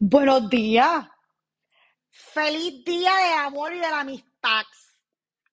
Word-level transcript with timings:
Buenos 0.00 0.48
días. 0.48 1.08
Feliz 2.08 2.84
día 2.84 3.12
de 3.16 3.32
amor 3.32 3.72
y 3.72 3.80
de 3.80 3.90
la 3.90 4.00
amistad 4.00 4.64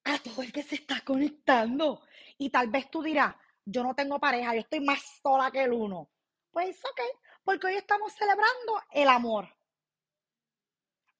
a 0.03 0.19
todo 0.19 0.43
el 0.43 0.53
que 0.53 0.61
se 0.61 0.75
está 0.75 1.01
conectando. 1.01 2.03
Y 2.37 2.51
tal 2.51 2.69
vez 2.69 2.91
tú 2.91 3.01
dirás, 3.01 3.33
yo 3.65 3.81
no 3.81 3.95
tengo 3.95 4.19
pareja, 4.19 4.53
yo 4.53 4.59
estoy 4.59 4.81
más 4.81 5.01
sola 5.23 5.49
que 5.49 5.63
el 5.63 5.73
uno. 5.73 6.11
Pues 6.51 6.77
ok, 6.85 7.01
porque 7.43 7.65
hoy 7.65 7.73
estamos 7.73 8.13
celebrando 8.13 8.83
el 8.91 9.07
amor. 9.07 9.49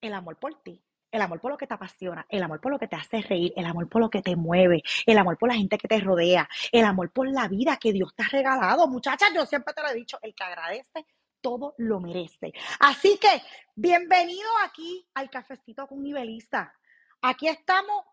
El 0.02 0.14
amor 0.14 0.38
por 0.38 0.62
ti, 0.62 0.80
el 1.12 1.22
amor 1.24 1.42
por 1.42 1.50
lo 1.50 1.58
que 1.58 1.66
te 1.66 1.74
apasiona, 1.74 2.28
el 2.30 2.44
amor 2.44 2.62
por 2.62 2.74
lo 2.74 2.78
que 2.78 2.88
te 2.88 2.96
hace 2.96 3.22
reír, 3.24 3.54
el 3.56 3.66
amor 3.66 3.90
por 3.90 4.02
lo 4.02 4.10
que 4.12 4.22
te 4.22 4.36
mueve, 4.36 4.84
el 5.08 5.18
amor 5.18 5.40
por 5.40 5.50
la 5.50 5.56
gente 5.56 5.80
que 5.80 5.88
te 5.88 6.00
rodea, 6.00 6.48
el 6.72 6.86
amor 6.86 7.12
por 7.12 7.28
la 7.28 7.48
vida 7.48 7.78
que 7.78 7.92
Dios 7.92 8.14
te 8.14 8.22
ha 8.22 8.28
regalado. 8.28 8.88
Muchachas, 8.88 9.30
yo 9.34 9.48
siempre 9.48 9.74
te 9.74 9.82
lo 9.82 9.88
he 9.88 9.96
dicho, 9.96 10.20
el 10.22 10.36
que 10.36 10.44
agradece 10.44 11.08
todo 11.46 11.76
lo 11.78 12.00
merece. 12.00 12.52
Así 12.80 13.20
que, 13.20 13.40
bienvenido 13.76 14.50
aquí 14.64 15.08
al 15.14 15.30
Cafecito 15.30 15.86
con 15.86 16.02
Nivelista. 16.02 16.74
Aquí 17.22 17.48
estamos 17.48 18.04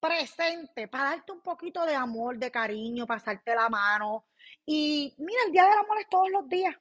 presentes 0.00 0.88
para 0.88 1.10
darte 1.10 1.32
un 1.32 1.42
poquito 1.42 1.84
de 1.84 1.94
amor, 1.94 2.38
de 2.38 2.50
cariño, 2.50 3.06
pasarte 3.06 3.54
la 3.54 3.68
mano. 3.68 4.28
Y 4.64 5.14
mira, 5.18 5.42
el 5.44 5.52
Día 5.52 5.64
del 5.64 5.78
Amor 5.78 5.98
es 6.00 6.08
todos 6.08 6.30
los 6.30 6.48
días. 6.48 6.74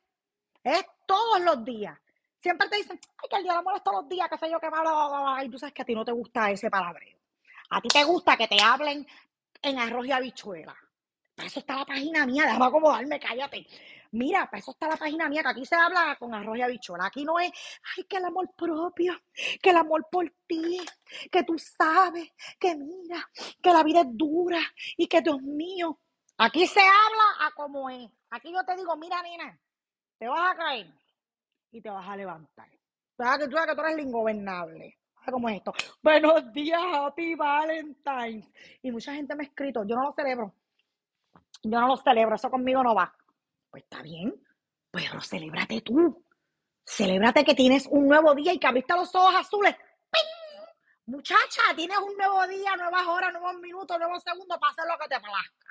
Es 0.63 0.85
todos 1.05 1.41
los 1.41 1.66
días. 1.66 1.99
Siempre 2.40 2.70
te 2.70 2.77
dicen, 2.77 2.98
ay, 3.18 3.29
que 3.29 3.35
el 3.35 3.43
Día 3.43 3.52
del 3.52 3.59
Amor 3.59 3.76
es 3.76 3.84
todos 3.84 4.04
los 4.04 4.09
días, 4.09 4.29
qué 4.31 4.38
sé 4.38 4.49
yo, 4.49 4.62
qué 4.62 4.70
malo. 4.70 5.43
Y 5.43 5.49
tú 5.49 5.59
sabes 5.59 5.73
que 5.73 5.81
a 5.81 5.85
ti 5.85 5.93
no 5.93 6.05
te 6.05 6.13
gusta 6.13 6.49
ese 6.49 6.70
palabreo. 6.70 7.18
A 7.71 7.81
ti 7.81 7.90
te 7.90 8.05
gusta 8.05 8.38
que 8.38 8.48
te 8.48 8.62
hablen 8.63 9.05
en 9.62 9.79
arroz 9.79 10.05
y 10.05 10.13
habichuela. 10.13 10.77
Para 11.35 11.48
eso 11.48 11.59
está 11.59 11.76
la 11.76 11.85
página 11.85 12.26
mía, 12.26 12.45
déjame 12.45 12.68
acomodarme, 12.68 13.20
cállate. 13.20 13.68
Mira, 14.13 14.45
para 14.45 14.59
eso 14.59 14.72
está 14.72 14.88
la 14.88 14.95
página 14.95 15.27
mía, 15.27 15.41
que 15.41 15.49
aquí 15.49 15.66
se 15.66 15.76
habla 15.76 16.16
con 16.20 16.35
arroz 16.35 16.55
y 16.55 16.62
habichuela. 16.62 17.08
Aquí 17.08 17.26
no 17.26 17.40
es, 17.40 17.52
ay, 17.98 18.04
que 18.04 18.17
el 18.17 18.26
amor 18.26 18.48
propio, 18.55 19.20
que 19.59 19.71
el 19.71 19.77
amor 19.77 20.05
por 20.12 20.32
ti, 20.46 20.79
que 21.32 21.43
tú 21.43 21.57
sabes, 21.57 22.29
que 22.60 22.76
mira, 22.76 23.27
que 23.60 23.74
la 23.74 23.82
vida 23.82 24.02
es 24.02 24.07
dura 24.12 24.60
y 24.98 25.07
que 25.07 25.21
Dios 25.21 25.41
mío. 25.41 25.99
Aquí 26.37 26.68
se 26.68 26.79
habla 26.79 27.48
a 27.48 27.52
como 27.55 27.90
es. 27.90 28.07
Aquí 28.29 28.54
yo 28.54 28.63
te 28.63 28.76
digo, 28.76 28.96
mira, 28.98 29.20
nena, 29.24 29.60
te 30.20 30.27
vas 30.27 30.54
a 30.54 30.57
caer 30.57 30.93
y 31.71 31.82
te 31.82 31.90
vas 31.90 32.07
a 32.07 32.15
levantar. 32.15 32.70
¿Sabes 33.18 33.48
que 33.48 33.52
tú, 33.52 33.57
que 33.65 33.76
tú 33.76 33.82
eres 33.82 34.05
ingobernable? 34.05 34.99
¿Cómo 35.32 35.49
es 35.49 35.55
esto? 35.55 35.74
Buenos 36.04 36.54
días, 36.54 36.82
Happy 36.93 37.34
Valentine's. 37.34 38.48
Y 38.84 38.91
mucha 38.91 39.15
gente 39.15 39.35
me 39.35 39.46
ha 39.46 39.48
escrito, 39.48 39.84
yo 39.85 39.96
no 39.96 40.04
lo 40.04 40.13
celebro. 40.13 40.54
Yo 41.63 41.80
no 41.80 41.87
lo 41.87 41.98
celebro, 41.98 42.35
eso 42.35 42.52
conmigo 42.52 42.84
no 42.84 42.93
va. 42.93 43.12
Pues 43.74 43.85
está 43.85 44.04
bien, 44.04 44.32
pero 44.91 45.20
celébrate 45.20 45.82
tú. 45.82 46.24
Celébrate 46.85 47.43
que 47.43 47.55
tienes 47.55 47.88
un 47.88 48.07
nuevo 48.07 48.35
día 48.35 48.54
y 48.54 48.60
que 48.60 48.68
abriste 48.68 48.93
los 48.93 49.15
ojos 49.15 49.34
azules. 49.34 49.76
¡Ping! 50.12 50.68
Muchacha, 51.07 51.63
tienes 51.76 51.98
un 51.98 52.15
nuevo 52.15 52.46
día, 52.46 52.76
nuevas 52.76 53.07
horas, 53.07 53.34
nuevos 53.34 53.55
minutos, 53.60 53.98
nuevos 53.98 54.21
segundos 54.21 54.60
para 54.60 54.88
lo 54.88 54.99
que 54.99 55.07
te 55.07 55.20
plazca. 55.20 55.68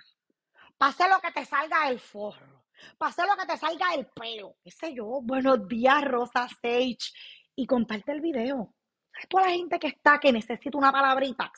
Para 0.77 1.15
lo 1.15 1.21
que 1.21 1.31
te 1.31 1.45
salga 1.47 1.89
el 1.89 2.01
forro. 2.01 2.65
Para 2.99 3.25
lo 3.25 3.37
que 3.37 3.47
te 3.47 3.57
salga 3.57 3.95
el 3.95 4.07
pelo. 4.09 4.57
¿Qué 4.65 4.73
sé 4.73 4.93
yo? 4.93 5.21
Buenos 5.23 5.69
días, 5.69 6.05
Rosa 6.05 6.49
Sage. 6.49 7.13
Y 7.55 7.69
comparte 7.69 8.11
el 8.11 8.21
video. 8.21 8.75
¿Sabes 9.13 9.29
toda 9.29 9.45
la 9.45 9.51
gente 9.53 9.79
que 9.79 9.87
está 9.87 10.19
que 10.19 10.33
necesita 10.33 10.77
una 10.77 10.91
palabrita? 10.91 11.53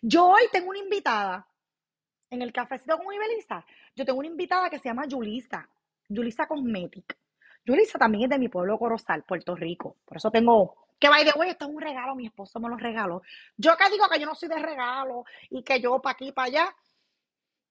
Yo 0.00 0.28
hoy 0.28 0.44
tengo 0.50 0.70
una 0.70 0.78
invitada 0.78 1.46
en 2.30 2.40
el 2.40 2.50
cafecito 2.50 2.96
con 2.96 3.14
Ibeliza. 3.14 3.62
Yo 3.94 4.06
tengo 4.06 4.20
una 4.20 4.28
invitada 4.28 4.70
que 4.70 4.78
se 4.78 4.88
llama 4.88 5.06
Yulisa. 5.06 5.68
Yulisa 6.12 6.46
Cosmetic. 6.46 7.16
Yulisa 7.64 7.98
también 7.98 8.24
es 8.24 8.30
de 8.30 8.38
mi 8.38 8.48
pueblo 8.48 8.78
Corozal, 8.78 9.22
Puerto 9.24 9.54
Rico. 9.54 9.96
Por 10.04 10.16
eso 10.16 10.30
tengo 10.30 10.76
que 10.98 11.08
by 11.08 11.24
the 11.24 11.36
way, 11.36 11.50
esto 11.50 11.64
es 11.64 11.70
un 11.72 11.80
regalo, 11.80 12.14
mi 12.14 12.26
esposo 12.26 12.60
me 12.60 12.68
lo 12.68 12.76
regaló. 12.76 13.22
Yo 13.56 13.76
que 13.76 13.90
digo 13.90 14.08
que 14.08 14.20
yo 14.20 14.26
no 14.26 14.36
soy 14.36 14.48
de 14.48 14.58
regalo 14.58 15.24
y 15.50 15.64
que 15.64 15.80
yo 15.80 16.00
para 16.00 16.12
aquí 16.12 16.30
para 16.30 16.46
allá. 16.46 16.76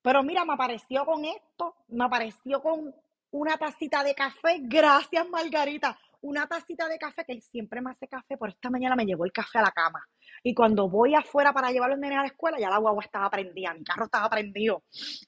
Pero 0.02 0.22
mira, 0.22 0.44
me 0.44 0.54
apareció 0.54 1.06
con 1.06 1.24
esto, 1.24 1.76
me 1.88 2.04
apareció 2.04 2.62
con 2.62 2.94
una 3.32 3.58
tacita 3.58 4.04
de 4.04 4.16
café. 4.16 4.60
Gracias, 4.64 5.30
Margarita 5.30 5.98
una 6.22 6.48
tacita 6.48 6.88
de 6.88 6.98
café, 6.98 7.26
que 7.26 7.34
él 7.34 7.42
siempre 7.42 7.82
me 7.82 7.92
hace 7.92 8.08
café, 8.08 8.38
por 8.38 8.50
esta 8.50 8.70
mañana 8.70 8.96
me 8.96 9.06
llevó 9.06 9.26
el 9.26 9.32
café 9.32 9.60
a 9.60 9.64
la 9.64 9.72
cama. 9.72 10.08
Y 10.44 10.54
cuando 10.54 10.90
voy 10.90 11.16
afuera 11.16 11.54
para 11.54 11.72
llevar 11.72 11.90
los 11.90 12.00
nenes 12.00 12.18
a 12.18 12.22
la 12.22 12.28
escuela, 12.28 12.60
ya 12.60 12.70
la 12.70 12.78
guagua 12.78 13.04
estaba 13.04 13.30
prendida, 13.30 13.74
mi 13.74 13.84
carro 13.84 14.06
estaba 14.06 14.30
prendido 14.30 14.84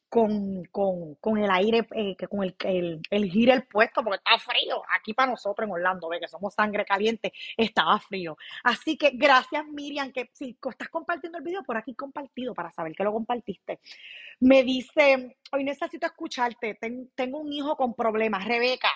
con, 0.09 0.63
con, 0.71 1.37
el 1.37 1.49
aire, 1.49 1.87
eh, 1.95 2.15
con 2.27 2.43
el, 2.43 2.55
el, 2.63 3.01
el 3.09 3.31
giro 3.31 3.53
el 3.53 3.65
puesto, 3.65 4.03
porque 4.03 4.17
estaba 4.17 4.39
frío. 4.39 4.81
Aquí 4.95 5.13
para 5.13 5.31
nosotros 5.31 5.67
en 5.67 5.73
Orlando, 5.73 6.09
ve 6.09 6.19
que 6.19 6.27
somos 6.27 6.53
sangre 6.53 6.85
caliente, 6.85 7.33
estaba 7.57 7.99
frío. 7.99 8.37
Así 8.63 8.97
que 8.97 9.11
gracias, 9.13 9.65
Miriam, 9.67 10.11
que 10.11 10.29
si 10.33 10.57
estás 10.69 10.89
compartiendo 10.89 11.37
el 11.37 11.43
video, 11.43 11.63
por 11.63 11.77
aquí 11.77 11.95
compartido 11.95 12.53
para 12.53 12.71
saber 12.71 12.93
que 12.95 13.03
lo 13.03 13.11
compartiste. 13.11 13.79
Me 14.39 14.63
dice, 14.63 15.37
hoy 15.51 15.63
necesito 15.63 16.05
escucharte, 16.05 16.77
tengo 17.15 17.39
un 17.39 17.51
hijo 17.51 17.75
con 17.75 17.93
problemas, 17.93 18.45
Rebeca. 18.45 18.91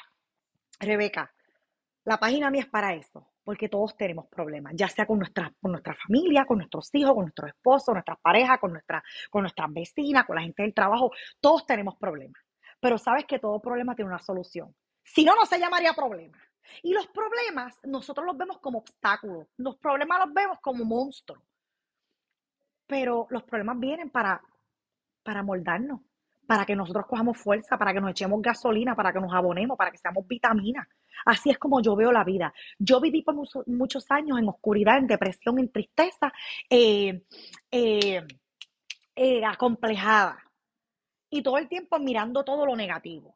Rebeca, 0.80 1.32
la 2.08 2.18
página 2.18 2.50
mía 2.50 2.62
es 2.62 2.70
para 2.70 2.94
eso, 2.94 3.28
porque 3.44 3.68
todos 3.68 3.98
tenemos 3.98 4.28
problemas, 4.28 4.72
ya 4.78 4.88
sea 4.88 5.06
con 5.06 5.20
nuestra, 5.20 5.54
con 5.62 5.78
familia, 6.08 6.46
con 6.46 6.60
nuestros 6.60 6.90
hijos, 6.96 7.14
con 7.14 7.24
nuestros 7.24 7.50
esposos, 7.50 7.94
nuestras 7.94 8.18
parejas, 8.22 8.60
con, 8.60 8.72
nuestra, 8.72 9.04
con 9.30 9.42
nuestras 9.42 9.74
vecinas, 9.74 10.26
con 10.26 10.38
la 10.38 10.42
gente 10.42 10.64
del 10.64 10.74
trabajo. 10.74 11.12
Todos 11.42 11.66
tenemos 11.66 11.98
problemas. 11.98 12.42
Pero 12.80 12.98
sabes 12.98 13.26
que 13.26 13.40
todo 13.40 13.60
problema 13.60 13.94
tiene 13.94 14.08
una 14.08 14.20
solución. 14.20 14.74
Si 15.04 15.26
no, 15.26 15.36
no 15.36 15.46
se 15.46 15.60
llamaría 15.60 15.92
problema. 15.92 16.38
Y 16.82 16.94
los 16.94 17.08
problemas 17.08 17.78
nosotros 17.84 18.26
los 18.26 18.38
vemos 18.38 18.60
como 18.60 18.80
obstáculos, 18.80 19.46
los 19.58 19.76
problemas 19.76 20.20
los 20.20 20.34
vemos 20.34 20.60
como 20.62 20.86
monstruos. 20.86 21.44
Pero 22.86 23.28
los 23.32 23.44
problemas 23.44 23.80
vienen 23.82 24.10
para, 24.12 24.42
para 25.24 25.44
moldarnos, 25.44 26.00
para 26.48 26.66
que 26.66 26.74
nosotros 26.74 27.06
cojamos 27.06 27.38
fuerza, 27.38 27.78
para 27.78 27.94
que 27.94 28.00
nos 28.00 28.12
echemos 28.12 28.42
gasolina, 28.42 28.96
para 28.96 29.12
que 29.12 29.20
nos 29.20 29.34
abonemos, 29.34 29.78
para 29.78 29.92
que 29.92 29.98
seamos 29.98 30.26
vitaminas. 30.26 30.88
Así 31.26 31.50
es 31.50 31.58
como 31.58 31.82
yo 31.82 31.96
veo 31.96 32.12
la 32.12 32.24
vida. 32.24 32.54
Yo 32.80 33.00
viví 33.00 33.22
por 33.22 33.36
muchos 33.68 34.06
años 34.10 34.40
en 34.40 34.48
oscuridad, 34.50 34.98
en 34.98 35.08
depresión, 35.08 35.60
en 35.60 35.72
tristeza, 35.72 36.32
eh, 36.70 37.24
eh, 37.72 38.24
eh, 39.16 39.46
acomplejada. 39.46 40.38
Y 41.30 41.42
todo 41.42 41.58
el 41.58 41.68
tiempo 41.68 42.00
mirando 42.00 42.44
todo 42.44 42.66
lo 42.66 42.76
negativo. 42.76 43.36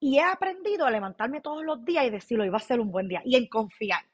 Y 0.00 0.18
he 0.18 0.22
aprendido 0.22 0.86
a 0.86 0.90
levantarme 0.90 1.40
todos 1.40 1.64
los 1.64 1.84
días 1.84 2.06
y 2.06 2.10
decirlo, 2.10 2.44
iba 2.44 2.56
a 2.56 2.60
ser 2.60 2.80
un 2.80 2.90
buen 2.90 3.08
día. 3.08 3.22
Y 3.24 3.36
en 3.36 3.46
confiar, 3.48 4.04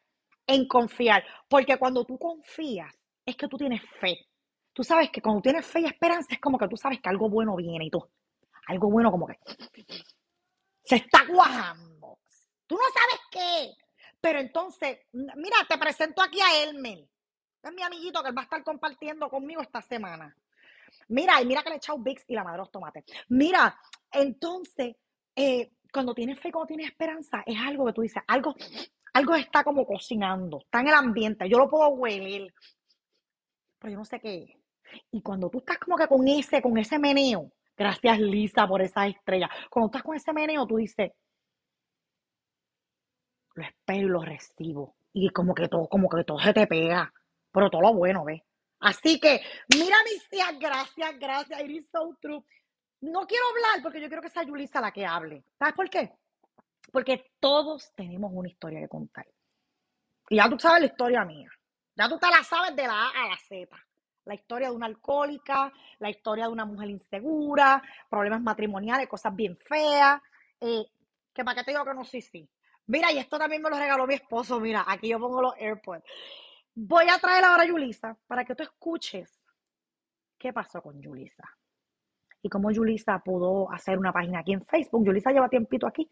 en 0.47 0.67
confiar. 0.67 1.25
Porque 1.49 1.77
cuando 1.79 2.05
tú 2.05 2.19
confías, 2.19 2.95
es 3.25 3.37
que 3.37 3.49
tú 3.49 3.57
tienes 3.57 3.83
fe. 4.01 4.27
Tú 4.73 4.83
sabes 4.83 5.11
que 5.11 5.23
cuando 5.23 5.41
tienes 5.41 5.67
fe 5.67 5.81
y 5.81 5.87
esperanza 5.87 6.35
es 6.35 6.41
como 6.41 6.59
que 6.59 6.69
tú 6.69 6.77
sabes 6.77 7.01
que 7.01 7.09
algo 7.09 7.29
bueno 7.29 7.55
viene 7.57 7.87
y 7.87 7.91
tú, 7.91 8.05
algo 8.67 8.91
bueno 8.91 9.11
como 9.11 9.27
que 9.27 9.39
se 10.85 10.97
está 10.97 11.27
cuajando. 11.27 11.94
Tú 12.67 12.77
no 12.77 12.83
sabes 12.93 13.21
qué. 13.31 13.73
Pero 14.21 14.39
entonces, 14.39 14.99
mira, 15.13 15.57
te 15.69 15.79
presento 15.79 16.23
aquí 16.23 16.41
a 16.41 16.65
Elmer. 16.65 17.07
Es 17.63 17.73
mi 17.73 17.83
amiguito 17.83 18.23
que 18.23 18.33
va 18.33 18.43
a 18.43 18.45
estar 18.45 18.63
compartiendo 18.63 19.29
conmigo 19.29 19.63
esta 19.63 19.83
semana. 19.83 20.35
Mira, 21.09 21.41
y 21.41 21.47
mira 21.47 21.63
que 21.63 21.71
le 21.71 21.77
he 21.77 21.79
echado 21.79 22.03
y 22.29 22.35
la 22.35 22.45
madre 22.45 22.57
de 22.57 22.59
los 22.59 22.71
tomates. 22.71 23.05
Mira, 23.29 23.79
entonces, 24.13 24.97
eh, 25.35 25.73
cuando 25.93 26.15
tienes 26.15 26.41
fe, 26.41 26.53
cuando 26.53 26.69
tienes 26.69 26.89
esperanza, 26.89 27.43
es 27.47 27.59
algo 27.59 27.87
que 27.87 27.93
tú 27.93 28.03
dices, 28.03 28.23
algo, 28.27 28.55
algo 29.13 29.35
está 29.35 29.65
como 29.65 29.87
cocinando, 29.87 30.61
está 30.61 30.81
en 30.81 30.89
el 30.89 30.95
ambiente, 30.95 31.49
yo 31.49 31.59
lo 31.59 31.69
puedo 31.69 31.89
hueler, 31.91 32.53
pero 33.79 33.93
yo 33.93 33.99
no 33.99 34.05
sé 34.05 34.21
qué 34.21 34.59
Y 35.11 35.23
cuando 35.23 35.51
tú 35.51 35.59
estás 35.59 35.79
como 35.79 35.97
que 35.97 36.07
con 36.07 36.27
ese, 36.27 36.63
con 36.63 36.77
ese 36.79 36.99
meneo, 36.99 37.53
Gracias, 37.77 38.21
Lisa, 38.21 38.69
por 38.69 38.83
esa 38.83 39.07
estrella. 39.07 39.51
Cuando 39.69 39.87
estás 39.87 40.03
con 40.03 40.15
ese 40.15 40.33
meneo, 40.33 40.67
tú 40.67 40.77
dices, 40.77 41.11
lo 43.55 43.65
espero 43.65 44.07
y 44.07 44.11
lo 44.11 44.21
recibo. 44.23 44.97
Y 45.13 45.31
como 45.31 45.55
que 45.55 45.69
todo, 45.69 45.89
como 45.89 46.09
que 46.09 46.25
todo 46.25 46.39
se 46.39 46.53
te 46.53 46.67
pega. 46.67 47.13
Pero 47.53 47.71
todo 47.71 47.83
lo 47.83 47.95
bueno, 47.95 48.25
¿ves? 48.25 48.43
Así 48.81 49.19
que, 49.19 49.41
mira 49.75 49.97
mis 50.05 50.29
tías, 50.29 50.59
gracias, 50.59 51.19
gracias, 51.19 51.61
Iris 51.63 51.89
so 51.91 52.17
true. 52.21 52.45
No 53.01 53.27
quiero 53.27 53.45
hablar 53.49 53.83
porque 53.83 54.01
yo 54.01 54.09
quiero 54.09 54.23
que 54.23 54.31
sea 54.31 54.43
Yulisa 54.43 54.81
la 54.81 54.93
que 54.93 55.07
hable. 55.07 55.45
¿Sabes 55.59 55.75
por 55.75 55.89
qué? 55.89 56.13
Porque 56.93 57.33
todos 57.41 57.93
tenemos 57.95 58.31
una 58.35 58.49
historia 58.49 58.81
que 58.81 58.89
contar. 58.89 59.27
Y 60.29 60.37
ya 60.37 60.49
tú 60.49 60.59
sabes 60.59 60.81
la 60.81 60.87
historia 60.87 61.25
mía. 61.25 61.49
Ya 61.97 62.09
tú 62.09 62.19
te 62.19 62.27
la 62.27 62.43
sabes 62.43 62.75
de 62.75 62.87
la 62.87 63.07
A 63.07 63.11
a 63.11 63.29
la 63.29 63.37
Z 63.37 63.69
la 64.25 64.35
historia 64.35 64.69
de 64.69 64.75
una 64.75 64.87
alcohólica, 64.87 65.73
la 65.99 66.11
historia 66.11 66.47
de 66.47 66.53
una 66.53 66.65
mujer 66.65 66.91
insegura, 66.91 67.83
problemas 68.09 68.41
matrimoniales, 68.41 69.09
cosas 69.09 69.35
bien 69.35 69.57
feas. 69.57 70.21
Eh, 70.61 70.85
que 71.33 71.45
para 71.45 71.57
qué 71.57 71.65
te 71.65 71.71
digo 71.73 71.85
que 71.85 71.95
no 71.95 72.05
sí, 72.05 72.21
sí. 72.21 72.49
Mira, 72.87 73.13
y 73.13 73.19
esto 73.19 73.39
también 73.39 73.63
me 73.63 73.71
lo 73.71 73.79
regaló 73.79 74.07
mi 74.07 74.15
esposo. 74.15 74.61
Mira, 74.61 74.85
aquí 74.87 75.09
yo 75.09 75.19
pongo 75.19 75.41
los 75.43 75.55
AirPods. 75.59 76.05
Voy 76.75 77.07
a 77.09 77.19
traer 77.19 77.45
ahora 77.45 77.63
a 77.65 77.67
Yulisa 77.67 78.19
para 78.27 78.45
que 78.45 78.55
tú 78.55 78.63
escuches 78.63 79.41
qué 80.39 80.53
pasó 80.53 80.83
con 80.83 81.01
Yulisa. 81.01 81.45
Y 82.43 82.49
cómo 82.51 82.71
Yulisa 82.71 83.19
pudo 83.25 83.71
hacer 83.73 83.99
una 83.99 84.13
página 84.13 84.41
aquí 84.41 84.53
en 84.53 84.65
Facebook. 84.67 85.07
Yulisa 85.07 85.31
lleva 85.33 85.49
tiempito 85.49 85.87
aquí 85.87 86.09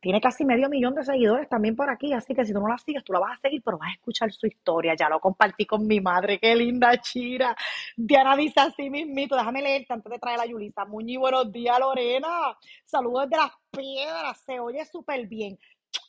Tiene 0.00 0.20
casi 0.20 0.44
medio 0.44 0.68
millón 0.68 0.94
de 0.94 1.04
seguidores 1.04 1.48
también 1.48 1.76
por 1.76 1.90
aquí, 1.90 2.12
así 2.12 2.34
que 2.34 2.44
si 2.44 2.52
tú 2.52 2.60
no 2.60 2.68
la 2.68 2.78
sigues, 2.78 3.04
tú 3.04 3.12
la 3.12 3.20
vas 3.20 3.38
a 3.38 3.42
seguir, 3.42 3.62
pero 3.64 3.78
vas 3.78 3.90
a 3.90 3.94
escuchar 3.94 4.30
su 4.32 4.46
historia. 4.46 4.94
Ya 4.96 5.08
lo 5.08 5.20
compartí 5.20 5.66
con 5.66 5.86
mi 5.86 6.00
madre, 6.00 6.38
qué 6.40 6.54
linda 6.56 6.96
chira. 7.00 7.56
Diana 7.96 8.36
dice 8.36 8.60
así 8.60 8.90
mismito, 8.90 9.36
déjame 9.36 9.62
leerte 9.62 9.92
antes 9.94 10.12
de 10.12 10.18
traer 10.18 10.40
a 10.40 10.46
Yulisa. 10.46 10.84
Muy 10.84 11.16
buenos 11.16 11.50
días, 11.52 11.78
Lorena. 11.80 12.56
Saludos 12.84 13.30
de 13.30 13.36
las 13.38 13.52
piedras, 13.72 14.40
se 14.44 14.60
oye 14.60 14.84
súper 14.84 15.26
bien. 15.26 15.58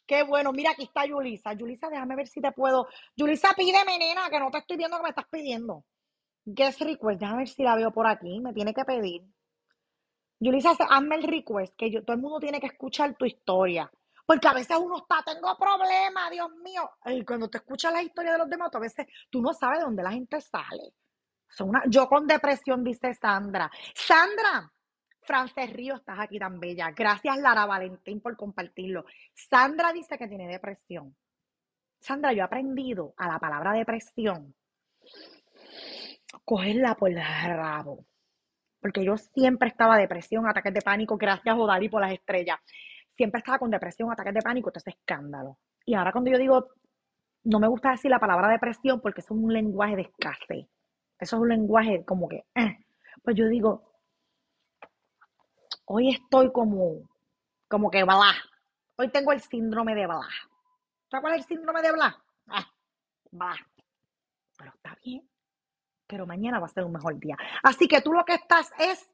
Qué 0.05 0.23
bueno, 0.23 0.51
mira, 0.51 0.71
aquí 0.71 0.83
está 0.83 1.05
Yulisa. 1.05 1.53
Yulisa, 1.53 1.89
déjame 1.89 2.15
ver 2.15 2.27
si 2.27 2.41
te 2.41 2.51
puedo. 2.51 2.87
Yulisa, 3.15 3.53
pídeme, 3.55 3.97
nena, 3.97 4.29
que 4.29 4.39
no 4.39 4.51
te 4.51 4.59
estoy 4.59 4.77
viendo 4.77 4.97
que 4.97 5.03
me 5.03 5.09
estás 5.09 5.25
pidiendo. 5.29 5.85
Guest 6.45 6.81
request, 6.81 7.19
déjame 7.19 7.39
ver 7.39 7.47
si 7.47 7.63
la 7.63 7.75
veo 7.75 7.91
por 7.91 8.05
aquí, 8.05 8.39
me 8.39 8.53
tiene 8.53 8.73
que 8.73 8.85
pedir. 8.85 9.23
Yulisa, 10.39 10.75
hazme 10.89 11.15
el 11.15 11.23
request, 11.23 11.75
que 11.75 11.89
yo, 11.89 12.03
todo 12.03 12.15
el 12.15 12.21
mundo 12.21 12.39
tiene 12.39 12.59
que 12.59 12.67
escuchar 12.67 13.15
tu 13.15 13.25
historia. 13.25 13.89
Porque 14.25 14.47
a 14.47 14.53
veces 14.53 14.77
uno 14.77 14.97
está, 14.97 15.23
tengo 15.23 15.55
problemas, 15.57 16.31
Dios 16.31 16.49
mío. 16.63 16.89
Y 17.05 17.23
cuando 17.23 17.49
te 17.49 17.59
escuchas 17.59 17.93
la 17.93 18.01
historia 18.01 18.33
de 18.33 18.39
los 18.39 18.49
demás, 18.49 18.73
a 18.73 18.79
veces 18.79 19.05
tú 19.29 19.41
no 19.41 19.53
sabes 19.53 19.79
de 19.79 19.85
dónde 19.85 20.03
la 20.03 20.11
gente 20.11 20.41
sale. 20.41 20.93
Son 21.47 21.69
una, 21.69 21.83
yo 21.87 22.07
con 22.07 22.27
depresión, 22.27 22.83
dice 22.83 23.13
Sandra. 23.13 23.71
Sandra, 23.93 24.71
Frances 25.25 25.71
Río, 25.73 25.95
estás 25.95 26.19
aquí 26.19 26.39
tan 26.39 26.59
bella. 26.59 26.91
Gracias, 26.91 27.37
Lara 27.39 27.65
Valentín, 27.65 28.21
por 28.21 28.35
compartirlo. 28.35 29.05
Sandra 29.33 29.91
dice 29.91 30.17
que 30.17 30.27
tiene 30.27 30.47
depresión. 30.47 31.15
Sandra, 31.99 32.33
yo 32.33 32.39
he 32.39 32.43
aprendido 32.43 33.13
a 33.17 33.27
la 33.27 33.39
palabra 33.39 33.73
depresión, 33.73 34.53
cogerla 36.43 36.95
por 36.95 37.09
el 37.09 37.17
rabo 37.17 38.05
porque 38.85 39.03
yo 39.03 39.17
siempre 39.17 39.69
estaba 39.69 39.97
depresión, 39.97 40.47
ataques 40.47 40.71
de 40.71 40.79
pánico, 40.79 41.17
gracias 41.17 41.57
Odali 41.57 41.89
por 41.89 42.01
las 42.01 42.13
estrellas. 42.13 42.59
Siempre 43.17 43.39
estaba 43.39 43.57
con 43.57 43.71
depresión, 43.71 44.11
ataques 44.11 44.35
de 44.35 44.43
pánico, 44.43 44.71
ese 44.71 44.91
escándalo. 44.91 45.57
Y 45.87 45.95
ahora 45.95 46.11
cuando 46.11 46.29
yo 46.29 46.37
digo, 46.37 46.67
no 47.45 47.59
me 47.59 47.67
gusta 47.67 47.89
decir 47.89 48.11
la 48.11 48.19
palabra 48.19 48.47
depresión 48.47 49.01
porque 49.01 49.21
eso 49.21 49.33
es 49.33 49.41
un 49.41 49.51
lenguaje 49.51 49.95
de 49.95 50.03
escasez. 50.03 50.67
Eso 51.17 51.35
es 51.35 51.41
un 51.41 51.49
lenguaje 51.49 52.05
como 52.05 52.29
que, 52.29 52.45
eh. 52.53 52.77
pues 53.23 53.35
yo 53.35 53.47
digo, 53.47 53.94
hoy 55.85 56.09
estoy 56.13 56.51
como, 56.51 57.09
como 57.67 57.89
que 57.89 58.03
bla. 58.03 58.33
Hoy 58.97 59.09
tengo 59.09 59.31
el 59.31 59.41
síndrome 59.41 59.95
de 59.95 60.05
bla. 60.05 60.27
¿Sabes 61.09 61.21
cuál 61.21 61.33
es 61.33 61.41
el 61.41 61.47
síndrome 61.47 61.81
de 61.81 61.91
bla? 61.91 62.23
Ah, 62.47 62.65
bla. 63.31 63.55
Pero 64.57 64.71
está 64.73 64.97
bien 65.03 65.27
pero 66.07 66.25
mañana 66.25 66.59
va 66.59 66.67
a 66.67 66.69
ser 66.69 66.83
un 66.83 66.93
mejor 66.93 67.17
día. 67.19 67.37
Así 67.63 67.87
que 67.87 68.01
tú 68.01 68.13
lo 68.13 68.23
que 68.25 68.33
estás 68.33 68.71
es 68.77 69.09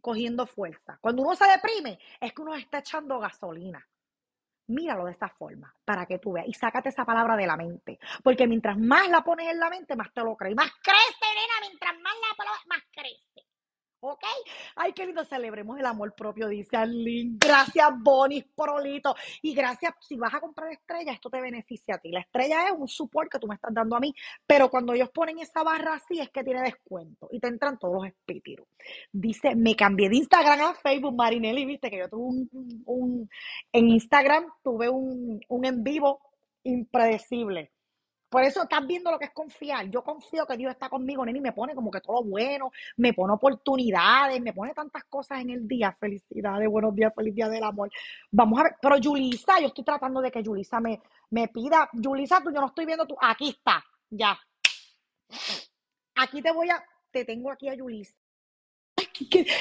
cogiendo 0.00 0.46
fuerza. 0.46 0.98
Cuando 1.00 1.22
uno 1.22 1.34
se 1.34 1.46
deprime, 1.46 1.98
es 2.20 2.32
que 2.32 2.42
uno 2.42 2.54
está 2.54 2.78
echando 2.78 3.18
gasolina. 3.18 3.86
Míralo 4.68 5.06
de 5.06 5.12
esta 5.12 5.28
forma 5.30 5.74
para 5.84 6.04
que 6.04 6.18
tú 6.18 6.32
veas 6.32 6.46
y 6.46 6.52
sácate 6.52 6.90
esa 6.90 7.04
palabra 7.04 7.36
de 7.36 7.46
la 7.46 7.56
mente. 7.56 7.98
Porque 8.22 8.46
mientras 8.46 8.76
más 8.76 9.08
la 9.08 9.22
pones 9.22 9.48
en 9.48 9.58
la 9.58 9.70
mente, 9.70 9.96
más 9.96 10.12
te 10.12 10.22
lo 10.22 10.36
crees. 10.36 10.54
Más 10.54 10.70
crece, 10.82 11.34
nena, 11.34 11.68
mientras 11.68 11.94
más 12.00 12.14
la 12.28 12.36
palabra, 12.36 12.60
más 12.66 12.82
crece. 12.92 13.27
¿Ok? 14.00 14.22
Ay, 14.76 14.92
qué 14.92 15.06
lindo, 15.06 15.24
celebremos 15.24 15.76
el 15.78 15.84
amor 15.84 16.14
propio, 16.14 16.46
dice 16.46 16.76
Arlene. 16.76 17.36
Gracias, 17.40 17.88
Bonis, 18.00 18.44
Prolito. 18.54 19.16
Y 19.42 19.54
gracias, 19.54 19.94
si 20.00 20.16
vas 20.16 20.32
a 20.34 20.40
comprar 20.40 20.70
estrella, 20.70 21.12
esto 21.12 21.28
te 21.28 21.40
beneficia 21.40 21.96
a 21.96 21.98
ti. 21.98 22.10
La 22.12 22.20
estrella 22.20 22.68
es 22.68 22.74
un 22.78 22.86
support 22.86 23.28
que 23.30 23.40
tú 23.40 23.48
me 23.48 23.56
estás 23.56 23.74
dando 23.74 23.96
a 23.96 24.00
mí, 24.00 24.14
pero 24.46 24.70
cuando 24.70 24.92
ellos 24.92 25.10
ponen 25.10 25.40
esa 25.40 25.64
barra 25.64 25.94
así 25.94 26.20
es 26.20 26.30
que 26.30 26.44
tiene 26.44 26.62
descuento 26.62 27.28
y 27.32 27.40
te 27.40 27.48
entran 27.48 27.76
todos 27.76 27.94
los 27.94 28.06
espíritus. 28.06 28.66
Dice, 29.10 29.56
me 29.56 29.74
cambié 29.74 30.08
de 30.08 30.16
Instagram 30.16 30.60
a 30.60 30.74
Facebook, 30.74 31.16
Marinelli, 31.16 31.64
viste 31.64 31.90
que 31.90 31.98
yo 31.98 32.08
tuve 32.08 32.22
un, 32.22 32.82
un 32.86 33.30
en 33.72 33.88
Instagram 33.88 34.46
tuve 34.62 34.88
un, 34.88 35.40
un 35.48 35.64
en 35.64 35.82
vivo 35.82 36.20
impredecible 36.62 37.72
por 38.28 38.44
eso 38.44 38.62
estás 38.62 38.86
viendo 38.86 39.10
lo 39.10 39.18
que 39.18 39.26
es 39.26 39.32
confiar. 39.32 39.88
Yo 39.88 40.02
confío 40.02 40.46
que 40.46 40.56
Dios 40.56 40.72
está 40.72 40.88
conmigo, 40.88 41.24
nene, 41.24 41.38
y 41.38 41.42
me 41.42 41.52
pone 41.52 41.74
como 41.74 41.90
que 41.90 42.00
todo 42.00 42.22
bueno, 42.22 42.70
me 42.96 43.12
pone 43.12 43.32
oportunidades, 43.32 44.40
me 44.40 44.52
pone 44.52 44.74
tantas 44.74 45.04
cosas 45.04 45.40
en 45.40 45.50
el 45.50 45.66
día. 45.66 45.96
Felicidades, 45.98 46.68
buenos 46.68 46.94
días, 46.94 47.12
feliz 47.14 47.34
día 47.34 47.48
del 47.48 47.64
amor. 47.64 47.90
Vamos 48.30 48.60
a 48.60 48.64
ver, 48.64 48.72
pero 48.80 48.98
Yulisa, 48.98 49.60
yo 49.60 49.68
estoy 49.68 49.84
tratando 49.84 50.20
de 50.20 50.30
que 50.30 50.42
Yulisa 50.42 50.80
me, 50.80 51.00
me 51.30 51.48
pida, 51.48 51.88
Yulisa, 51.92 52.42
tú, 52.42 52.52
yo 52.52 52.60
no 52.60 52.66
estoy 52.66 52.84
viendo 52.84 53.06
tú, 53.06 53.16
aquí 53.20 53.50
está, 53.50 53.82
ya. 54.10 54.38
Aquí 56.16 56.42
te 56.42 56.52
voy 56.52 56.68
a, 56.70 56.82
te 57.10 57.24
tengo 57.24 57.50
aquí 57.50 57.68
a 57.68 57.74
Yulisa. 57.74 58.14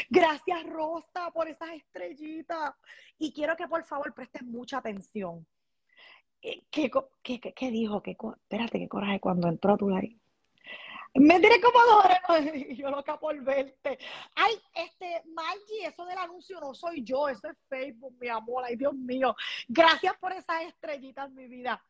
Gracias, 0.10 0.64
Rosa, 0.66 1.32
por 1.32 1.48
esas 1.48 1.70
estrellitas. 1.70 2.74
Y 3.18 3.32
quiero 3.32 3.56
que 3.56 3.68
por 3.68 3.84
favor 3.84 4.14
prestes 4.14 4.44
mucha 4.44 4.78
atención. 4.78 5.46
Eh, 6.42 6.64
¿Qué, 6.70 6.92
qué, 7.24 7.40
qué, 7.40 7.72
dijo? 7.72 8.02
¿Qué, 8.02 8.12
espérate, 8.12 8.80
qué 8.80 8.88
coraje 8.88 9.20
cuando 9.20 9.48
entró 9.48 9.74
a 9.74 9.78
tu 9.78 9.90
live. 9.90 10.18
Me 11.16 11.40
diré 11.40 11.60
como 11.62 11.80
y 12.56 12.76
yo 12.76 12.92
loca 12.92 13.20
por 13.20 13.40
verte. 13.42 13.98
Ay, 14.36 14.54
este, 14.76 15.24
Margie, 15.34 15.88
eso 15.88 16.06
del 16.06 16.18
anuncio 16.18 16.60
no 16.60 16.76
soy 16.76 17.04
yo, 17.04 17.28
eso 17.28 17.50
es 17.50 17.58
Facebook, 17.68 18.16
mi 18.20 18.28
amor. 18.28 18.64
Ay, 18.66 18.76
Dios 18.76 18.94
mío. 18.94 19.36
Gracias 19.68 20.16
por 20.18 20.32
esas 20.32 20.64
estrellitas, 20.64 21.32
mi 21.32 21.48
vida 21.48 21.82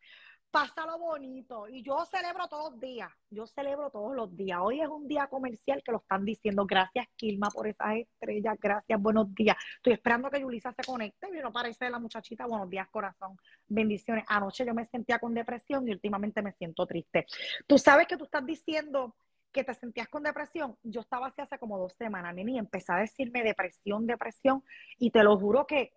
pásalo 0.51 0.97
bonito. 0.97 1.67
Y 1.67 1.83
yo 1.83 2.05
celebro 2.05 2.47
todos 2.47 2.71
los 2.71 2.79
días, 2.79 3.11
yo 3.29 3.45
celebro 3.47 3.89
todos 3.89 4.15
los 4.15 4.35
días. 4.35 4.59
Hoy 4.61 4.81
es 4.81 4.87
un 4.87 5.07
día 5.07 5.27
comercial 5.27 5.81
que 5.83 5.91
lo 5.91 5.99
están 5.99 6.25
diciendo. 6.25 6.65
Gracias, 6.65 7.07
Kilma, 7.15 7.49
por 7.49 7.67
esas 7.67 7.97
estrellas. 7.97 8.57
Gracias, 8.59 9.01
buenos 9.01 9.33
días. 9.33 9.55
Estoy 9.77 9.93
esperando 9.93 10.29
que 10.29 10.41
Yulisa 10.41 10.73
se 10.73 10.83
conecte. 10.83 11.27
Y 11.33 11.41
no 11.41 11.51
parece 11.51 11.89
la 11.89 11.99
muchachita. 11.99 12.45
Buenos 12.45 12.69
días, 12.69 12.87
corazón. 12.89 13.37
Bendiciones. 13.67 14.25
Anoche 14.27 14.65
yo 14.65 14.73
me 14.73 14.85
sentía 14.85 15.19
con 15.19 15.33
depresión 15.33 15.87
y 15.87 15.91
últimamente 15.91 16.41
me 16.41 16.53
siento 16.53 16.85
triste. 16.85 17.25
Tú 17.65 17.77
sabes 17.77 18.07
que 18.07 18.17
tú 18.17 18.23
estás 18.25 18.45
diciendo 18.45 19.15
que 19.51 19.63
te 19.63 19.73
sentías 19.73 20.07
con 20.07 20.23
depresión. 20.23 20.77
Yo 20.83 21.01
estaba 21.01 21.27
así 21.27 21.41
hace 21.41 21.57
como 21.57 21.77
dos 21.77 21.93
semanas, 21.93 22.33
nene, 22.35 22.53
y 22.53 22.57
empecé 22.57 22.93
a 22.93 22.97
decirme 22.97 23.43
depresión, 23.43 24.05
depresión. 24.05 24.63
Y 24.97 25.11
te 25.11 25.23
lo 25.23 25.37
juro 25.37 25.65
que 25.65 25.93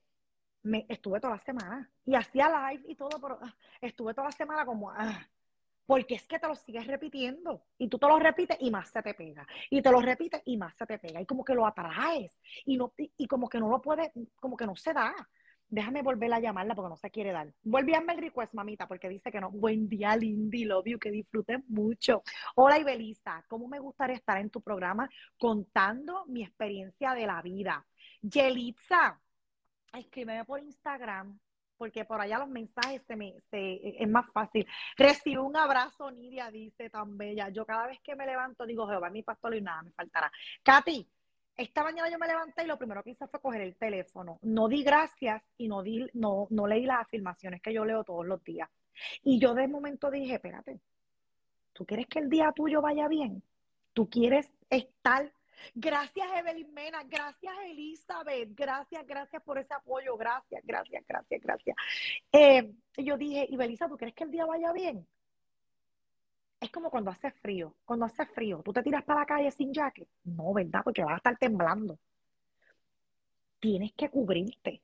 me 0.62 0.86
estuve 0.88 1.20
toda 1.20 1.34
la 1.34 1.42
semana 1.42 1.90
y 2.04 2.14
hacía 2.14 2.70
live 2.70 2.84
y 2.88 2.94
todo, 2.94 3.20
pero 3.20 3.38
ah, 3.42 3.54
estuve 3.80 4.14
toda 4.14 4.28
la 4.28 4.32
semana 4.32 4.64
como, 4.64 4.90
ah, 4.90 5.26
porque 5.86 6.14
es 6.14 6.26
que 6.28 6.38
te 6.38 6.46
lo 6.46 6.54
sigues 6.54 6.86
repitiendo 6.86 7.64
y 7.76 7.88
tú 7.88 7.98
te 7.98 8.06
lo 8.06 8.18
repites 8.18 8.56
y 8.60 8.70
más 8.70 8.90
se 8.90 9.02
te 9.02 9.12
pega 9.12 9.44
y 9.70 9.82
te 9.82 9.90
lo 9.90 10.00
repites 10.00 10.40
y 10.44 10.56
más 10.56 10.76
se 10.76 10.86
te 10.86 10.98
pega 10.98 11.20
y 11.20 11.26
como 11.26 11.44
que 11.44 11.52
lo 11.52 11.66
atraes 11.66 12.38
y 12.64 12.76
no 12.76 12.92
y, 12.96 13.26
como 13.26 13.48
que 13.48 13.58
no 13.58 13.68
lo 13.68 13.82
puedes, 13.82 14.12
como 14.38 14.56
que 14.56 14.66
no 14.66 14.76
se 14.76 14.92
da. 14.92 15.12
Déjame 15.68 16.02
volver 16.02 16.32
a 16.32 16.40
llamarla 16.40 16.74
porque 16.74 16.90
no 16.90 16.96
se 16.96 17.10
quiere 17.10 17.32
dar. 17.32 17.52
Vuelve 17.62 17.94
a 17.94 17.98
el 17.98 18.18
request, 18.18 18.54
mamita, 18.54 18.86
porque 18.88 19.08
dice 19.08 19.30
que 19.30 19.40
no. 19.40 19.50
Buen 19.50 19.88
día, 19.88 20.16
Lindy, 20.16 20.64
love 20.64 20.86
you, 20.86 20.98
que 20.98 21.10
disfrutes 21.12 21.60
mucho. 21.68 22.22
Hola, 22.56 22.78
Ibelisa, 22.78 23.44
¿cómo 23.48 23.68
me 23.68 23.78
gustaría 23.78 24.16
estar 24.16 24.38
en 24.38 24.50
tu 24.50 24.60
programa 24.60 25.08
contando 25.38 26.24
mi 26.26 26.42
experiencia 26.42 27.14
de 27.14 27.26
la 27.26 27.40
vida? 27.42 27.84
Yelitza, 28.20 29.20
escríbeme 29.92 30.44
por 30.44 30.60
Instagram, 30.60 31.38
porque 31.76 32.04
por 32.04 32.20
allá 32.20 32.38
los 32.38 32.48
mensajes 32.48 33.02
se 33.06 33.16
me, 33.16 33.40
se, 33.50 34.02
es 34.02 34.08
más 34.08 34.30
fácil. 34.32 34.66
Recibo 34.96 35.44
un 35.44 35.56
abrazo, 35.56 36.10
Nidia, 36.10 36.50
dice 36.50 36.90
tan 36.90 37.16
bella. 37.16 37.48
Yo 37.48 37.64
cada 37.64 37.86
vez 37.86 37.98
que 38.00 38.14
me 38.14 38.26
levanto 38.26 38.66
digo, 38.66 38.86
Jehová, 38.86 39.08
mi 39.10 39.22
pastor 39.22 39.54
y 39.54 39.62
nada 39.62 39.82
me 39.82 39.92
faltará. 39.92 40.30
Katy, 40.62 41.08
esta 41.56 41.82
mañana 41.82 42.10
yo 42.10 42.18
me 42.18 42.26
levanté 42.26 42.64
y 42.64 42.66
lo 42.66 42.78
primero 42.78 43.02
que 43.02 43.10
hice 43.10 43.26
fue 43.28 43.40
coger 43.40 43.62
el 43.62 43.76
teléfono. 43.76 44.38
No 44.42 44.68
di 44.68 44.82
gracias 44.82 45.42
y 45.56 45.68
no, 45.68 45.82
di, 45.82 46.06
no, 46.14 46.46
no 46.50 46.66
leí 46.66 46.84
las 46.84 47.00
afirmaciones 47.00 47.60
que 47.62 47.72
yo 47.72 47.84
leo 47.84 48.04
todos 48.04 48.26
los 48.26 48.42
días. 48.44 48.68
Y 49.22 49.38
yo 49.38 49.54
de 49.54 49.68
momento 49.68 50.10
dije, 50.10 50.34
espérate, 50.34 50.80
¿tú 51.72 51.86
quieres 51.86 52.06
que 52.06 52.18
el 52.18 52.28
día 52.28 52.52
tuyo 52.54 52.80
vaya 52.82 53.08
bien? 53.08 53.42
¿Tú 53.92 54.08
quieres 54.08 54.52
estar 54.68 55.32
Gracias, 55.74 56.26
Evelyn 56.36 56.72
Mena. 56.72 57.02
Gracias, 57.04 57.54
Elizabeth. 57.66 58.50
Gracias, 58.54 59.06
gracias 59.06 59.42
por 59.42 59.58
ese 59.58 59.74
apoyo. 59.74 60.16
Gracias, 60.16 60.62
gracias, 60.64 61.04
gracias, 61.06 61.40
gracias. 61.40 61.76
Eh, 62.32 62.72
yo 62.96 63.16
dije, 63.16 63.46
y 63.48 63.56
Belisa, 63.56 63.88
¿tú 63.88 63.96
crees 63.96 64.14
que 64.14 64.24
el 64.24 64.30
día 64.30 64.46
vaya 64.46 64.72
bien? 64.72 65.06
Es 66.60 66.70
como 66.70 66.90
cuando 66.90 67.10
hace 67.10 67.30
frío. 67.30 67.74
Cuando 67.84 68.04
hace 68.04 68.26
frío, 68.26 68.62
¿tú 68.62 68.72
te 68.72 68.82
tiras 68.82 69.02
para 69.04 69.20
la 69.20 69.26
calle 69.26 69.50
sin 69.50 69.72
jacket? 69.72 70.08
No, 70.24 70.52
¿verdad? 70.52 70.82
Porque 70.84 71.02
vas 71.02 71.14
a 71.14 71.16
estar 71.16 71.36
temblando. 71.38 71.98
Tienes 73.58 73.92
que 73.94 74.10
cubrirte. 74.10 74.82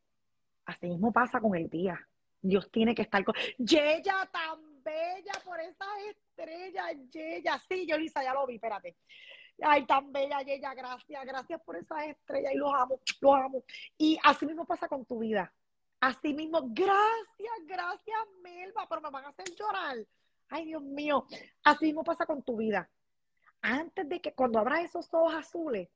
Así 0.65 0.87
mismo 0.87 1.13
pasa 1.13 1.41
con 1.41 1.55
el 1.55 1.69
día. 1.69 1.99
Dios 2.41 2.71
tiene 2.71 2.95
que 2.95 3.03
estar 3.03 3.25
con. 3.25 3.35
Yeya, 3.59 4.29
tan 4.33 4.83
bella 4.83 5.33
por 5.45 5.61
esas 5.61 5.89
estrellas, 6.11 6.95
Yeya. 7.11 7.59
Sí, 7.69 7.87
yo, 7.87 7.99
Lisa, 7.99 8.23
ya 8.23 8.33
lo 8.33 8.47
vi, 8.47 8.55
espérate. 8.55 8.97
Ay, 9.63 9.87
tan 9.87 10.13
bella 10.13 10.43
ella, 10.47 10.75
gracias, 10.75 11.25
gracias 11.25 11.61
por 11.63 11.77
esa 11.77 12.05
estrella 12.05 12.53
y 12.53 12.57
los 12.57 12.73
amo, 12.75 13.01
los 13.21 13.35
amo. 13.35 13.65
Y 13.97 14.19
así 14.23 14.47
mismo 14.47 14.67
pasa 14.67 14.89
con 14.89 15.05
tu 15.07 15.19
vida. 15.21 15.53
Así 16.01 16.35
mismo, 16.35 16.61
gracias, 16.69 17.67
gracias, 17.67 18.19
Melba, 18.43 18.87
pero 18.89 19.01
me 19.01 19.11
van 19.11 19.25
a 19.25 19.29
hacer 19.29 19.47
llorar. 19.55 19.97
Ay, 20.49 20.67
Dios 20.67 20.83
mío, 20.83 21.27
así 21.65 21.87
mismo 21.87 22.05
pasa 22.05 22.27
con 22.27 22.43
tu 22.43 22.57
vida. 22.57 22.89
Antes 23.63 24.09
de 24.09 24.21
que 24.21 24.33
cuando 24.35 24.59
abras 24.59 24.85
esos 24.85 25.09
ojos 25.13 25.35
azules, 25.35 25.89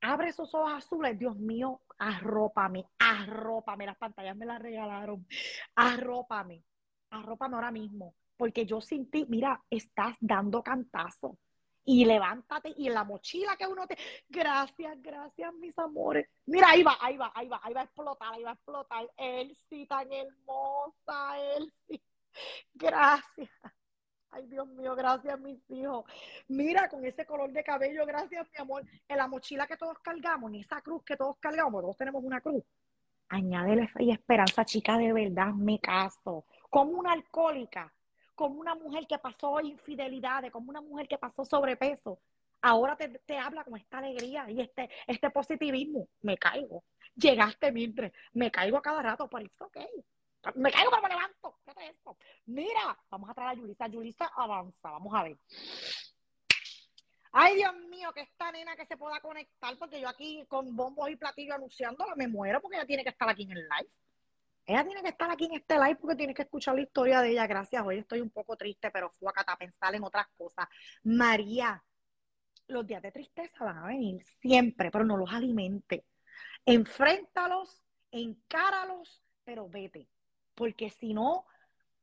abre 0.00 0.30
esos 0.30 0.52
ojos 0.54 0.72
azules, 0.72 1.18
Dios 1.18 1.36
mío, 1.36 1.82
arrópame, 1.98 2.86
arrópame, 2.98 3.86
las 3.86 3.98
pantallas 3.98 4.36
me 4.36 4.46
las 4.46 4.60
regalaron, 4.60 5.26
arrópame, 5.74 6.64
arrópame 7.10 7.54
ahora 7.54 7.70
mismo, 7.70 8.14
porque 8.36 8.64
yo 8.64 8.80
sin 8.80 9.10
ti, 9.10 9.26
mira, 9.28 9.62
estás 9.68 10.16
dando 10.18 10.62
cantazo. 10.62 11.38
Y 11.84 12.04
levántate 12.04 12.72
y 12.76 12.88
en 12.88 12.94
la 12.94 13.04
mochila 13.04 13.56
que 13.56 13.66
uno 13.66 13.86
te. 13.86 13.96
Gracias, 14.28 15.02
gracias, 15.02 15.54
mis 15.54 15.78
amores. 15.78 16.28
Mira, 16.46 16.68
ahí 16.70 16.82
va, 16.82 16.96
ahí 17.00 17.16
va, 17.16 17.32
ahí 17.34 17.48
va, 17.48 17.60
ahí 17.62 17.72
va 17.72 17.80
a 17.80 17.84
explotar, 17.84 18.34
ahí 18.34 18.42
va 18.42 18.50
a 18.50 18.54
explotar. 18.54 19.10
Elsie, 19.16 19.86
tan 19.86 20.12
hermosa, 20.12 21.38
Elsie. 21.56 22.02
Gracias. 22.74 23.50
Ay, 24.32 24.46
Dios 24.46 24.68
mío, 24.68 24.94
gracias, 24.94 25.40
mis 25.40 25.58
hijos. 25.70 26.04
Mira, 26.48 26.88
con 26.88 27.04
ese 27.04 27.26
color 27.26 27.50
de 27.50 27.64
cabello, 27.64 28.06
gracias, 28.06 28.46
mi 28.52 28.60
amor. 28.60 28.84
En 29.08 29.16
la 29.16 29.26
mochila 29.26 29.66
que 29.66 29.76
todos 29.76 29.98
cargamos, 29.98 30.52
en 30.52 30.60
esa 30.60 30.80
cruz 30.82 31.02
que 31.04 31.16
todos 31.16 31.36
cargamos, 31.38 31.82
todos 31.82 31.96
tenemos 31.96 32.22
una 32.22 32.40
cruz. 32.40 32.62
Añádele 33.28 33.88
fe 33.88 34.04
y 34.04 34.10
esperanza, 34.12 34.64
chica, 34.64 34.96
de 34.98 35.12
verdad, 35.12 35.52
me 35.52 35.80
caso. 35.80 36.44
Como 36.68 36.92
una 36.92 37.12
alcohólica, 37.12 37.92
como 38.40 38.58
una 38.58 38.74
mujer 38.74 39.06
que 39.06 39.18
pasó 39.18 39.60
infidelidades, 39.60 40.50
como 40.50 40.70
una 40.70 40.80
mujer 40.80 41.06
que 41.06 41.18
pasó 41.18 41.44
sobrepeso. 41.44 42.18
Ahora 42.62 42.96
te, 42.96 43.36
habla 43.36 43.64
con 43.64 43.76
esta 43.76 43.98
alegría 43.98 44.50
y 44.50 44.62
este, 44.62 44.88
este 45.06 45.28
positivismo. 45.28 46.08
Me 46.22 46.38
caigo. 46.38 46.82
Llegaste, 47.14 47.70
Mildred. 47.70 48.10
Me 48.32 48.50
caigo 48.50 48.78
a 48.78 48.82
cada 48.82 49.02
rato, 49.02 49.28
por 49.28 49.42
eso, 49.42 49.66
ok. 49.66 49.76
Me 50.54 50.72
caigo, 50.72 50.90
pero 50.90 51.02
me 51.02 51.08
levanto. 51.10 51.58
¿Qué 51.66 51.86
es? 51.86 51.96
Mira, 52.46 52.98
vamos 53.10 53.28
a 53.28 53.34
traer 53.34 53.50
a 53.50 53.54
Yulisa. 53.56 53.88
Yulisa 53.88 54.30
avanza, 54.34 54.90
vamos 54.90 55.14
a 55.14 55.22
ver. 55.24 55.36
Ay, 57.32 57.56
Dios 57.56 57.76
mío, 57.90 58.10
que 58.14 58.22
esta 58.22 58.50
nena 58.52 58.74
que 58.74 58.86
se 58.86 58.96
pueda 58.96 59.20
conectar, 59.20 59.76
porque 59.76 60.00
yo 60.00 60.08
aquí 60.08 60.46
con 60.48 60.74
bombos 60.74 61.10
y 61.10 61.16
platillos 61.16 61.56
anunciándola 61.56 62.16
me 62.16 62.26
muero 62.26 62.62
porque 62.62 62.78
ella 62.78 62.86
tiene 62.86 63.04
que 63.04 63.10
estar 63.10 63.28
aquí 63.28 63.42
en 63.42 63.50
el 63.50 63.68
live. 63.68 63.90
Ella 64.66 64.84
tiene 64.84 65.02
que 65.02 65.08
estar 65.08 65.30
aquí 65.30 65.46
en 65.46 65.54
este 65.54 65.74
live 65.74 65.96
porque 65.96 66.16
tiene 66.16 66.34
que 66.34 66.42
escuchar 66.42 66.74
la 66.74 66.82
historia 66.82 67.20
de 67.20 67.30
ella. 67.30 67.46
Gracias. 67.46 67.82
Hoy 67.84 67.98
estoy 67.98 68.20
un 68.20 68.30
poco 68.30 68.56
triste, 68.56 68.90
pero 68.90 69.10
fue 69.10 69.32
a 69.34 69.56
pensar 69.56 69.94
en 69.94 70.04
otras 70.04 70.28
cosas. 70.36 70.66
María, 71.02 71.82
los 72.68 72.86
días 72.86 73.02
de 73.02 73.12
tristeza 73.12 73.64
van 73.64 73.78
a 73.78 73.86
venir 73.86 74.24
siempre, 74.40 74.90
pero 74.90 75.04
no 75.04 75.16
los 75.16 75.32
alimente. 75.32 76.04
Enfréntalos, 76.64 77.82
encáralos, 78.10 79.24
pero 79.44 79.68
vete 79.68 80.08
porque 80.60 80.90
si 80.90 81.14
no, 81.14 81.46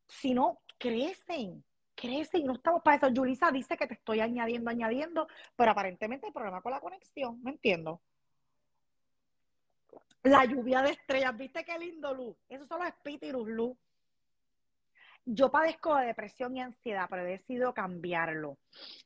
si 0.07 0.33
no, 0.33 0.61
crecen, 0.79 1.63
crecen 1.93 2.43
no 2.43 2.53
estamos 2.53 2.81
para 2.81 2.97
eso. 2.97 3.15
Julisa 3.15 3.51
dice 3.51 3.77
que 3.77 3.85
te 3.85 3.93
estoy 3.93 4.19
añadiendo, 4.19 4.71
añadiendo, 4.71 5.27
pero 5.55 5.73
aparentemente 5.73 6.25
hay 6.25 6.33
problema 6.33 6.63
con 6.63 6.71
la 6.71 6.79
conexión, 6.79 7.39
no 7.43 7.51
entiendo. 7.51 8.01
La 10.23 10.45
lluvia 10.45 10.81
de 10.81 10.91
estrellas, 10.91 11.37
¿viste 11.37 11.63
qué 11.63 11.77
lindo, 11.77 12.13
Luz? 12.13 12.35
Esos 12.49 12.67
son 12.67 12.79
los 12.79 12.89
espíritus, 12.89 13.47
Luz. 13.47 13.77
Yo 15.25 15.51
padezco 15.51 15.95
de 15.95 16.07
depresión 16.07 16.55
y 16.55 16.61
ansiedad, 16.61 17.07
pero 17.09 17.23
he 17.23 17.31
decidido 17.31 17.73
cambiarlo. 17.73 18.57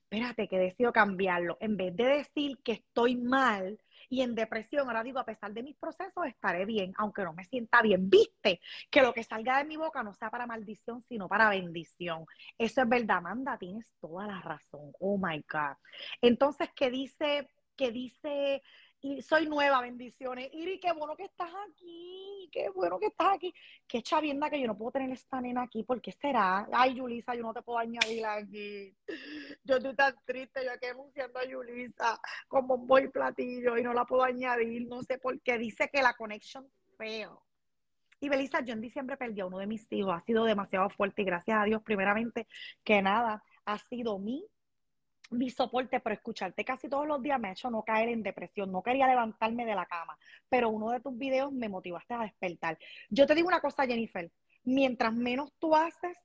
Espérate, 0.04 0.48
que 0.48 0.58
he 0.58 0.60
decidido 0.60 0.94
cambiarlo. 0.94 1.58
En 1.60 1.78
vez 1.78 1.96
de 1.96 2.06
decir 2.06 2.60
que 2.64 2.74
estoy 2.74 3.16
mal, 3.16 3.80
y 4.12 4.22
en 4.22 4.36
depresión, 4.36 4.88
ahora 4.88 5.04
digo, 5.04 5.20
a 5.20 5.26
pesar 5.26 5.54
de 5.54 5.64
mis 5.64 5.78
procesos, 5.78 6.26
estaré 6.28 6.66
bien, 6.66 6.94
aunque 6.98 7.24
no 7.24 7.34
me 7.34 7.46
sienta 7.46 7.82
bien. 7.82 8.10
Viste 8.10 8.60
que 8.90 9.02
lo 9.02 9.14
que 9.14 9.24
salga 9.24 9.58
de 9.58 9.64
mi 9.64 9.78
boca 9.78 10.04
no 10.04 10.14
sea 10.14 10.30
para 10.30 10.46
maldición, 10.46 11.02
sino 11.08 11.30
para 11.30 11.50
bendición. 11.50 12.26
Eso 12.58 12.82
es 12.82 12.90
verdad, 12.90 13.18
Amanda, 13.18 13.58
tienes 13.58 13.94
toda 14.02 14.28
la 14.28 14.42
razón. 14.42 14.92
Oh 15.00 15.18
my 15.18 15.44
God. 15.50 15.78
Entonces, 16.22 16.70
¿qué 16.76 16.92
dice? 16.92 17.50
¿Qué 17.78 17.92
dice 17.92 18.62
y 19.02 19.22
soy 19.22 19.48
nueva, 19.48 19.82
bendiciones. 19.82 20.50
Iri, 20.54 20.80
qué 20.80 20.92
bueno 20.94 21.16
que 21.16 21.24
estás 21.24 21.50
aquí, 21.68 22.48
qué 22.52 22.70
bueno 22.70 23.00
que 23.00 23.08
estás 23.08 23.34
aquí. 23.34 23.54
Qué 23.88 24.04
chavienda 24.04 24.50
que 24.50 24.62
yo 24.62 24.68
no 24.68 24.78
puedo 24.78 24.92
tener 24.92 25.12
esta 25.12 25.42
nena 25.42 25.64
aquí, 25.64 25.84
¿por 25.84 26.00
qué 26.02 26.12
será? 26.12 26.68
Ay, 26.72 26.96
Yulisa, 26.96 27.34
yo 27.34 27.42
no 27.42 27.54
te 27.54 27.64
puedo 27.64 27.80
añadir 27.80 28.26
aquí. 28.26 28.96
Yo 29.64 29.78
estoy 29.78 29.96
tan 29.96 30.16
triste, 30.26 30.64
yo 30.64 30.72
aquí 30.72 30.86
anunciando 30.86 31.40
a 31.40 31.46
Yulisa 31.46 32.20
como 32.48 32.76
un 32.76 32.88
boy 32.88 33.08
platillo 33.10 33.78
y 33.78 33.84
no 33.84 33.94
la 33.94 34.06
puedo 34.06 34.24
añadir, 34.24 34.88
no 34.88 35.02
sé 35.02 35.18
por 35.18 35.42
qué. 35.42 35.58
Dice 35.58 35.90
que 35.92 36.02
la 36.02 36.14
conexión 36.14 36.72
feo. 36.98 37.44
Y 38.20 38.30
Belisa, 38.30 38.62
yo 38.62 38.74
en 38.74 38.82
diciembre 38.82 39.18
perdí 39.18 39.42
a 39.42 39.48
uno 39.48 39.58
de 39.58 39.66
mis 39.66 39.92
hijos, 39.92 40.14
ha 40.14 40.22
sido 40.22 40.46
demasiado 40.46 40.92
fuerte 40.92 41.24
y 41.24 41.26
gracias 41.26 41.58
a 41.60 41.64
Dios, 41.64 41.82
primeramente, 41.82 42.48
que 42.84 43.02
nada, 43.02 43.44
ha 43.66 43.78
sido 43.80 44.20
mi 44.20 44.46
mi 45.32 45.50
soporte, 45.50 46.00
pero 46.00 46.14
escucharte 46.14 46.64
casi 46.64 46.90
todos 46.90 47.08
los 47.08 47.22
días 47.22 47.40
me 47.40 47.50
ha 47.50 47.52
hecho 47.52 47.70
no 47.70 47.84
caer 47.84 48.10
en 48.10 48.24
depresión. 48.24 48.72
No 48.72 48.84
quería 48.84 49.08
levantarme 49.08 49.66
de 49.66 49.76
la 49.76 49.86
cama, 49.86 50.18
pero 50.50 50.70
uno 50.70 50.92
de 50.92 51.00
tus 51.00 51.18
videos 51.18 51.52
me 51.52 51.70
motivaste 51.70 52.14
a 52.14 52.22
despertar. 52.22 52.78
Yo 53.10 53.26
te 53.26 53.36
digo 53.36 53.48
una 53.48 53.62
cosa, 53.62 53.86
Jennifer, 53.86 54.30
mientras 54.64 55.14
menos 55.14 55.52
tú 55.60 55.76
haces, 55.76 56.18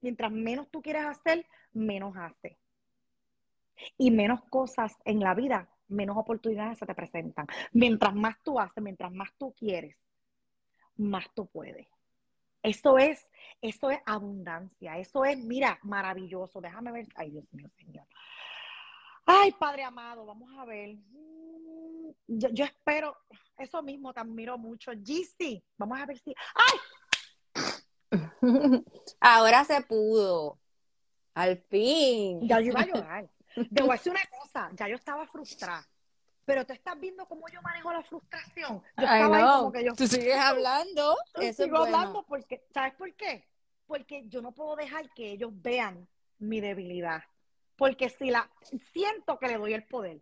mientras 0.00 0.30
menos 0.30 0.70
tú 0.70 0.82
quieres 0.82 1.04
hacer, 1.04 1.46
menos 1.72 2.16
haces. 2.16 2.56
Y 3.96 4.10
menos 4.10 4.42
cosas 4.44 4.94
en 5.04 5.20
la 5.20 5.34
vida, 5.34 5.68
menos 5.88 6.16
oportunidades 6.16 6.78
se 6.78 6.86
te 6.86 6.94
presentan. 6.94 7.46
Mientras 7.72 8.14
más 8.14 8.36
tú 8.42 8.60
haces, 8.60 8.82
mientras 8.82 9.12
más 9.12 9.30
tú 9.38 9.54
quieres, 9.54 9.96
más 10.96 11.26
tú 11.34 11.46
puedes. 11.46 11.91
Eso 12.62 12.96
es, 12.98 13.30
eso 13.60 13.90
es 13.90 13.98
abundancia, 14.06 14.98
eso 14.98 15.24
es, 15.24 15.36
mira, 15.38 15.78
maravilloso. 15.82 16.60
Déjame 16.60 16.92
ver, 16.92 17.08
ay 17.16 17.30
Dios 17.30 17.44
mío, 17.52 17.68
Señor. 17.76 18.06
Ay, 19.26 19.52
Padre 19.52 19.84
amado, 19.84 20.26
vamos 20.26 20.50
a 20.58 20.64
ver. 20.64 20.96
Mm, 20.96 22.10
yo, 22.28 22.64
espero, 22.64 23.16
eso 23.58 23.82
mismo 23.82 24.12
te 24.12 24.20
admiro 24.20 24.58
mucho. 24.58 24.92
GC, 24.92 25.62
vamos 25.76 26.00
a 26.00 26.06
ver 26.06 26.18
si. 26.18 26.34
¡Ay! 27.54 27.82
Ahora 29.20 29.64
se 29.64 29.80
pudo. 29.82 30.58
Al 31.34 31.58
fin. 31.68 32.46
Ya 32.46 32.60
yo 32.60 32.66
iba 32.66 32.80
a 32.80 32.86
llorar. 32.86 33.30
Debo 33.70 33.92
decir 33.92 34.12
una 34.12 34.26
cosa, 34.38 34.70
ya 34.74 34.88
yo 34.88 34.96
estaba 34.96 35.26
frustrada. 35.26 35.86
Pero 36.44 36.66
tú 36.66 36.72
estás 36.72 36.98
viendo 36.98 37.26
cómo 37.26 37.48
yo 37.48 37.62
manejo 37.62 37.92
la 37.92 38.02
frustración. 38.02 38.82
Yo 38.96 39.04
estaba 39.04 39.36
ahí 39.36 39.42
como 39.42 39.72
que 39.72 39.84
yo. 39.84 39.94
Tú 39.94 40.06
sigues 40.06 40.36
hablando. 40.36 41.16
Eso 41.40 41.64
sigo 41.64 41.78
hablando 41.78 42.24
porque, 42.24 42.64
¿sabes 42.74 42.94
por 42.94 43.14
qué? 43.14 43.46
Porque 43.86 44.28
yo 44.28 44.42
no 44.42 44.52
puedo 44.52 44.74
dejar 44.76 45.12
que 45.14 45.30
ellos 45.30 45.50
vean 45.54 46.08
mi 46.38 46.60
debilidad. 46.60 47.22
Porque 47.76 48.08
si 48.08 48.30
la 48.30 48.50
siento 48.92 49.38
que 49.38 49.48
le 49.48 49.58
doy 49.58 49.74
el 49.74 49.84
poder. 49.84 50.20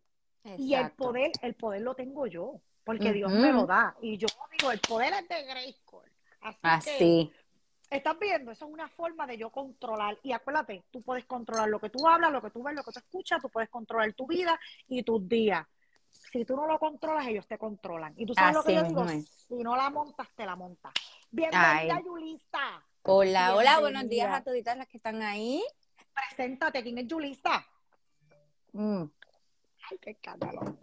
Y 0.58 0.74
el 0.74 0.90
poder, 0.92 1.32
el 1.42 1.54
poder 1.54 1.82
lo 1.82 1.94
tengo 1.94 2.26
yo. 2.26 2.60
Porque 2.84 3.12
Dios 3.12 3.32
me 3.32 3.52
lo 3.52 3.66
da. 3.66 3.96
Y 4.00 4.16
yo 4.16 4.26
digo, 4.58 4.72
el 4.72 4.80
poder 4.80 5.14
es 5.14 5.28
de 5.28 5.44
Grayskull. 5.44 6.10
Así, 6.40 6.58
Así. 6.62 7.32
que 7.88 7.96
estás 7.96 8.18
viendo, 8.18 8.50
eso 8.50 8.64
es 8.66 8.72
una 8.72 8.88
forma 8.88 9.26
de 9.26 9.36
yo 9.36 9.50
controlar. 9.50 10.18
Y 10.22 10.32
acuérdate, 10.32 10.84
tú 10.90 11.02
puedes 11.02 11.24
controlar 11.26 11.68
lo 11.68 11.78
que 11.78 11.90
tú 11.90 12.08
hablas, 12.08 12.32
lo 12.32 12.40
que 12.40 12.50
tú 12.50 12.62
ves, 12.62 12.74
lo 12.74 12.82
que 12.82 12.92
tú 12.92 12.98
escuchas, 12.98 13.42
tú 13.42 13.50
puedes 13.50 13.68
controlar 13.68 14.12
tu 14.14 14.26
vida 14.26 14.58
y 14.88 15.02
tus 15.02 15.28
días 15.28 15.66
si 16.10 16.44
tú 16.44 16.56
no 16.56 16.66
lo 16.66 16.78
controlas, 16.78 17.26
ellos 17.26 17.46
te 17.46 17.58
controlan. 17.58 18.14
Y 18.16 18.26
tú 18.26 18.34
sabes 18.34 18.54
lo 18.54 18.62
que 18.62 18.74
yo 18.74 18.82
digo, 18.84 19.06
si 19.08 19.54
no 19.54 19.76
la 19.76 19.90
montas, 19.90 20.28
te 20.34 20.44
la 20.44 20.56
montas. 20.56 20.92
Bienvenida, 21.30 22.00
Yulisa. 22.04 22.84
Hola, 23.02 23.56
hola, 23.56 23.80
buenos 23.80 24.08
días 24.08 24.32
a 24.32 24.42
todas 24.42 24.76
las 24.76 24.86
que 24.88 24.98
están 24.98 25.22
ahí. 25.22 25.62
Preséntate, 26.14 26.82
¿quién 26.82 26.98
es 26.98 27.06
Yulisa? 27.06 27.64
Mm. 28.72 29.04
Ay, 29.90 29.98
qué 30.00 30.10
escándalo. 30.10 30.78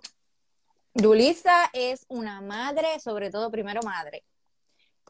Yulisa 0.94 1.70
es 1.74 2.06
una 2.10 2.42
madre, 2.42 3.00
sobre 3.00 3.30
todo 3.30 3.52
primero 3.52 3.82
madre. 3.84 4.26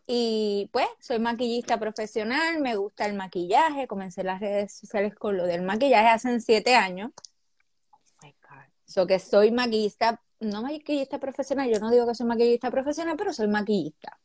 Y 0.05 0.69
pues 0.71 0.87
soy 0.99 1.19
maquillista 1.19 1.79
profesional, 1.79 2.59
me 2.59 2.75
gusta 2.75 3.05
el 3.05 3.13
maquillaje, 3.13 3.87
comencé 3.87 4.23
las 4.23 4.39
redes 4.39 4.73
sociales 4.73 5.15
con 5.15 5.35
lo 5.35 5.45
del 5.45 5.63
maquillaje 5.63 6.07
hace 6.07 6.39
siete 6.39 6.75
años. 6.75 7.11
So 8.87 9.05
que 9.05 9.19
soy 9.19 9.51
maquillista, 9.51 10.21
no 10.39 10.61
maquillista 10.61 11.19
profesional, 11.19 11.69
yo 11.69 11.79
no 11.79 11.91
digo 11.91 12.07
que 12.07 12.15
soy 12.15 12.25
maquillista 12.25 12.71
profesional, 12.71 13.15
pero 13.17 13.33
soy 13.33 13.47
maquillista. 13.47 14.17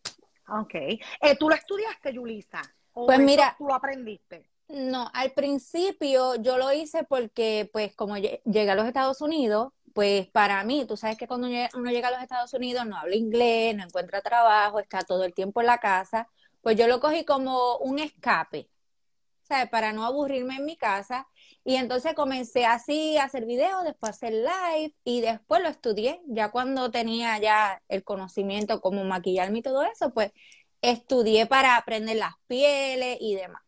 Ok. 0.49 0.75
Eh, 0.75 1.37
¿Tú 1.39 1.49
lo 1.49 1.55
estudiaste, 1.55 2.13
Yulisa? 2.15 2.63
pues 2.95 3.19
mira. 3.19 3.57
¿Tú 3.59 3.67
lo 3.67 3.75
aprendiste? 3.75 4.49
No, 4.69 5.11
al 5.13 5.33
principio 5.33 6.37
yo 6.37 6.57
lo 6.57 6.73
hice 6.73 7.05
porque, 7.05 7.69
pues, 7.73 7.95
como 7.95 8.17
llegué 8.17 8.71
a 8.71 8.75
los 8.75 8.87
Estados 8.87 9.21
Unidos, 9.21 9.73
pues 9.93 10.29
para 10.29 10.63
mí, 10.65 10.87
tú 10.87 10.97
sabes 10.97 11.19
que 11.19 11.27
cuando 11.27 11.49
uno 11.49 11.91
llega 11.91 12.09
a 12.09 12.13
los 12.13 12.23
Estados 12.23 12.55
Unidos 12.55 12.87
no 12.87 12.97
habla 12.97 13.17
inglés, 13.17 13.77
no 13.77 13.85
encuentra 13.85 14.23
trabajo, 14.23 14.79
está 14.79 15.03
todo 15.03 15.25
el 15.25 15.35
tiempo 15.35 15.61
en 15.61 15.67
la 15.67 15.79
casa, 15.79 16.29
pues 16.63 16.77
yo 16.77 16.87
lo 16.87 17.01
cogí 17.01 17.25
como 17.25 17.77
un 17.79 17.99
escape, 17.99 18.69
¿sabes? 19.43 19.69
Para 19.71 19.93
no 19.93 20.05
aburrirme 20.05 20.57
en 20.57 20.65
mi 20.65 20.77
casa 20.77 21.29
y 21.65 21.77
entonces 21.77 22.15
comencé 22.15 22.67
así 22.67 23.17
a 23.17 23.25
hacer 23.25 23.45
videos, 23.47 23.85
después 23.85 24.11
a 24.11 24.15
hacer 24.15 24.33
live 24.33 24.95
y 25.05 25.21
después 25.21 25.63
lo 25.63 25.69
estudié. 25.69 26.21
Ya 26.27 26.51
cuando 26.51 26.91
tenía 26.91 27.39
ya 27.39 27.83
el 27.89 28.03
conocimiento 28.05 28.81
cómo 28.81 29.05
maquillarme 29.05 29.59
y 29.59 29.63
todo 29.63 29.83
eso, 29.83 30.13
pues 30.13 30.33
estudié 30.81 31.47
para 31.47 31.77
aprender 31.77 32.17
las 32.17 32.35
pieles 32.47 33.19
y 33.21 33.37
demás. 33.37 33.63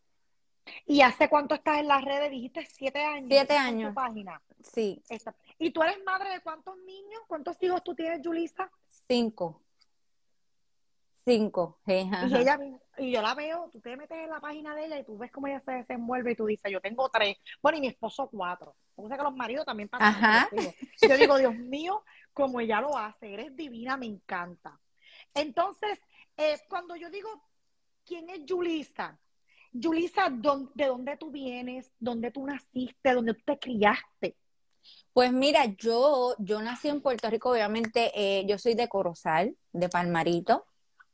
¿Y 0.85 1.01
hace 1.01 1.29
cuánto 1.29 1.55
estás 1.55 1.79
en 1.79 1.87
las 1.87 2.03
redes? 2.03 2.31
Dijiste 2.31 2.67
siete 2.71 3.03
años. 3.03 3.27
Siete 3.29 3.55
años. 3.55 3.93
página. 3.93 4.41
Sí. 4.63 5.01
¿Y 5.59 5.71
tú 5.71 5.83
eres 5.83 5.97
madre 6.05 6.29
de 6.31 6.41
cuántos 6.41 6.75
niños? 6.85 7.21
¿Cuántos 7.27 7.61
hijos 7.61 7.83
tú 7.83 7.95
tienes, 7.95 8.21
Julisa? 8.25 8.69
Cinco. 9.07 9.61
Cinco. 11.23 11.79
Y 11.85 12.35
ella 12.35 12.59
y 12.97 13.11
yo 13.11 13.21
la 13.21 13.33
veo, 13.33 13.69
tú 13.71 13.79
te 13.79 13.95
metes 13.95 14.17
en 14.17 14.29
la 14.29 14.39
página 14.39 14.75
de 14.75 14.85
ella 14.85 14.99
y 14.99 15.03
tú 15.03 15.17
ves 15.17 15.31
cómo 15.31 15.47
ella 15.47 15.61
se 15.65 15.71
desenvuelve 15.71 16.31
y 16.31 16.35
tú 16.35 16.45
dices, 16.45 16.71
yo 16.71 16.81
tengo 16.81 17.09
tres. 17.09 17.37
Bueno, 17.61 17.77
y 17.77 17.81
mi 17.81 17.87
esposo 17.87 18.29
cuatro. 18.31 18.75
O 18.95 19.07
sea 19.07 19.17
que 19.17 19.23
los 19.23 19.35
maridos 19.35 19.65
también 19.65 19.89
pasan. 19.89 20.47
Yo 21.01 21.17
digo, 21.17 21.37
Dios 21.37 21.55
mío, 21.55 22.03
como 22.33 22.59
ella 22.59 22.81
lo 22.81 22.97
hace, 22.97 23.33
eres 23.33 23.55
divina, 23.55 23.97
me 23.97 24.05
encanta. 24.05 24.79
Entonces, 25.33 25.99
eh, 26.37 26.59
cuando 26.69 26.95
yo 26.95 27.09
digo, 27.09 27.29
¿quién 28.05 28.29
es 28.29 28.41
Julisa? 28.47 29.19
Julisa, 29.73 30.29
¿de 30.29 30.85
dónde 30.85 31.17
tú 31.17 31.31
vienes? 31.31 31.91
¿Dónde 31.99 32.31
tú 32.31 32.45
naciste? 32.45 33.13
¿Dónde 33.13 33.33
tú 33.33 33.41
te 33.45 33.59
criaste? 33.59 34.37
Pues 35.13 35.31
mira, 35.31 35.65
yo, 35.65 36.35
yo 36.39 36.61
nací 36.61 36.89
en 36.89 37.01
Puerto 37.01 37.29
Rico, 37.29 37.51
obviamente, 37.51 38.11
eh, 38.15 38.45
yo 38.47 38.57
soy 38.57 38.75
de 38.75 38.87
Corozal, 38.87 39.55
de 39.71 39.89
Palmarito. 39.89 40.65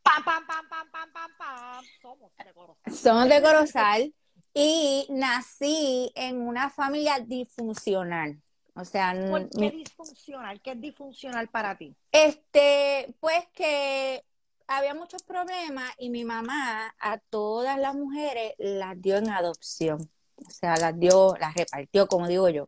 Pam, 0.03 0.24
pam, 0.24 0.46
pam, 0.48 0.70
pam, 0.70 0.91
pam, 0.91 1.12
pam, 1.13 1.31
pam. 1.38 1.86
Somos 2.01 2.31
de 2.38 2.53
Corozal. 2.53 2.93
Somos 2.93 3.29
de 3.29 3.41
Corozal 3.41 4.13
y 4.53 5.08
nací 5.10 6.12
en 6.15 6.41
una 6.41 6.70
familia 6.70 7.20
disfuncional. 7.20 8.41
O 8.75 8.86
sea, 8.86 9.13
¿Por 9.29 9.50
qué 9.50 9.72
disfuncional? 9.72 10.62
¿Qué 10.62 10.72
es 10.72 10.81
disfuncional 10.81 11.50
para 11.50 11.77
ti? 11.77 11.96
Este, 12.12 13.13
pues 13.20 13.46
que 13.53 14.24
había 14.67 14.93
muchos 14.93 15.24
problemas 15.24 15.91
y 15.98 16.10
mi 16.10 16.24
mamá 16.24 16.96
a 17.00 17.17
todas 17.17 17.77
las 17.77 17.96
mujeres 17.96 18.53
las 18.58 19.00
dio 19.01 19.17
en 19.17 19.29
adopción. 19.29 20.10
O 20.38 20.50
sea, 20.50 20.75
las 20.77 20.98
dio, 20.98 21.36
las 21.39 21.53
repartió, 21.53 22.08
como 22.08 22.27
digo 22.27 22.50
yo. 22.50 22.65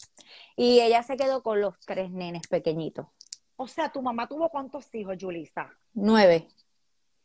Y 0.55 0.81
ella 0.81 1.01
se 1.03 1.17
quedó 1.17 1.41
con 1.41 1.61
los 1.61 1.79
tres 1.85 2.11
nenes 2.11 2.47
pequeñitos. 2.47 3.07
O 3.55 3.67
sea, 3.67 3.91
¿tu 3.91 4.01
mamá 4.01 4.27
tuvo 4.27 4.49
cuántos 4.49 4.93
hijos, 4.93 5.17
Julisa? 5.19 5.71
Nueve. 5.93 6.47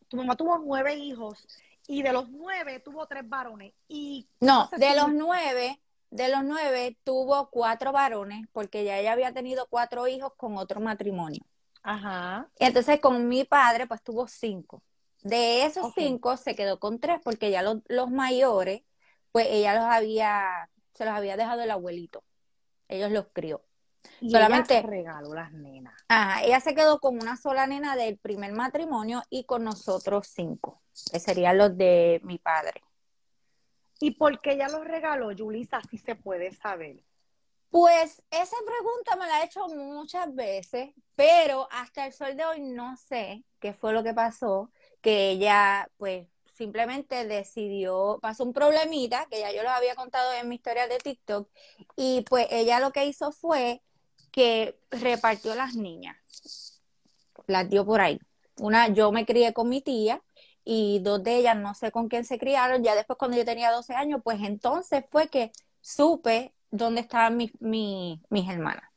Tu 0.09 0.17
mamá 0.17 0.37
tuvo 0.37 0.59
nueve 0.59 0.95
hijos 0.95 1.47
y 1.87 2.03
de 2.03 2.13
los 2.13 2.29
nueve 2.31 2.81
tuvo 2.81 3.07
tres 3.07 3.29
varones. 3.29 3.73
Y 3.89 4.29
no, 4.41 4.69
de 4.77 4.97
los 4.97 5.13
nueve, 5.13 5.81
de 6.11 6.29
los 6.29 6.45
nueve 6.45 6.99
tuvo 7.05 7.51
cuatro 7.51 7.93
varones 7.93 8.47
porque 8.53 8.85
ya 8.85 8.99
ella 8.99 9.13
había 9.13 9.33
tenido 9.33 9.67
cuatro 9.69 10.09
hijos 10.09 10.35
con 10.35 10.57
otro 10.57 10.81
matrimonio. 10.81 11.43
Ajá. 11.83 12.51
Y 12.59 12.65
entonces 12.65 13.01
con 13.01 13.29
mi 13.29 13.45
padre 13.45 13.87
pues 13.87 14.03
tuvo 14.03 14.27
cinco. 14.27 14.83
De 15.23 15.65
esos 15.65 15.93
cinco 15.95 16.37
se 16.37 16.55
quedó 16.55 16.79
con 16.79 17.01
tres 17.01 17.21
porque 17.23 17.51
ya 17.51 17.63
los, 17.63 17.79
los 17.89 18.11
mayores 18.11 18.83
pues 19.33 19.47
ella 19.51 19.75
los 19.75 19.85
había, 19.85 20.71
se 20.95 21.05
los 21.05 21.15
había 21.15 21.37
dejado 21.37 21.63
el 21.63 21.71
abuelito. 21.71 22.25
Ellos 22.89 23.11
los 23.11 23.27
crió. 23.33 23.68
Y 24.21 24.31
Solamente 24.31 24.79
ella 24.79 24.87
regaló 24.87 25.35
las 25.35 25.53
nenas. 25.53 25.95
Ajá, 26.09 26.43
ella 26.43 26.61
se 26.61 26.75
quedó 26.75 27.01
con 27.01 27.21
una 27.21 27.37
sola 27.37 27.67
nena 27.67 27.97
del 27.97 28.19
primer 28.19 28.53
matrimonio 28.53 29.23
y 29.31 29.45
con 29.45 29.65
nosotros 29.65 30.29
cinco, 30.29 30.83
que 31.11 31.21
serían 31.21 31.59
los 31.59 31.77
de 31.77 32.21
mi 32.25 32.39
padre. 32.39 32.83
¿Y 34.01 34.13
por 34.13 34.41
qué 34.41 34.53
ella 34.53 34.69
los 34.69 34.85
regaló, 34.85 35.31
Julisa? 35.37 35.81
Si 35.91 35.99
se 35.99 36.15
puede 36.15 36.53
saber. 36.53 37.03
Pues 37.71 38.23
esa 38.31 38.57
pregunta 38.65 39.17
me 39.17 39.27
la 39.27 39.43
he 39.43 39.47
hecho 39.47 39.69
muchas 39.69 40.35
veces, 40.35 40.91
pero 41.15 41.69
hasta 41.71 42.07
el 42.07 42.13
sol 42.13 42.35
de 42.35 42.45
hoy 42.45 42.61
no 42.61 42.97
sé 42.97 43.45
qué 43.61 43.75
fue 43.75 43.93
lo 43.93 44.03
que 44.03 44.15
pasó, 44.15 44.71
que 45.03 45.31
ella 45.31 45.91
pues 45.99 46.27
simplemente 46.55 47.27
decidió, 47.27 48.19
pasó 48.23 48.45
un 48.45 48.53
problemita, 48.53 49.27
que 49.31 49.41
ya 49.41 49.53
yo 49.53 49.63
lo 49.63 49.69
había 49.69 49.95
contado 49.95 50.33
en 50.33 50.49
mi 50.49 50.57
historia 50.57 50.89
de 50.89 50.99
TikTok, 50.99 51.49
y 51.95 52.23
pues 52.23 52.47
ella 52.51 52.81
lo 52.81 52.91
que 52.91 53.05
hizo 53.05 53.33
fue 53.33 53.83
que 54.39 54.79
repartió 54.93 55.57
las 55.57 55.75
niñas, 55.75 56.17
las 57.49 57.69
dio 57.69 57.85
por 57.85 58.01
ahí. 58.01 58.21
Una, 58.61 58.87
yo 58.87 59.11
me 59.11 59.27
crié 59.27 59.53
con 59.53 59.69
mi 59.69 59.81
tía 59.81 60.23
y 60.65 61.01
dos 61.01 61.25
de 61.25 61.39
ellas 61.39 61.57
no 61.57 61.75
sé 61.75 61.91
con 61.91 62.09
quién 62.09 62.25
se 62.25 62.39
criaron, 62.39 62.85
ya 62.85 62.95
después 62.95 63.19
cuando 63.19 63.37
yo 63.37 63.45
tenía 63.45 63.73
12 63.73 63.97
años, 63.97 64.21
pues 64.23 64.41
entonces 64.41 65.05
fue 65.11 65.27
que 65.27 65.51
supe 65.81 66.55
dónde 66.71 67.01
estaban 67.01 67.37
mis, 67.37 67.51
mis, 67.61 68.21
mis 68.31 68.49
hermanas. 68.49 68.89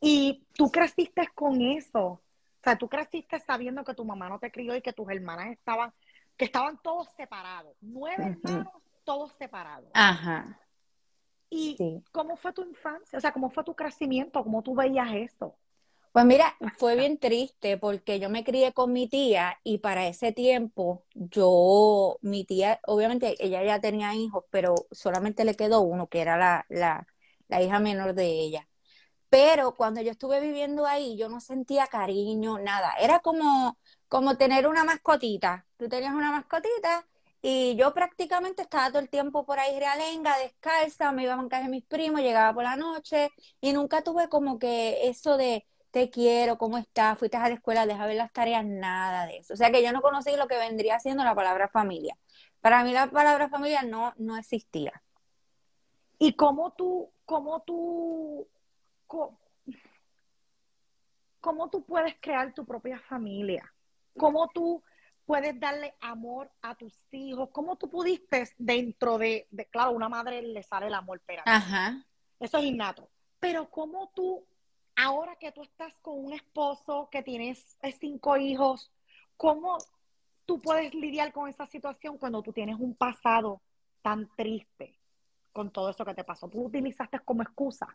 Y 0.00 0.46
tú 0.54 0.70
creciste 0.70 1.28
con 1.34 1.60
eso. 1.60 2.00
O 2.06 2.22
sea, 2.64 2.78
tú 2.78 2.88
creciste 2.88 3.40
sabiendo 3.40 3.84
que 3.84 3.92
tu 3.92 4.06
mamá 4.06 4.30
no 4.30 4.38
te 4.38 4.50
crió 4.50 4.74
y 4.74 4.80
que 4.80 4.94
tus 4.94 5.10
hermanas 5.10 5.48
estaban 5.48 5.92
que 6.38 6.46
estaban 6.46 6.80
todos 6.82 7.08
separados, 7.18 7.76
nueve 7.82 8.38
hermanos, 8.42 8.72
todos 9.04 9.30
separados. 9.38 9.90
Ajá. 9.92 10.58
¿Y 11.50 11.82
cómo 12.12 12.36
fue 12.36 12.52
tu 12.54 12.62
infancia? 12.64 13.18
O 13.18 13.20
sea, 13.20 13.32
¿cómo 13.32 13.50
fue 13.50 13.64
tu 13.64 13.74
crecimiento? 13.74 14.42
¿Cómo 14.42 14.62
tú 14.62 14.74
veías 14.74 15.08
eso? 15.14 15.58
Pues 16.12 16.24
mira, 16.26 16.56
fue 16.78 16.96
bien 16.96 17.18
triste 17.18 17.78
porque 17.78 18.18
yo 18.18 18.28
me 18.30 18.42
crié 18.42 18.72
con 18.72 18.92
mi 18.92 19.08
tía 19.08 19.60
y 19.62 19.78
para 19.78 20.08
ese 20.08 20.32
tiempo 20.32 21.04
yo, 21.14 22.18
mi 22.22 22.44
tía, 22.44 22.80
obviamente 22.86 23.36
ella 23.44 23.62
ya 23.62 23.80
tenía 23.80 24.14
hijos, 24.14 24.44
pero 24.50 24.74
solamente 24.90 25.44
le 25.44 25.54
quedó 25.54 25.82
uno, 25.82 26.08
que 26.08 26.20
era 26.20 26.36
la, 26.36 26.66
la, 26.70 27.06
la 27.48 27.62
hija 27.62 27.78
menor 27.78 28.14
de 28.14 28.26
ella. 28.26 28.68
Pero 29.30 29.76
cuando 29.76 30.00
yo 30.02 30.12
estuve 30.12 30.40
viviendo 30.40 30.86
ahí, 30.86 31.16
yo 31.18 31.28
no 31.28 31.40
sentía 31.40 31.86
cariño, 31.88 32.58
nada. 32.58 32.94
Era 33.00 33.20
como, 33.20 33.78
como 34.08 34.36
tener 34.38 34.66
una 34.68 34.84
mascotita. 34.84 35.66
Tú 35.78 35.88
tenías 35.88 36.14
una 36.14 36.32
mascotita 36.32 37.06
y 37.42 37.76
yo 37.76 37.94
prácticamente 37.94 38.62
estaba 38.62 38.88
todo 38.88 39.00
el 39.00 39.08
tiempo 39.08 39.44
por 39.46 39.58
ahí 39.58 39.78
realenga, 39.78 40.36
descalza, 40.38 41.12
me 41.12 41.24
iba 41.24 41.34
a 41.34 41.36
bancar 41.36 41.62
de 41.62 41.68
mis 41.68 41.84
primos, 41.84 42.20
llegaba 42.20 42.52
por 42.52 42.64
la 42.64 42.76
noche 42.76 43.30
y 43.60 43.72
nunca 43.72 44.02
tuve 44.02 44.28
como 44.28 44.58
que 44.58 45.08
eso 45.08 45.36
de 45.36 45.66
te 45.90 46.10
quiero, 46.10 46.58
¿cómo 46.58 46.78
estás? 46.78 47.18
Fuiste 47.18 47.36
a 47.36 47.48
la 47.48 47.54
escuela, 47.54 47.86
deja 47.86 48.06
ver 48.06 48.16
las 48.16 48.32
tareas, 48.32 48.64
nada 48.64 49.26
de 49.26 49.38
eso. 49.38 49.54
O 49.54 49.56
sea 49.56 49.70
que 49.70 49.82
yo 49.82 49.92
no 49.92 50.02
conocí 50.02 50.36
lo 50.36 50.46
que 50.48 50.58
vendría 50.58 51.00
siendo 51.00 51.24
la 51.24 51.34
palabra 51.34 51.68
familia. 51.68 52.16
Para 52.60 52.84
mí 52.84 52.92
la 52.92 53.10
palabra 53.10 53.48
familia 53.48 53.82
no, 53.82 54.12
no 54.18 54.36
existía. 54.36 55.02
¿Y 56.18 56.34
cómo 56.34 56.72
tú, 56.72 57.10
cómo 57.24 57.60
tú, 57.62 58.46
cómo 61.40 61.70
tú 61.70 61.84
puedes 61.84 62.16
crear 62.20 62.52
tu 62.52 62.66
propia 62.66 63.00
familia? 63.00 63.72
cómo 64.18 64.48
tú 64.48 64.82
puedes 65.28 65.60
darle 65.60 65.94
amor 66.00 66.50
a 66.62 66.74
tus 66.74 66.94
hijos, 67.12 67.50
cómo 67.52 67.76
tú 67.76 67.90
pudiste 67.90 68.48
dentro 68.56 69.18
de, 69.18 69.46
claro, 69.70 69.90
una 69.90 70.08
madre 70.08 70.40
le 70.40 70.62
sale 70.62 70.86
el 70.86 70.94
amor, 70.94 71.20
pero 71.26 71.42
eso 72.40 72.56
es 72.56 72.64
innato, 72.64 73.10
pero 73.38 73.68
cómo 73.68 74.10
tú, 74.14 74.42
ahora 74.96 75.36
que 75.36 75.52
tú 75.52 75.62
estás 75.62 75.92
con 76.00 76.24
un 76.24 76.32
esposo 76.32 77.10
que 77.12 77.22
tienes 77.22 77.76
cinco 78.00 78.38
hijos, 78.38 78.90
cómo 79.36 79.76
tú 80.46 80.62
puedes 80.62 80.94
lidiar 80.94 81.30
con 81.30 81.46
esa 81.46 81.66
situación 81.66 82.16
cuando 82.16 82.40
tú 82.40 82.50
tienes 82.54 82.76
un 82.80 82.94
pasado 82.94 83.60
tan 84.00 84.34
triste 84.34 84.98
con 85.52 85.70
todo 85.70 85.90
eso 85.90 86.06
que 86.06 86.14
te 86.14 86.24
pasó? 86.24 86.48
¿Tú 86.48 86.60
lo 86.60 86.64
utilizaste 86.68 87.20
como 87.20 87.42
excusa 87.42 87.86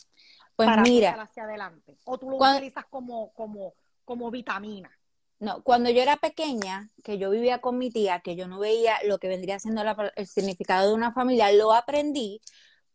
pues 0.56 0.70
para 0.70 0.84
mira, 0.84 1.20
hacia 1.20 1.46
adelante? 1.46 1.98
¿O 2.04 2.20
tú 2.20 2.30
lo 2.30 2.38
utilizas 2.38 2.86
como, 2.86 3.34
como, 3.34 3.74
como 4.06 4.30
vitamina? 4.30 4.92
No, 5.44 5.62
cuando 5.62 5.90
yo 5.90 6.02
era 6.02 6.16
pequeña, 6.16 6.90
que 7.04 7.18
yo 7.18 7.30
vivía 7.30 7.60
con 7.60 7.78
mi 7.78 7.90
tía, 7.92 8.22
que 8.22 8.38
yo 8.38 8.48
no 8.48 8.60
veía 8.60 8.96
lo 9.06 9.20
que 9.20 9.28
vendría 9.28 9.60
siendo 9.60 9.84
el 10.16 10.26
significado 10.26 10.88
de 10.88 10.94
una 10.94 11.12
familia, 11.12 11.52
lo 11.52 11.74
aprendí 11.74 12.40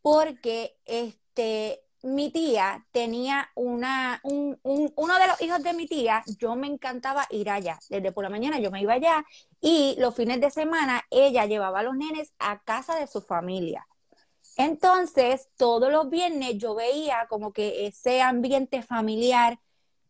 porque 0.00 0.78
este, 0.86 1.82
mi 2.02 2.30
tía 2.30 2.86
tenía 2.90 3.50
una, 3.54 4.20
un, 4.22 4.58
uno 4.62 5.18
de 5.18 5.26
los 5.26 5.42
hijos 5.42 5.62
de 5.62 5.74
mi 5.74 5.86
tía, 5.86 6.24
yo 6.38 6.56
me 6.56 6.68
encantaba 6.68 7.26
ir 7.28 7.50
allá. 7.50 7.78
Desde 7.90 8.12
por 8.12 8.24
la 8.24 8.30
mañana 8.30 8.58
yo 8.58 8.70
me 8.70 8.80
iba 8.80 8.94
allá 8.94 9.26
y 9.60 9.96
los 9.98 10.14
fines 10.14 10.40
de 10.40 10.50
semana 10.50 11.02
ella 11.10 11.44
llevaba 11.44 11.80
a 11.80 11.82
los 11.82 11.96
nenes 11.96 12.32
a 12.38 12.62
casa 12.62 12.98
de 12.98 13.08
su 13.08 13.20
familia. 13.20 13.86
Entonces, 14.56 15.50
todos 15.58 15.92
los 15.92 16.08
viernes 16.08 16.56
yo 16.56 16.74
veía 16.74 17.26
como 17.28 17.52
que 17.52 17.86
ese 17.86 18.22
ambiente 18.22 18.80
familiar 18.80 19.60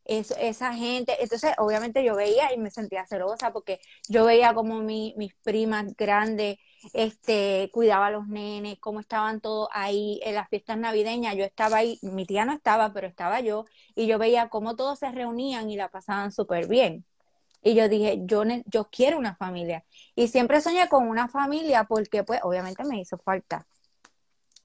esa 0.08 0.74
gente, 0.74 1.16
entonces 1.20 1.52
obviamente 1.58 2.02
yo 2.02 2.16
veía 2.16 2.52
y 2.52 2.58
me 2.58 2.70
sentía 2.70 3.06
celosa 3.06 3.52
porque 3.52 3.78
yo 4.08 4.24
veía 4.24 4.54
como 4.54 4.80
mis 4.80 5.34
primas 5.42 5.94
grandes 5.96 6.58
este, 6.92 7.70
cuidaba 7.72 8.06
a 8.06 8.10
los 8.10 8.26
nenes, 8.28 8.78
cómo 8.80 9.00
estaban 9.00 9.40
todos 9.40 9.68
ahí 9.72 10.20
en 10.24 10.34
las 10.34 10.48
fiestas 10.48 10.78
navideñas, 10.78 11.36
yo 11.36 11.44
estaba 11.44 11.78
ahí, 11.78 11.98
mi 12.02 12.26
tía 12.26 12.44
no 12.44 12.52
estaba, 12.52 12.92
pero 12.92 13.06
estaba 13.06 13.40
yo, 13.40 13.64
y 13.94 14.06
yo 14.06 14.18
veía 14.18 14.48
cómo 14.48 14.76
todos 14.76 14.98
se 14.98 15.10
reunían 15.10 15.70
y 15.70 15.76
la 15.76 15.88
pasaban 15.90 16.32
súper 16.32 16.68
bien. 16.68 17.04
Y 17.62 17.74
yo 17.74 17.88
dije, 17.88 18.20
yo, 18.24 18.44
yo 18.66 18.88
quiero 18.90 19.18
una 19.18 19.34
familia. 19.34 19.84
Y 20.14 20.28
siempre 20.28 20.60
soñé 20.60 20.88
con 20.88 21.08
una 21.08 21.28
familia 21.28 21.84
porque 21.84 22.24
pues 22.24 22.40
obviamente 22.44 22.84
me 22.84 23.00
hizo 23.00 23.18
falta. 23.18 23.66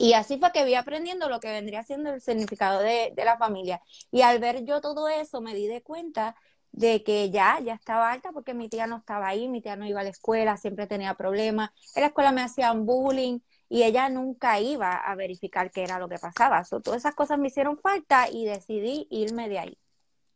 Y 0.03 0.15
así 0.15 0.37
fue 0.37 0.51
que 0.51 0.65
vi 0.65 0.75
aprendiendo 0.75 1.29
lo 1.29 1.39
que 1.39 1.49
vendría 1.49 1.81
siendo 1.81 2.13
el 2.13 2.19
significado 2.19 2.81
de, 2.81 3.13
la 3.15 3.37
familia. 3.37 3.81
Y 4.11 4.21
al 4.21 4.37
ver 4.39 4.65
yo 4.65 4.81
todo 4.81 5.07
eso, 5.07 5.39
me 5.39 5.55
di 5.55 5.65
de 5.67 5.81
cuenta 5.81 6.35
de 6.73 7.05
que 7.05 7.29
ya, 7.29 7.61
ya 7.61 7.73
estaba 7.75 8.11
alta 8.11 8.33
porque 8.33 8.53
mi 8.53 8.67
tía 8.67 8.85
no 8.85 8.97
estaba 8.97 9.29
ahí, 9.29 9.47
mi 9.47 9.61
tía 9.61 9.77
no 9.77 9.85
iba 9.87 10.01
a 10.01 10.03
la 10.03 10.09
escuela, 10.09 10.57
siempre 10.57 10.87
tenía 10.87 11.13
problemas. 11.13 11.69
En 11.95 12.01
la 12.01 12.07
escuela 12.07 12.33
me 12.33 12.41
hacían 12.41 12.85
bullying, 12.85 13.39
y 13.69 13.83
ella 13.83 14.09
nunca 14.09 14.59
iba 14.59 14.93
a 14.93 15.15
verificar 15.15 15.71
qué 15.71 15.85
era 15.85 15.99
lo 15.99 16.09
que 16.09 16.19
pasaba. 16.19 16.65
So, 16.65 16.81
todas 16.81 16.99
esas 16.99 17.15
cosas 17.15 17.39
me 17.39 17.47
hicieron 17.47 17.77
falta 17.77 18.29
y 18.29 18.43
decidí 18.43 19.07
irme 19.09 19.47
de 19.47 19.59
ahí. 19.59 19.77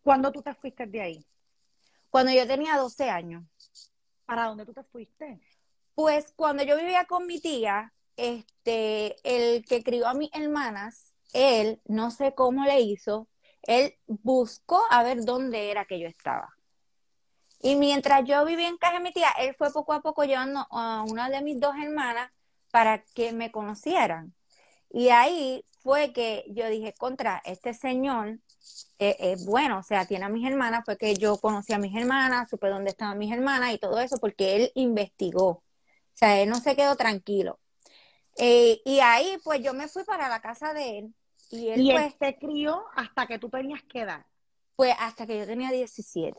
¿Cuándo 0.02 0.32
tú 0.32 0.42
te 0.42 0.54
fuiste 0.54 0.86
de 0.86 1.02
ahí? 1.02 1.26
Cuando 2.10 2.32
yo 2.32 2.48
tenía 2.48 2.78
12 2.78 3.10
años. 3.10 3.44
¿Para 4.26 4.46
dónde 4.46 4.66
tú 4.66 4.74
te 4.74 4.84
fuiste? 4.84 5.42
Pues 5.94 6.32
cuando 6.38 6.64
yo 6.64 6.78
vivía 6.78 7.04
con 7.04 7.28
mi 7.28 7.42
tía, 7.42 7.92
este, 8.18 9.16
el 9.24 9.66
que 9.66 9.84
crió 9.84 10.08
a 10.08 10.14
mis 10.14 10.30
hermanas, 10.34 11.14
él, 11.34 11.82
no 11.86 12.12
sé 12.12 12.34
cómo 12.36 12.66
le 12.66 12.82
hizo, 12.82 13.28
él 13.64 13.96
buscó 14.08 14.82
a 14.90 15.04
ver 15.04 15.24
dónde 15.24 15.72
era 15.72 15.86
que 15.86 16.00
yo 16.00 16.08
estaba. 16.08 16.58
Y 17.62 17.76
mientras 17.76 18.24
yo 18.26 18.46
vivía 18.46 18.68
en 18.68 18.78
casa 18.78 18.96
de 18.96 19.00
mi 19.02 19.12
tía, 19.14 19.30
él 19.40 19.56
fue 19.56 19.72
poco 19.72 19.94
a 19.94 20.02
poco 20.02 20.24
llevando 20.24 20.68
a 20.72 21.04
una 21.08 21.30
de 21.30 21.42
mis 21.42 21.60
dos 21.60 21.76
hermanas 21.76 22.32
para 22.72 23.04
que 23.16 23.34
me 23.34 23.52
conocieran. 23.52 24.34
Y 24.90 25.10
ahí 25.10 25.66
fue 25.82 26.14
que 26.14 26.46
yo 26.50 26.68
dije, 26.70 26.94
contra, 26.94 27.42
este 27.46 27.74
señor 27.74 28.40
es 29.00 29.46
bueno, 29.46 29.80
o 29.80 29.84
sea, 29.84 30.06
tiene 30.06 30.26
a 30.26 30.30
mis 30.30 30.46
hermanas, 30.48 30.84
fue 30.86 30.98
que 30.98 31.16
yo 31.16 31.38
conocí 31.38 31.74
a 31.74 31.80
mis 31.80 31.96
hermanas, 31.96 32.50
supe 32.50 32.70
dónde 32.70 32.92
estaban 32.92 33.18
mis 33.18 33.32
hermanas 33.32 33.74
y 33.74 33.78
todo 33.80 34.00
eso, 34.00 34.18
porque 34.20 34.56
él 34.56 34.72
investigó. 34.76 35.50
O 35.50 35.64
sea, 36.14 36.42
él 36.42 36.50
no 36.50 36.60
se 36.60 36.76
quedó 36.76 36.96
tranquilo. 36.96 37.60
Eh, 38.38 38.82
y 38.86 39.00
ahí, 39.00 39.38
pues 39.44 39.62
yo 39.62 39.74
me 39.74 39.88
fui 39.88 40.04
para 40.04 40.30
la 40.30 40.42
casa 40.42 40.74
de 40.74 41.00
él. 41.00 41.16
Y 41.50 41.70
él, 41.70 41.82
y 41.82 41.92
pues, 41.92 42.06
él 42.06 42.16
te 42.20 42.38
crió 42.38 42.84
hasta 42.96 43.26
que 43.26 43.40
tú 43.40 43.50
tenías 43.50 43.82
que 43.84 44.02
edad. 44.02 44.26
Pues 44.76 44.94
hasta 45.00 45.26
que 45.26 45.40
yo 45.40 45.46
tenía 45.46 45.72
17. 45.72 46.38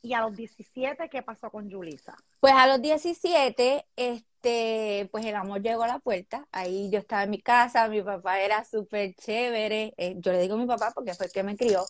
¿Y 0.00 0.12
a 0.14 0.20
los 0.20 0.36
17 0.36 1.08
qué 1.10 1.22
pasó 1.22 1.50
con 1.50 1.70
Julisa? 1.70 2.16
Pues 2.40 2.54
a 2.54 2.66
los 2.68 2.80
17, 2.80 3.84
este, 3.96 5.08
pues 5.10 5.26
el 5.26 5.34
amor 5.34 5.60
llegó 5.60 5.82
a 5.82 5.88
la 5.88 5.98
puerta. 5.98 6.46
Ahí 6.52 6.88
yo 6.90 7.00
estaba 7.00 7.24
en 7.24 7.30
mi 7.30 7.42
casa, 7.42 7.88
mi 7.88 8.00
papá 8.00 8.40
era 8.40 8.64
súper 8.64 9.14
chévere. 9.14 9.92
Eh, 9.96 10.14
yo 10.18 10.32
le 10.32 10.40
digo 10.40 10.54
a 10.54 10.58
mi 10.58 10.66
papá 10.66 10.92
porque 10.94 11.14
fue 11.14 11.26
el 11.26 11.32
que 11.32 11.42
me 11.42 11.56
crió. 11.56 11.84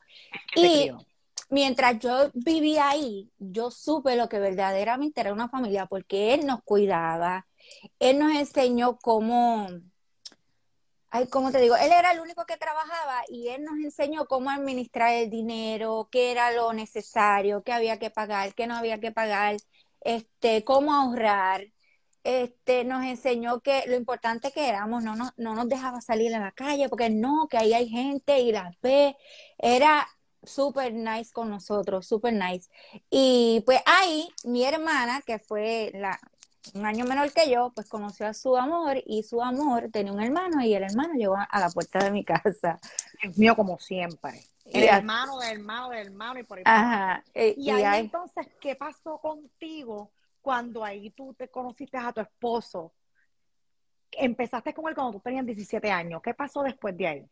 ¿Qué 0.54 0.60
y 0.60 0.82
crió? 0.84 1.06
mientras 1.50 1.98
yo 1.98 2.30
vivía 2.34 2.90
ahí, 2.90 3.30
yo 3.38 3.70
supe 3.70 4.16
lo 4.16 4.28
que 4.28 4.38
verdaderamente 4.38 5.20
era 5.20 5.32
una 5.32 5.48
familia 5.48 5.86
porque 5.86 6.34
él 6.34 6.46
nos 6.46 6.62
cuidaba, 6.62 7.46
él 7.98 8.18
nos 8.18 8.32
enseñó 8.34 8.98
cómo, 8.98 9.68
ay, 11.10 11.26
¿cómo 11.28 11.50
te 11.52 11.60
digo? 11.60 11.76
Él 11.76 11.92
era 11.92 12.12
el 12.12 12.20
único 12.20 12.44
que 12.46 12.56
trabajaba 12.56 13.22
y 13.28 13.48
él 13.48 13.64
nos 13.64 13.78
enseñó 13.78 14.26
cómo 14.26 14.50
administrar 14.50 15.12
el 15.14 15.30
dinero, 15.30 16.08
qué 16.10 16.32
era 16.32 16.52
lo 16.52 16.72
necesario, 16.72 17.62
qué 17.62 17.72
había 17.72 17.98
que 17.98 18.10
pagar, 18.10 18.54
qué 18.54 18.66
no 18.66 18.76
había 18.76 19.00
que 19.00 19.12
pagar, 19.12 19.56
este, 20.00 20.64
cómo 20.64 20.94
ahorrar. 20.94 21.66
Este, 22.24 22.84
nos 22.84 23.04
enseñó 23.04 23.60
que 23.60 23.84
lo 23.86 23.96
importante 23.96 24.52
que 24.52 24.68
éramos, 24.68 25.02
no, 25.02 25.16
no, 25.16 25.30
no 25.38 25.54
nos 25.54 25.68
dejaba 25.68 26.00
salir 26.02 26.34
a 26.34 26.40
la 26.40 26.52
calle, 26.52 26.88
porque 26.88 27.10
no, 27.10 27.48
que 27.48 27.56
ahí 27.58 27.72
hay 27.74 27.88
gente 27.88 28.40
y 28.40 28.52
las 28.52 28.78
ve. 28.82 29.16
Era 29.58 30.06
súper 30.42 30.92
nice 30.94 31.32
con 31.32 31.50
nosotros, 31.50 32.06
súper 32.06 32.34
nice. 32.34 32.68
Y 33.10 33.62
pues 33.66 33.80
ahí 33.86 34.28
mi 34.44 34.64
hermana, 34.64 35.22
que 35.26 35.38
fue 35.38 35.90
la, 35.94 36.18
un 36.74 36.86
año 36.86 37.04
menor 37.04 37.32
que 37.32 37.50
yo, 37.50 37.70
pues 37.74 37.88
conoció 37.88 38.26
a 38.26 38.34
su 38.34 38.56
amor 38.56 38.96
y 39.06 39.22
su 39.22 39.42
amor 39.42 39.90
tenía 39.92 40.12
un 40.12 40.22
hermano 40.22 40.60
y 40.62 40.74
el 40.74 40.82
hermano 40.84 41.14
llegó 41.14 41.36
a, 41.36 41.44
a 41.44 41.60
la 41.60 41.70
puerta 41.70 41.98
de 42.04 42.10
mi 42.10 42.24
casa. 42.24 42.78
Dios 43.22 43.36
mío, 43.38 43.56
como 43.56 43.78
siempre. 43.78 44.44
El 44.64 44.84
Y 44.84 44.86
hermano 44.86 45.38
del 45.38 45.58
hermano 45.58 45.88
del 45.90 46.06
hermano 46.08 46.40
y 46.40 46.42
por 46.44 46.58
ahí. 46.58 46.64
Ajá. 46.66 47.24
eh, 47.34 47.54
Y 47.56 47.68
y 47.68 47.70
ahí 47.70 47.82
ahí- 47.84 48.00
entonces, 48.00 48.46
¿qué 48.60 48.76
pasó 48.76 49.18
contigo 49.18 50.10
cuando 50.42 50.84
ahí 50.84 51.10
tú 51.10 51.34
te 51.34 51.48
conociste 51.48 51.96
a 51.96 52.12
tu 52.12 52.20
esposo? 52.20 52.92
Empezaste 54.12 54.72
con 54.74 54.88
él 54.88 54.94
cuando 54.94 55.12
tú 55.14 55.20
tenías 55.20 55.44
17 55.44 55.90
años. 55.90 56.22
¿Qué 56.22 56.34
pasó 56.34 56.62
después 56.62 56.96
de 56.96 57.06
ahí? 57.06 57.26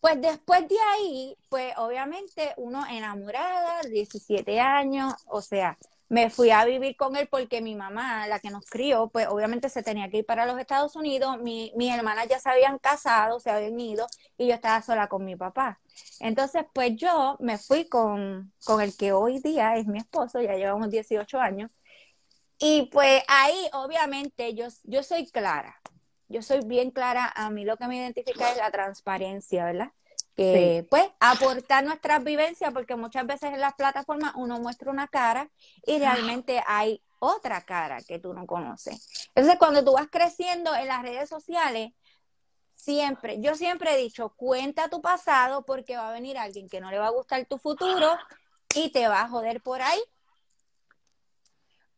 Pues 0.00 0.20
después 0.20 0.68
de 0.68 0.76
ahí, 0.94 1.36
pues 1.48 1.74
obviamente 1.76 2.54
uno 2.56 2.86
enamorada, 2.88 3.80
17 3.82 4.60
años, 4.60 5.12
o 5.26 5.40
sea, 5.42 5.76
me 6.08 6.30
fui 6.30 6.50
a 6.50 6.64
vivir 6.64 6.96
con 6.96 7.16
él 7.16 7.28
porque 7.30 7.60
mi 7.60 7.74
mamá, 7.74 8.26
la 8.26 8.38
que 8.38 8.50
nos 8.50 8.64
crió, 8.66 9.08
pues 9.08 9.26
obviamente 9.28 9.68
se 9.68 9.82
tenía 9.82 10.08
que 10.08 10.18
ir 10.18 10.26
para 10.26 10.46
los 10.46 10.58
Estados 10.58 10.96
Unidos, 10.96 11.38
mi, 11.40 11.72
mis 11.76 11.94
hermanas 11.94 12.26
ya 12.28 12.38
se 12.38 12.48
habían 12.48 12.78
casado, 12.78 13.40
se 13.40 13.50
habían 13.50 13.78
ido 13.78 14.06
y 14.38 14.48
yo 14.48 14.54
estaba 14.54 14.80
sola 14.82 15.08
con 15.08 15.24
mi 15.24 15.36
papá. 15.36 15.80
Entonces, 16.20 16.64
pues 16.72 16.96
yo 16.96 17.36
me 17.40 17.58
fui 17.58 17.88
con, 17.88 18.52
con 18.64 18.80
el 18.80 18.96
que 18.96 19.12
hoy 19.12 19.40
día 19.40 19.76
es 19.76 19.86
mi 19.86 19.98
esposo, 19.98 20.40
ya 20.40 20.54
llevamos 20.54 20.90
18 20.90 21.38
años, 21.40 21.70
y 22.58 22.88
pues 22.92 23.22
ahí 23.28 23.68
obviamente 23.72 24.54
yo, 24.54 24.66
yo 24.84 25.02
soy 25.02 25.26
clara, 25.30 25.80
yo 26.28 26.42
soy 26.42 26.60
bien 26.64 26.90
clara, 26.90 27.32
a 27.34 27.50
mí 27.50 27.64
lo 27.64 27.76
que 27.76 27.86
me 27.86 27.96
identifica 27.96 28.50
es 28.50 28.56
la 28.56 28.70
transparencia, 28.70 29.64
¿verdad? 29.64 29.92
Pues 30.88 31.10
aportar 31.18 31.82
nuestras 31.82 32.22
vivencias, 32.22 32.72
porque 32.72 32.94
muchas 32.94 33.26
veces 33.26 33.52
en 33.52 33.60
las 33.60 33.74
plataformas 33.74 34.34
uno 34.36 34.60
muestra 34.60 34.92
una 34.92 35.08
cara 35.08 35.50
y 35.84 35.98
realmente 35.98 36.62
hay 36.64 37.02
otra 37.18 37.62
cara 37.62 38.02
que 38.02 38.20
tú 38.20 38.32
no 38.32 38.46
conoces. 38.46 39.28
Entonces, 39.34 39.58
cuando 39.58 39.84
tú 39.84 39.94
vas 39.94 40.06
creciendo 40.08 40.76
en 40.76 40.86
las 40.86 41.02
redes 41.02 41.28
sociales, 41.28 41.90
siempre, 42.76 43.40
yo 43.40 43.56
siempre 43.56 43.94
he 43.94 43.98
dicho, 43.98 44.28
cuenta 44.36 44.88
tu 44.88 45.02
pasado 45.02 45.64
porque 45.64 45.96
va 45.96 46.10
a 46.10 46.12
venir 46.12 46.38
alguien 46.38 46.68
que 46.68 46.80
no 46.80 46.92
le 46.92 47.00
va 47.00 47.08
a 47.08 47.10
gustar 47.10 47.44
tu 47.46 47.58
futuro 47.58 48.16
y 48.76 48.90
te 48.90 49.08
va 49.08 49.22
a 49.22 49.28
joder 49.28 49.60
por 49.60 49.82
ahí. 49.82 50.00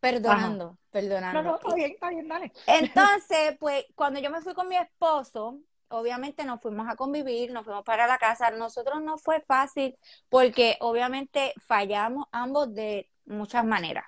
Perdonando, 0.00 0.78
perdonando. 0.90 1.42
No, 1.42 1.50
no, 1.50 1.56
está 1.56 1.74
bien, 1.74 1.90
está 1.90 2.08
bien, 2.08 2.26
dale. 2.26 2.52
Entonces, 2.66 3.54
pues 3.60 3.84
cuando 3.94 4.18
yo 4.18 4.30
me 4.30 4.40
fui 4.40 4.54
con 4.54 4.66
mi 4.66 4.76
esposo, 4.76 5.58
obviamente 5.90 6.44
nos 6.44 6.60
fuimos 6.60 6.88
a 6.88 6.96
convivir, 6.96 7.52
nos 7.52 7.64
fuimos 7.64 7.84
para 7.84 8.06
la 8.06 8.18
casa. 8.18 8.50
Nosotros 8.50 9.02
no 9.02 9.18
fue 9.18 9.40
fácil 9.42 9.96
porque 10.28 10.76
obviamente 10.80 11.52
fallamos 11.66 12.26
ambos 12.32 12.74
de 12.74 13.10
muchas 13.26 13.64
maneras, 13.64 14.04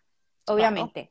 obviamente. 0.47 1.11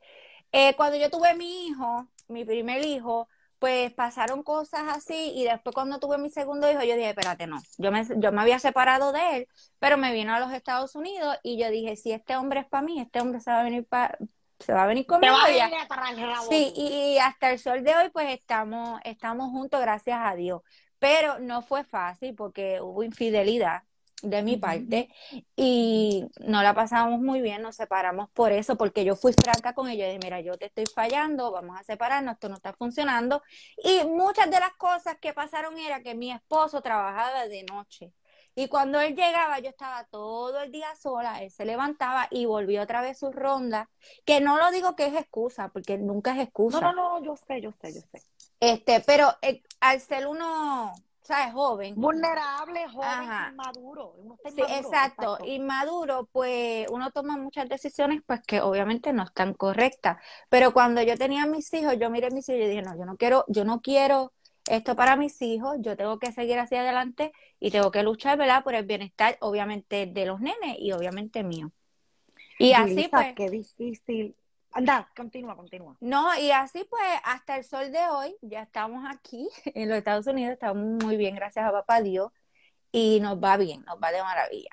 Eh, 0.51 0.75
cuando 0.75 0.97
yo 0.97 1.10
tuve 1.10 1.36
mi 1.36 1.67
hijo, 1.67 2.07
mi 2.27 2.43
primer 2.43 2.86
hijo, 2.86 3.27
pues 3.62 3.93
pasaron 3.93 4.41
cosas 4.41 4.84
así 4.89 5.34
y 5.36 5.43
después 5.43 5.75
cuando 5.75 5.99
tuve 5.99 6.17
mi 6.17 6.31
segundo 6.31 6.69
hijo 6.71 6.81
yo 6.81 6.95
dije, 6.95 7.10
espérate, 7.10 7.45
no, 7.45 7.62
yo 7.77 7.91
me, 7.91 8.03
yo 8.17 8.31
me 8.31 8.41
había 8.41 8.57
separado 8.57 9.12
de 9.12 9.38
él, 9.38 9.47
pero 9.77 9.97
me 9.97 10.12
vino 10.13 10.34
a 10.34 10.39
los 10.39 10.51
Estados 10.51 10.95
Unidos 10.95 11.38
y 11.43 11.60
yo 11.60 11.69
dije, 11.69 11.95
si 11.95 12.12
este 12.12 12.36
hombre 12.36 12.62
es 12.62 12.65
para 12.65 12.81
mí, 12.81 12.99
este 12.99 13.21
hombre 13.21 13.39
se 13.39 13.51
va 13.51 13.60
a 13.60 13.63
venir 13.63 13.86
para... 13.86 14.17
Se 14.62 14.74
va 14.74 14.84
a 14.84 14.88
venir 14.88 15.04
Te 15.06 15.10
conmigo 15.10 15.34
va 15.34 15.43
a 15.45 15.52
y 15.52 15.58
ya- 15.58 15.65
venir 15.65 15.80
a 15.80 15.84
agarrar 15.84 16.13
el 16.13 16.21
rabo. 16.21 16.47
Sí, 16.50 16.74
y, 16.76 16.88
y 17.13 17.17
hasta 17.19 17.52
el 17.52 17.60
sol 17.60 17.84
de 17.84 17.95
hoy 17.95 18.10
pues 18.10 18.30
estamos, 18.30 19.00
estamos 19.04 19.50
juntos, 19.50 19.80
gracias 19.82 20.19
a 20.21 20.36
Dios. 20.36 20.62
Pero 21.00 21.39
no 21.39 21.62
fue 21.62 21.84
fácil 21.84 22.36
porque 22.36 22.80
hubo 22.82 23.04
infidelidad 23.04 23.84
de 24.21 24.43
mi 24.43 24.56
parte 24.56 25.10
y 25.56 26.26
no 26.45 26.62
la 26.62 26.76
pasamos 26.76 27.19
muy 27.19 27.41
bien, 27.41 27.63
nos 27.63 27.76
separamos 27.76 28.30
por 28.30 28.52
eso, 28.52 28.78
porque 28.78 29.04
yo 29.04 29.15
fui 29.15 29.34
franca 29.34 29.74
con 29.74 29.89
ella 29.89 30.06
y 30.06 30.10
dije, 30.10 30.19
mira, 30.24 30.39
yo 30.41 30.56
te 30.60 30.65
estoy 30.67 30.86
fallando, 30.86 31.52
vamos 31.52 31.80
a 31.80 31.84
separarnos, 31.84 32.34
esto 32.34 32.47
no 32.47 32.56
está 32.56 32.71
funcionando. 32.74 33.41
Y 33.84 34.04
muchas 34.06 34.52
de 34.52 34.60
las 34.60 34.74
cosas 34.74 35.17
que 35.19 35.34
pasaron 35.34 35.76
era 35.80 36.02
que 36.04 36.13
mi 36.13 36.32
esposo 36.32 36.82
trabajaba 36.84 37.47
de 37.47 37.63
noche. 37.63 38.13
Y 38.62 38.67
cuando 38.67 39.02
él 39.02 39.15
llegaba, 39.15 39.58
yo 39.58 39.69
estaba 39.69 40.04
todo 40.04 40.62
el 40.62 40.71
día 40.71 40.95
sola, 40.95 41.41
él 41.41 41.50
se 41.50 41.65
levantaba 41.65 42.28
y 42.30 42.45
volvía 42.45 42.84
otra 42.84 43.02
vez 43.02 43.17
su 43.17 43.32
ronda, 43.32 43.89
que 44.24 44.39
no 44.39 44.58
lo 44.58 44.69
digo 44.69 44.95
que 44.95 45.08
es 45.08 45.15
excusa, 45.15 45.69
porque 45.69 45.97
nunca 45.97 46.36
es 46.36 46.43
excusa. 46.43 46.80
No, 46.80 46.93
no, 46.93 47.19
no, 47.19 47.26
yo 47.26 47.36
sé, 47.36 47.60
yo 47.60 47.71
sé, 47.82 47.91
yo 47.91 48.02
sé. 48.02 48.21
Este, 48.60 49.00
pero 49.00 49.34
eh, 49.41 49.63
al 49.80 50.00
ser 50.00 50.28
uno, 50.28 50.93
¿sabes? 51.24 51.52
Joven. 51.54 51.95
Vulnerable, 51.95 52.88
joven, 52.88 53.24
inmaduro. 53.50 54.13
Uno 54.19 54.36
está 54.36 54.50
Sí, 54.50 54.58
inmaduro, 54.60 54.78
exacto. 54.78 55.38
Inmaduro, 55.43 56.30
pues 56.32 56.88
uno 56.91 57.10
toma 57.10 57.38
muchas 57.38 57.67
decisiones 57.67 58.21
pues 58.28 58.41
que 58.45 58.62
obviamente 58.62 59.12
no 59.12 59.24
están 59.24 59.56
correctas. 59.56 60.17
Pero 60.50 60.71
cuando 60.71 61.02
yo 61.02 61.17
tenía 61.17 61.47
mis 61.47 61.74
hijos, 61.74 61.95
yo 62.00 62.12
miré 62.12 62.28
a 62.28 62.30
mis 62.30 62.47
hijos 62.47 62.62
y 62.62 62.67
dije, 62.67 62.84
no, 62.84 62.95
yo 62.95 63.06
no 63.06 63.17
quiero, 63.17 63.43
yo 63.47 63.65
no 63.65 63.82
quiero 63.82 64.34
esto 64.69 64.95
para 64.95 65.15
mis 65.15 65.41
hijos, 65.41 65.78
yo 65.80 65.97
tengo 65.97 66.19
que 66.19 66.32
seguir 66.32 66.60
hacia 66.60 66.82
adelante 66.82 67.32
y 67.60 67.71
tengo 67.71 67.91
que 67.91 68.04
luchar, 68.04 68.38
¿verdad? 68.38 68.63
Por 68.63 68.76
el 68.76 68.86
bienestar, 68.86 69.38
obviamente, 69.41 70.06
de 70.06 70.26
los 70.26 70.39
nenes 70.39 70.78
y 70.80 70.91
obviamente 70.91 71.43
mío. 71.43 71.71
Y 72.58 72.74
así 72.74 73.08
pues. 73.10 73.34
qué 73.36 73.50
difícil. 73.50 74.36
Anda, 74.74 75.10
continúa, 75.15 75.56
continúa. 75.56 75.97
No, 76.00 76.38
y 76.39 76.52
así 76.52 76.86
pues 76.89 77.04
hasta 77.26 77.58
el 77.58 77.63
sol 77.65 77.91
de 77.91 78.00
hoy 78.08 78.36
ya 78.41 78.62
estamos 78.63 79.04
aquí 79.10 79.50
en 79.65 79.89
los 79.89 79.97
Estados 79.97 80.28
Unidos, 80.28 80.54
estamos 80.54 81.04
muy 81.04 81.17
bien, 81.17 81.36
gracias 81.36 81.65
a 81.65 81.71
papá 81.71 82.02
Dios, 82.02 82.32
y 82.91 83.19
nos 83.21 83.41
va 83.43 83.58
bien, 83.58 83.84
nos 83.86 84.02
va 84.02 84.12
de 84.12 84.21
maravilla. 84.24 84.69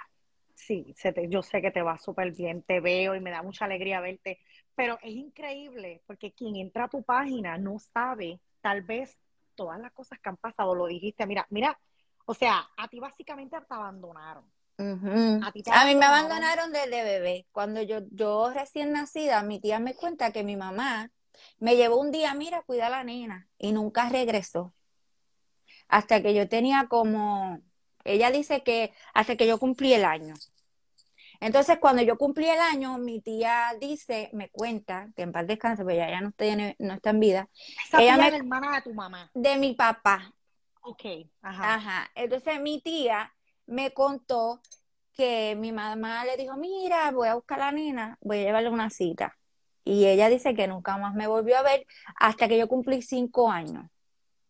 Sí, 0.55 0.95
se 0.97 1.13
te- 1.13 1.29
yo 1.29 1.43
sé 1.43 1.63
que 1.63 1.71
te 1.71 1.83
va 1.83 1.99
súper 1.99 2.33
bien, 2.33 2.63
te 2.63 2.81
veo 2.81 3.15
y 3.15 3.21
me 3.21 3.31
da 3.31 3.43
mucha 3.43 3.65
alegría 3.65 4.01
verte, 4.01 4.39
pero 4.75 4.99
es 5.03 5.13
increíble 5.15 6.03
porque 6.07 6.33
quien 6.33 6.57
entra 6.57 6.85
a 6.85 6.89
tu 6.89 7.03
página 7.03 7.59
no 7.59 7.79
sabe 7.79 8.41
tal 8.61 8.83
vez 8.83 9.17
todas 9.59 9.81
las 9.81 9.93
cosas 9.93 10.19
que 10.21 10.31
han 10.31 10.39
pasado, 10.39 10.75
lo 10.75 10.87
dijiste, 10.87 11.27
mira, 11.27 11.47
mira, 11.51 11.79
o 12.27 12.35
sea, 12.35 12.71
a 12.77 12.89
ti 12.89 13.01
básicamente 13.01 13.57
te 13.69 13.75
abandonaron. 13.75 14.45
A 15.41 15.53
ti 15.53 15.63
te 15.63 15.71
A 15.71 15.85
mí 15.87 15.95
me 15.97 16.07
abandonaron. 16.07 16.07
abandonaron 16.07 16.73
desde 16.73 17.03
bebé. 17.05 17.47
Cuando 17.53 17.83
yo, 17.83 18.01
yo 18.13 18.51
recién 18.55 18.93
nacida, 18.93 19.43
mi 19.43 19.61
tía 19.61 19.81
me 19.81 19.95
cuenta 19.95 20.33
que 20.33 20.45
mi 20.45 20.57
mamá 20.57 21.11
Me 21.61 21.77
llevó 21.77 21.99
un 22.01 22.11
día, 22.13 22.35
mira, 22.35 22.63
cuida 22.63 22.89
a 22.89 22.91
la 22.91 23.05
nena 23.05 23.49
y 23.59 23.73
nunca 23.73 24.09
regresó. 24.09 24.75
Hasta 25.89 26.23
que 26.23 26.35
yo 26.35 26.49
tenía 26.49 26.87
como, 26.89 27.61
ella 28.05 28.31
dice 28.31 28.63
que 28.63 28.93
hasta 29.15 29.37
que 29.37 29.47
yo 29.47 29.59
cumplí 29.59 29.93
el 29.95 30.05
año. 30.05 30.35
Entonces, 31.41 31.79
cuando 31.79 32.03
yo 32.03 32.17
cumplí 32.19 32.49
el 32.49 32.59
año, 32.59 32.99
mi 32.99 33.21
tía 33.21 33.75
dice, 33.81 34.31
me 34.33 34.51
cuenta, 34.51 35.09
que 35.15 35.23
en 35.23 35.33
paz 35.33 35.47
descanse, 35.47 35.83
porque 35.83 35.97
ya, 35.97 36.11
ya 36.11 36.21
no, 36.21 36.31
está 36.95 37.11
en 37.11 37.21
vida. 37.21 37.49
Esa 37.87 37.99
Ella 38.01 38.17
tía 38.17 38.25
me- 38.25 38.31
la 38.31 38.37
hermana 38.37 38.75
de 38.77 38.83
tu 38.83 38.95
mamá. 38.95 39.31
De 39.35 39.57
mi 39.57 39.75
papá. 39.75 40.33
Ok, 40.83 41.05
ajá. 41.43 41.75
Ajá. 41.75 42.11
Entonces, 42.15 42.61
mi 42.61 42.81
tía 42.81 43.33
me 43.67 43.93
contó 43.93 44.61
que 45.15 45.57
mi 45.57 45.73
mamá 45.73 46.25
le 46.25 46.37
dijo, 46.37 46.57
mira, 46.57 47.11
voy 47.13 47.29
a 47.29 47.35
buscar 47.35 47.61
a 47.61 47.67
la 47.67 47.73
nena, 47.73 48.19
voy 48.21 48.39
a 48.39 48.43
llevarle 48.43 48.71
una 48.71 48.91
cita. 48.91 49.37
Y 49.85 50.07
ella 50.07 50.29
dice 50.29 50.55
que 50.55 50.67
nunca 50.69 50.97
más 50.99 51.15
me 51.15 51.27
volvió 51.27 51.57
a 51.59 51.63
ver 51.63 51.87
hasta 52.17 52.49
que 52.49 52.59
yo 52.59 52.69
cumplí 52.69 53.03
cinco 53.03 53.51
años. 53.51 53.85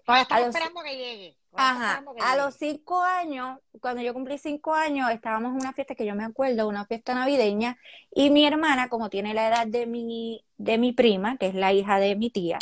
Todavía 0.08 0.22
estamos 0.22 0.42
a 0.42 0.46
los- 0.46 0.56
esperando 0.56 0.82
que 0.82 0.96
llegue. 0.96 1.36
Ajá, 1.54 2.02
que 2.16 2.22
a 2.22 2.30
llegue. 2.34 2.42
los 2.42 2.54
cinco 2.54 3.02
años, 3.02 3.58
cuando 3.78 4.00
yo 4.00 4.14
cumplí 4.14 4.38
cinco 4.38 4.72
años, 4.72 5.10
estábamos 5.10 5.50
en 5.50 5.56
una 5.60 5.74
fiesta 5.74 5.94
que 5.94 6.06
yo 6.06 6.14
me 6.14 6.24
acuerdo, 6.24 6.66
una 6.66 6.86
fiesta 6.86 7.14
navideña, 7.14 7.76
y 8.14 8.30
mi 8.30 8.46
hermana, 8.46 8.88
como 8.88 9.10
tiene 9.10 9.34
la 9.34 9.48
edad 9.48 9.66
de 9.66 9.86
mi, 9.86 10.46
de 10.56 10.78
mi 10.78 10.94
prima, 10.94 11.36
que 11.36 11.48
es 11.48 11.54
la 11.54 11.74
hija 11.74 11.98
de 11.98 12.16
mi 12.16 12.30
tía, 12.30 12.58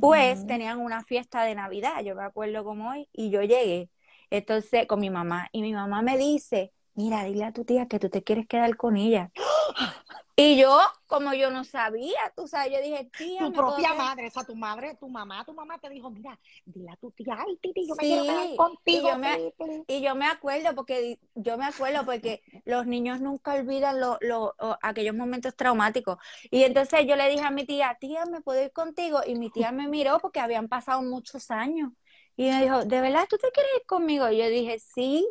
pues 0.00 0.46
tenían 0.46 0.78
una 0.78 1.02
fiesta 1.02 1.42
de 1.42 1.56
Navidad, 1.56 2.04
yo 2.04 2.14
me 2.14 2.22
acuerdo 2.22 2.62
como 2.62 2.90
hoy, 2.90 3.08
y 3.12 3.30
yo 3.30 3.42
llegué, 3.42 3.90
entonces, 4.30 4.86
con 4.86 5.00
mi 5.00 5.10
mamá, 5.10 5.48
y 5.50 5.62
mi 5.62 5.72
mamá 5.72 6.02
me 6.02 6.16
dice, 6.16 6.72
mira, 6.94 7.24
dile 7.24 7.46
a 7.46 7.52
tu 7.52 7.64
tía 7.64 7.88
que 7.88 7.98
tú 7.98 8.10
te 8.10 8.22
quieres 8.22 8.46
quedar 8.46 8.76
con 8.76 8.96
ella. 8.96 9.32
Y 10.42 10.56
yo, 10.58 10.78
como 11.06 11.34
yo 11.34 11.50
no 11.50 11.64
sabía, 11.64 12.18
tú 12.36 12.46
sabes, 12.48 12.72
yo 12.72 12.80
dije, 12.82 13.10
tía, 13.16 13.42
Tu 13.42 13.50
¿me 13.50 13.62
puedo 13.64 13.84
propia 13.84 13.88
quedar?" 13.88 14.06
madre, 14.06 14.28
o 14.28 14.30
sea, 14.30 14.44
tu 14.44 14.54
madre, 14.56 14.94
tu 14.96 15.08
mamá, 15.08 15.44
tu 15.44 15.52
mamá 15.54 15.78
te 15.78 15.88
dijo, 15.90 16.10
mira, 16.10 16.38
dile 16.64 16.90
a 16.92 16.96
tu 16.96 17.10
tía, 17.12 17.36
ay, 17.38 17.56
Titi, 17.60 17.86
yo 17.86 17.94
me 17.96 18.06
Sí, 18.06 18.06
quiero 18.06 18.24
quedar 18.24 18.48
y 18.86 19.02
contigo, 19.02 19.06
yo 19.06 19.18
me- 19.18 19.38
please, 19.38 19.52
please". 19.58 19.86
Y 19.92 20.02
yo 20.02 20.14
me 20.14 20.26
acuerdo, 20.26 20.74
porque 20.76 21.18
yo 21.34 21.58
me 21.58 21.64
acuerdo 21.64 22.04
porque 22.04 22.42
los 22.64 22.86
niños 22.86 23.20
nunca 23.20 23.54
olvidan 23.54 23.98
lo- 24.00 24.18
lo- 24.20 24.54
aquellos 24.82 25.16
momentos 25.16 25.56
traumáticos. 25.56 26.16
Y 26.50 26.62
entonces 26.64 27.06
yo 27.08 27.16
le 27.16 27.28
dije 27.28 27.42
a 27.44 27.50
mi 27.50 27.66
tía, 27.66 27.96
tía, 28.00 28.24
¿me 28.26 28.40
puedo 28.40 28.62
ir 28.62 28.70
contigo? 28.72 29.20
Y 29.26 29.34
mi 29.34 29.50
tía 29.50 29.72
me 29.72 29.88
miró 29.88 30.20
porque 30.20 30.38
habían 30.40 30.68
pasado 30.68 31.02
muchos 31.02 31.50
años. 31.50 31.90
Y 32.36 32.48
me 32.50 32.62
dijo, 32.62 32.84
¿de 32.84 33.00
verdad 33.00 33.26
tú 33.28 33.36
te 33.38 33.50
quieres 33.50 33.72
ir 33.80 33.86
conmigo? 33.86 34.28
Y 34.30 34.38
yo 34.38 34.48
dije, 34.48 34.78
sí. 34.78 35.26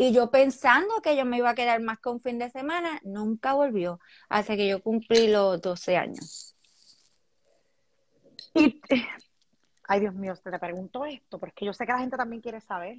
Y 0.00 0.12
yo 0.12 0.30
pensando 0.30 1.02
que 1.02 1.16
yo 1.16 1.24
me 1.24 1.38
iba 1.38 1.50
a 1.50 1.56
quedar 1.56 1.82
más 1.82 1.98
que 1.98 2.08
un 2.08 2.20
fin 2.20 2.38
de 2.38 2.48
semana, 2.50 3.00
nunca 3.02 3.54
volvió 3.54 3.98
hasta 4.28 4.54
que 4.54 4.68
yo 4.68 4.80
cumplí 4.80 5.26
los 5.26 5.60
12 5.60 5.96
años. 5.96 6.54
Y, 8.54 8.80
ay, 9.88 9.98
Dios 9.98 10.14
mío, 10.14 10.34
te 10.36 10.56
pregunto 10.56 11.04
esto, 11.04 11.40
porque 11.40 11.64
yo 11.64 11.72
sé 11.72 11.84
que 11.84 11.90
la 11.90 11.98
gente 11.98 12.16
también 12.16 12.40
quiere 12.40 12.60
saber. 12.60 12.98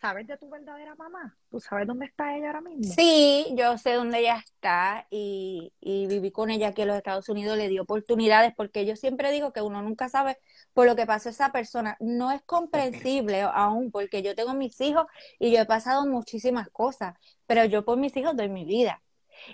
¿Sabes 0.00 0.28
de 0.28 0.36
tu 0.38 0.48
verdadera 0.48 0.94
mamá? 0.94 1.36
¿Tú 1.50 1.58
sabes 1.58 1.84
dónde 1.84 2.06
está 2.06 2.36
ella 2.36 2.46
ahora 2.46 2.60
mismo? 2.60 2.84
Sí, 2.94 3.48
yo 3.56 3.76
sé 3.78 3.94
dónde 3.94 4.20
ella 4.20 4.36
está 4.36 5.08
y, 5.10 5.72
y 5.80 6.06
viví 6.06 6.30
con 6.30 6.50
ella 6.50 6.68
aquí 6.68 6.82
en 6.82 6.88
los 6.88 6.96
Estados 6.96 7.28
Unidos, 7.28 7.58
le 7.58 7.68
di 7.68 7.80
oportunidades 7.80 8.54
porque 8.56 8.86
yo 8.86 8.94
siempre 8.94 9.32
digo 9.32 9.52
que 9.52 9.60
uno 9.60 9.82
nunca 9.82 10.08
sabe 10.08 10.38
por 10.72 10.86
lo 10.86 10.94
que 10.94 11.04
pasó 11.04 11.30
esa 11.30 11.50
persona. 11.50 11.96
No 11.98 12.30
es 12.30 12.42
comprensible 12.42 13.40
aún 13.42 13.90
porque 13.90 14.22
yo 14.22 14.36
tengo 14.36 14.54
mis 14.54 14.80
hijos 14.80 15.06
y 15.40 15.50
yo 15.50 15.58
he 15.58 15.66
pasado 15.66 16.06
muchísimas 16.06 16.68
cosas, 16.70 17.16
pero 17.46 17.64
yo 17.64 17.84
por 17.84 17.98
mis 17.98 18.16
hijos 18.16 18.36
doy 18.36 18.48
mi 18.48 18.64
vida. 18.64 19.02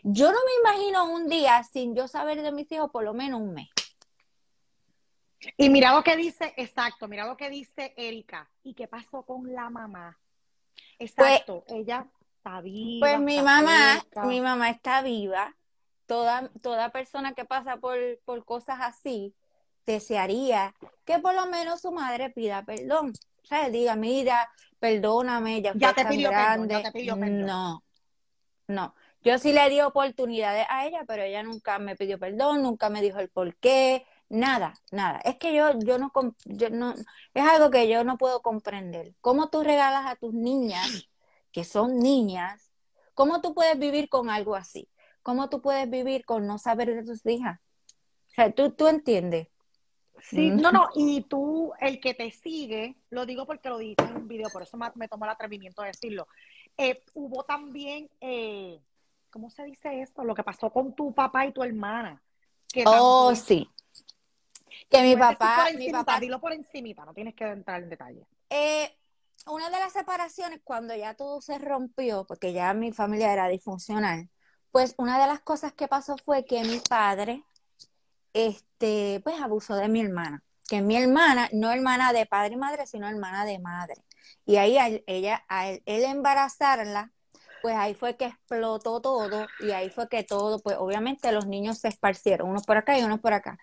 Yo 0.03 0.31
no 0.31 0.39
me 0.45 0.71
imagino 0.71 1.11
un 1.11 1.27
día 1.27 1.63
sin 1.65 1.95
yo 1.95 2.07
saber 2.07 2.43
de 2.43 2.53
mis 2.53 2.71
hijos 2.71 2.91
por 2.91 3.03
lo 3.03 3.15
menos 3.15 3.41
un 3.41 3.55
mes. 3.55 3.71
Y 5.57 5.71
mira 5.71 5.95
lo 5.95 6.03
que 6.03 6.17
dice, 6.17 6.53
exacto, 6.57 7.09
mira 7.09 7.27
lo 7.27 7.37
que 7.37 7.49
dice 7.49 7.95
Erika. 7.97 8.51
¿Y 8.63 8.75
qué 8.75 8.89
pasó 8.89 9.23
con 9.23 9.51
la 9.53 9.71
mamá? 9.71 10.19
Exacto, 10.99 11.65
ella 11.69 12.07
está 12.37 12.61
viva. 12.61 13.07
Pues 13.07 13.21
mi 13.21 13.41
mamá, 13.41 14.01
cerca. 14.01 14.25
mi 14.25 14.41
mamá 14.41 14.71
está 14.71 15.03
viva. 15.03 15.55
Toda, 16.07 16.51
toda 16.61 16.91
persona 16.91 17.33
que 17.33 17.45
pasa 17.45 17.79
por, 17.79 17.97
por 18.25 18.45
cosas 18.45 18.79
así 18.83 19.35
desearía 19.87 20.75
que 21.05 21.19
por 21.19 21.35
lo 21.35 21.47
menos 21.47 21.81
su 21.81 21.93
madre 21.93 22.31
pida 22.31 22.65
perdón. 22.65 23.13
O 23.43 23.47
sea, 23.47 23.69
diga, 23.71 23.97
mira, 23.97 24.49
perdóname, 24.79 25.63
ya 25.63 25.73
Ya 25.75 25.93
te 25.93 26.05
pidió 26.07 26.31
perdón, 26.31 26.45
grande. 26.69 26.75
ya 26.75 26.83
te 26.83 26.93
pidió 26.93 27.19
perdón. 27.19 27.47
No, 27.47 27.85
no. 28.69 28.95
Yo 29.23 29.39
sí 29.39 29.53
le 29.53 29.69
di 29.71 29.81
oportunidades 29.81 30.67
a 30.69 30.87
ella, 30.87 31.05
pero 31.07 31.23
ella 31.23 31.43
nunca 31.43 31.79
me 31.79 31.97
pidió 31.97 32.19
perdón, 32.19 32.63
nunca 32.63 32.91
me 32.91 33.01
dijo 33.01 33.19
el 33.21 33.31
por 33.31 33.57
qué, 33.57 34.05
nada, 34.29 34.75
nada. 34.91 35.19
Es 35.21 35.37
que 35.37 35.55
yo, 35.55 35.79
yo 35.81 35.99
no, 35.99 36.13
yo 36.45 36.71
no, 36.71 36.93
es 36.93 37.45
algo 37.49 37.71
que 37.71 37.89
yo 37.89 38.05
no 38.05 38.17
puedo 38.19 38.43
comprender. 38.43 39.15
¿Cómo 39.21 39.49
tú 39.49 39.63
regalas 39.63 40.07
a 40.07 40.17
tus 40.17 40.33
niñas, 40.35 41.09
que 41.53 41.65
son 41.65 41.99
niñas, 41.99 42.71
cómo 43.15 43.41
tú 43.41 43.55
puedes 43.55 43.79
vivir 43.79 44.09
con 44.09 44.31
algo 44.31 44.55
así? 44.57 44.89
¿Cómo 45.23 45.49
tú 45.49 45.63
puedes 45.63 45.89
vivir 45.89 46.25
con 46.25 46.47
no 46.47 46.59
saber 46.59 46.95
de 46.95 47.05
tus 47.05 47.25
hijas? 47.27 47.59
O 48.29 48.31
sea, 48.35 48.53
tú, 48.53 48.71
tú 48.73 48.89
entiendes. 48.89 49.49
Sí, 50.21 50.51
Mm. 50.51 50.61
no, 50.61 50.73
no, 50.73 50.89
y 50.95 51.23
tú, 51.23 51.73
el 51.81 52.01
que 52.01 52.15
te 52.15 52.31
sigue, 52.31 52.97
lo 53.11 53.27
digo 53.27 53.47
porque 53.47 53.69
lo 53.69 53.79
dijiste 53.79 54.05
en 54.05 54.17
un 54.17 54.29
video, 54.29 54.49
por 54.51 54.63
eso 54.63 54.77
me, 54.77 54.87
me 54.95 55.09
tomo 55.09 55.25
el 55.27 55.31
atrevimiento 55.31 55.83
de 55.83 55.89
decirlo. 55.89 56.27
Eh, 56.79 57.03
hubo 57.15 57.45
también, 57.45 58.09
eh, 58.21 58.81
¿cómo 59.31 59.51
se 59.51 59.65
dice 59.65 60.01
esto? 60.03 60.25
Lo 60.25 60.35
que 60.35 60.43
pasó 60.43 60.71
con 60.71 60.95
tu 60.95 61.13
papá 61.15 61.47
y 61.47 61.53
tu 61.53 61.63
hermana. 61.63 62.23
Que 62.73 62.85
Oh, 62.87 63.27
también- 63.29 63.45
sí. 63.45 63.71
Que 64.91 65.03
mi 65.03 65.17
papá, 65.17 65.67
por 65.71 65.79
mi 65.79 65.91
papá 65.91 66.21
dilo 66.21 66.41
por 66.41 66.53
encimita, 66.53 67.05
no 67.05 67.15
tienes 67.15 67.35
que 67.35 67.45
entrar 67.45 67.83
en 67.83 67.91
detalle. 67.91 68.27
Eh, 68.51 68.97
una 69.47 69.71
de 69.71 69.79
las 69.79 69.93
separaciones, 69.93 70.61
cuando 70.65 70.95
ya 70.95 71.15
todo 71.15 71.41
se 71.41 71.59
rompió, 71.59 72.25
porque 72.27 72.53
ya 72.53 72.73
mi 72.75 72.93
familia 72.93 73.33
era 73.33 73.49
disfuncional, 73.49 74.29
pues 74.71 74.95
una 74.99 75.21
de 75.21 75.27
las 75.27 75.41
cosas 75.41 75.73
que 75.73 75.89
pasó 75.89 76.17
fue 76.17 76.45
que 76.45 76.65
mi 76.65 76.81
padre, 76.81 77.45
este, 78.33 79.21
pues 79.23 79.41
abusó 79.41 79.77
de 79.77 79.89
mi 79.89 80.01
hermana, 80.01 80.43
que 80.69 80.81
mi 80.81 80.97
hermana, 80.97 81.49
no 81.53 81.71
hermana 81.71 82.13
de 82.13 82.27
padre 82.27 82.55
y 82.55 82.57
madre, 82.57 82.87
sino 82.87 83.09
hermana 83.09 83.45
de 83.45 83.59
madre. 83.59 84.03
Y 84.47 84.57
ahí 84.57 84.77
ella, 85.07 85.45
a 85.49 85.69
él, 85.69 85.83
él 85.87 86.05
embarazarla, 86.05 87.13
pues 87.63 87.77
ahí 87.77 87.95
fue 87.95 88.17
que 88.17 88.27
explotó 88.27 89.01
todo 89.01 89.47
y 89.61 89.71
ahí 89.71 89.91
fue 89.91 90.09
que 90.09 90.23
todo, 90.23 90.59
pues 90.61 90.77
obviamente 90.79 91.33
los 91.33 91.47
niños 91.47 91.79
se 91.79 91.89
esparcieron, 91.89 92.51
unos 92.51 92.67
por 92.67 92.77
acá 92.77 92.99
y 92.99 93.03
unos 93.03 93.21
por 93.21 93.33
acá. 93.33 93.59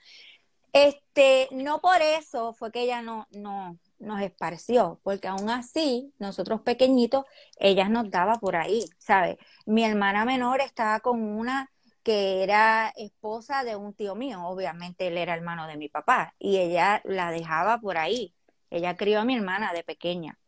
Este, 0.73 1.49
no 1.51 1.81
por 1.81 2.01
eso 2.01 2.53
fue 2.53 2.71
que 2.71 2.83
ella 2.83 3.01
no, 3.01 3.27
no 3.31 3.77
nos 3.99 4.21
esparció, 4.21 4.99
porque 5.03 5.27
aún 5.27 5.49
así, 5.49 6.13
nosotros 6.17 6.61
pequeñitos, 6.61 7.25
ella 7.57 7.89
nos 7.89 8.09
daba 8.09 8.35
por 8.39 8.55
ahí, 8.55 8.85
¿sabes? 8.97 9.37
Mi 9.65 9.83
hermana 9.83 10.25
menor 10.25 10.61
estaba 10.61 11.01
con 11.01 11.21
una 11.21 11.69
que 12.03 12.43
era 12.43 12.91
esposa 12.95 13.63
de 13.63 13.75
un 13.75 13.93
tío 13.93 14.15
mío, 14.15 14.43
obviamente 14.47 15.07
él 15.07 15.17
era 15.17 15.35
hermano 15.35 15.67
de 15.67 15.77
mi 15.77 15.89
papá, 15.89 16.33
y 16.39 16.57
ella 16.57 17.01
la 17.05 17.31
dejaba 17.31 17.79
por 17.79 17.97
ahí. 17.97 18.33
Ella 18.69 18.95
crió 18.97 19.19
a 19.19 19.25
mi 19.25 19.35
hermana 19.35 19.73
de 19.73 19.83
pequeña. 19.83 20.39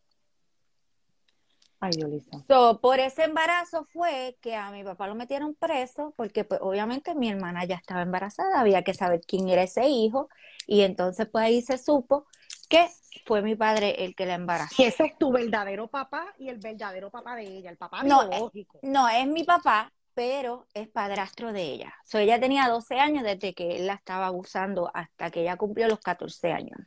Ay, 1.84 1.92
Yolisa. 2.00 2.42
So, 2.48 2.80
por 2.80 3.02
ese 3.02 3.26
embarazo 3.26 3.86
fue 3.92 4.38
que 4.40 4.56
a 4.56 4.72
mi 4.72 4.86
papá 4.86 5.06
lo 5.06 5.16
metieron 5.16 5.54
preso, 5.54 6.14
porque 6.16 6.46
pues 6.46 6.62
obviamente 6.64 7.14
mi 7.14 7.30
hermana 7.30 7.66
ya 7.66 7.76
estaba 7.76 8.04
embarazada, 8.04 8.62
había 8.62 8.84
que 8.84 8.94
saber 8.94 9.20
quién 9.28 9.50
era 9.50 9.64
ese 9.64 9.90
hijo, 9.90 10.30
y 10.66 10.84
entonces 10.84 11.28
pues 11.30 11.44
ahí 11.44 11.62
se 11.62 11.78
supo 11.78 12.26
que 12.70 12.88
fue 13.26 13.42
mi 13.42 13.58
padre 13.58 14.06
el 14.06 14.16
que 14.16 14.26
la 14.26 14.36
embarazó. 14.36 14.82
Y 14.82 14.86
ese 14.86 15.08
es 15.08 15.18
tu 15.18 15.34
verdadero 15.34 15.90
papá 15.90 16.34
y 16.40 16.48
el 16.48 16.60
verdadero 16.60 17.12
papá 17.12 17.36
de 17.36 17.44
ella, 17.44 17.70
el 17.70 17.76
papá 17.76 18.02
No, 18.02 18.30
biológico. 18.30 18.80
No, 18.82 19.10
es 19.10 19.28
mi 19.28 19.44
papá, 19.44 19.92
pero 20.14 20.66
es 20.74 20.88
padrastro 20.88 21.52
de 21.52 21.64
ella. 21.64 21.94
So, 22.06 22.18
ella 22.18 22.40
tenía 22.40 22.70
12 22.70 22.98
años 22.98 23.26
desde 23.26 23.54
que 23.54 23.76
él 23.76 23.88
la 23.88 23.96
estaba 23.96 24.28
abusando 24.28 24.90
hasta 24.94 25.32
que 25.32 25.42
ella 25.42 25.58
cumplió 25.58 25.90
los 25.90 26.00
14 26.00 26.54
años. 26.54 26.80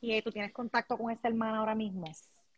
Y 0.00 0.14
eh, 0.14 0.22
tú 0.22 0.32
tienes 0.32 0.54
contacto 0.54 0.96
con 0.96 1.10
esa 1.10 1.28
hermana 1.28 1.58
ahora 1.58 1.74
mismo. 1.74 2.06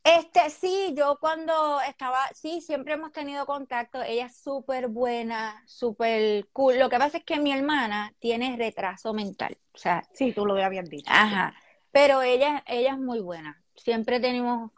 Este, 0.05 0.51
sí, 0.51 0.95
yo 0.97 1.17
cuando 1.19 1.81
estaba, 1.81 2.19
sí, 2.35 2.61
siempre 2.61 2.95
hemos 2.95 3.11
tenido 3.12 3.47
contacto. 3.47 4.03
Ella 4.03 4.27
es 4.27 4.37
súper 4.37 4.88
buena, 4.88 5.62
súper 5.67 6.47
cool. 6.53 6.79
Lo 6.79 6.90
que 6.90 6.99
pasa 6.99 7.19
es 7.19 7.25
que 7.25 7.38
mi 7.40 7.53
hermana 7.53 8.14
tiene 8.19 8.57
retraso 8.57 9.14
mental. 9.14 9.57
O 9.73 9.79
sea, 9.79 10.03
Sí, 10.12 10.33
tú 10.33 10.45
lo 10.45 10.62
habías 10.62 10.88
dicho. 10.90 11.11
ajá. 11.11 11.55
Pero 11.90 12.23
ella, 12.23 12.62
ella 12.67 12.93
es 12.93 12.99
muy 12.99 13.21
buena. 13.21 13.62
Siempre 13.77 14.21
tenemos 14.21 14.71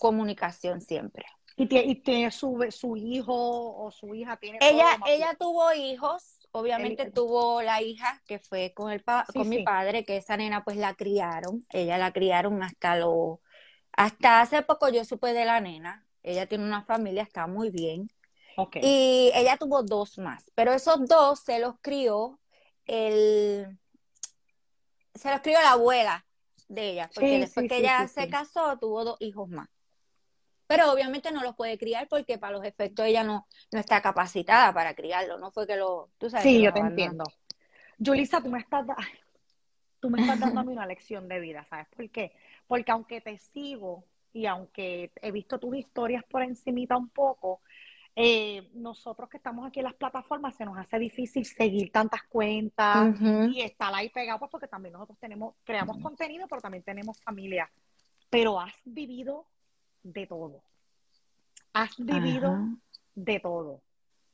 comunicación, 0.00 0.80
siempre. 0.80 1.24
Y 1.56 1.66
tiene, 1.66 1.86
y 1.92 1.94
tiene 1.96 2.30
su, 2.32 2.66
su 2.70 2.96
hijo 2.96 3.32
o 3.32 3.90
su 3.92 4.12
hija, 4.14 4.36
tiene 4.38 4.58
Ella, 4.60 4.98
ella 5.06 5.36
tuvo 5.38 5.72
hijos, 5.72 6.48
obviamente 6.50 7.10
tuvo 7.10 7.62
la 7.62 7.80
hija 7.80 8.20
que 8.26 8.40
fue 8.40 8.72
con 8.74 8.90
el 8.90 9.02
pa- 9.04 9.24
Sí, 9.32 9.38
con 9.38 9.48
mi 9.48 9.60
padre, 9.60 10.04
que 10.04 10.16
esa 10.16 10.36
nena 10.36 10.64
pues 10.64 10.76
la 10.76 10.94
criaron, 10.94 11.64
ella 11.70 11.96
la 11.96 12.12
criaron 12.12 12.62
hasta 12.62 12.96
lo, 12.96 13.40
hasta 13.96 14.40
hace 14.40 14.62
poco 14.62 14.88
yo 14.88 15.04
supe 15.04 15.32
de 15.32 15.44
la 15.44 15.60
nena, 15.60 16.06
ella 16.22 16.46
tiene 16.46 16.64
una 16.64 16.82
familia, 16.84 17.22
está 17.22 17.46
muy 17.46 17.70
bien, 17.70 18.10
Ok. 18.56 18.76
y 18.80 19.30
ella 19.34 19.56
tuvo 19.58 19.82
dos 19.82 20.18
más, 20.18 20.50
pero 20.54 20.72
esos 20.74 21.06
dos 21.08 21.40
se 21.40 21.58
los 21.60 21.76
crió 21.82 22.40
el, 22.86 23.78
se 25.14 25.28
lo 25.28 25.34
escribió 25.36 25.60
la 25.60 25.72
abuela 25.72 26.26
de 26.68 26.90
ella, 26.90 27.10
porque 27.14 27.38
Sí, 27.38 27.40
después 27.40 27.66
sí, 27.66 27.68
que 27.68 27.76
sí, 27.76 27.78
ella 27.78 28.06
se 28.08 28.28
casó, 28.28 28.78
tuvo 28.78 29.04
dos 29.04 29.16
hijos 29.20 29.48
más. 29.48 29.68
Pero 30.66 30.92
obviamente 30.92 31.30
no 31.32 31.42
los 31.42 31.54
puede 31.56 31.78
criar 31.78 32.08
porque 32.08 32.38
para 32.38 32.52
los 32.54 32.64
efectos 32.64 33.06
ella 33.06 33.22
no, 33.24 33.46
no 33.70 33.80
está 33.80 34.00
capacitada 34.02 34.72
para 34.72 34.94
criarlo, 34.94 35.38
no 35.38 35.50
fue 35.52 35.66
que 35.66 35.76
lo, 35.76 36.10
tú 36.18 36.30
sabes, 36.30 36.52
Sí, 36.52 36.60
yo 36.62 36.72
los 36.72 36.72
te 36.72 36.80
abandonó. 36.80 37.18
entiendo. 37.20 37.24
Yulisa, 37.98 38.42
tú 38.42 38.50
me 38.50 38.60
estás, 38.60 38.86
da- 38.86 38.96
tú 40.00 40.10
me 40.10 40.18
estás 40.18 40.40
dando 40.40 40.60
a 40.60 40.64
mí 40.64 40.72
una 40.72 40.86
lección 40.86 41.28
de 41.28 41.40
vida, 41.40 41.64
¿sabes 41.70 41.88
por 41.96 42.10
qué? 42.10 42.34
Porque 42.66 42.92
aunque 42.92 43.20
te 43.20 43.38
sigo 43.38 44.04
y 44.32 44.46
aunque 44.46 45.12
he 45.22 45.30
visto 45.30 45.58
tus 45.58 45.76
historias 45.76 46.24
por 46.24 46.42
encimita 46.42 46.96
un 46.96 47.08
poco, 47.08 47.60
eh, 48.16 48.70
nosotros 48.74 49.28
que 49.28 49.38
estamos 49.38 49.66
aquí 49.66 49.80
en 49.80 49.86
las 49.86 49.94
plataformas 49.94 50.54
se 50.54 50.64
nos 50.64 50.78
hace 50.78 50.98
difícil 51.00 51.44
seguir 51.44 51.90
tantas 51.90 52.22
cuentas 52.24 53.20
y 53.52 53.60
estar 53.60 53.92
ahí 53.92 54.08
pegados 54.08 54.38
pues, 54.38 54.50
porque 54.52 54.68
también 54.68 54.92
nosotros 54.92 55.18
tenemos, 55.18 55.56
creamos 55.64 56.00
contenido, 56.00 56.46
pero 56.48 56.60
también 56.60 56.84
tenemos 56.84 57.20
familia. 57.20 57.68
Pero 58.30 58.60
has 58.60 58.74
vivido 58.84 59.46
de 60.02 60.26
todo. 60.26 60.62
Has 61.72 61.96
vivido 61.98 62.68
de 63.16 63.40
todo. 63.40 63.80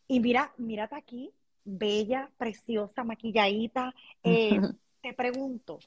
Y 0.07 0.21
mira, 0.21 0.53
mírate 0.59 0.97
aquí, 0.97 1.33
bella, 1.65 2.31
preciosa, 2.37 3.03
maquilladita. 3.03 3.95
Eh, 4.23 4.61
te 5.01 5.15
pregunto, 5.15 5.79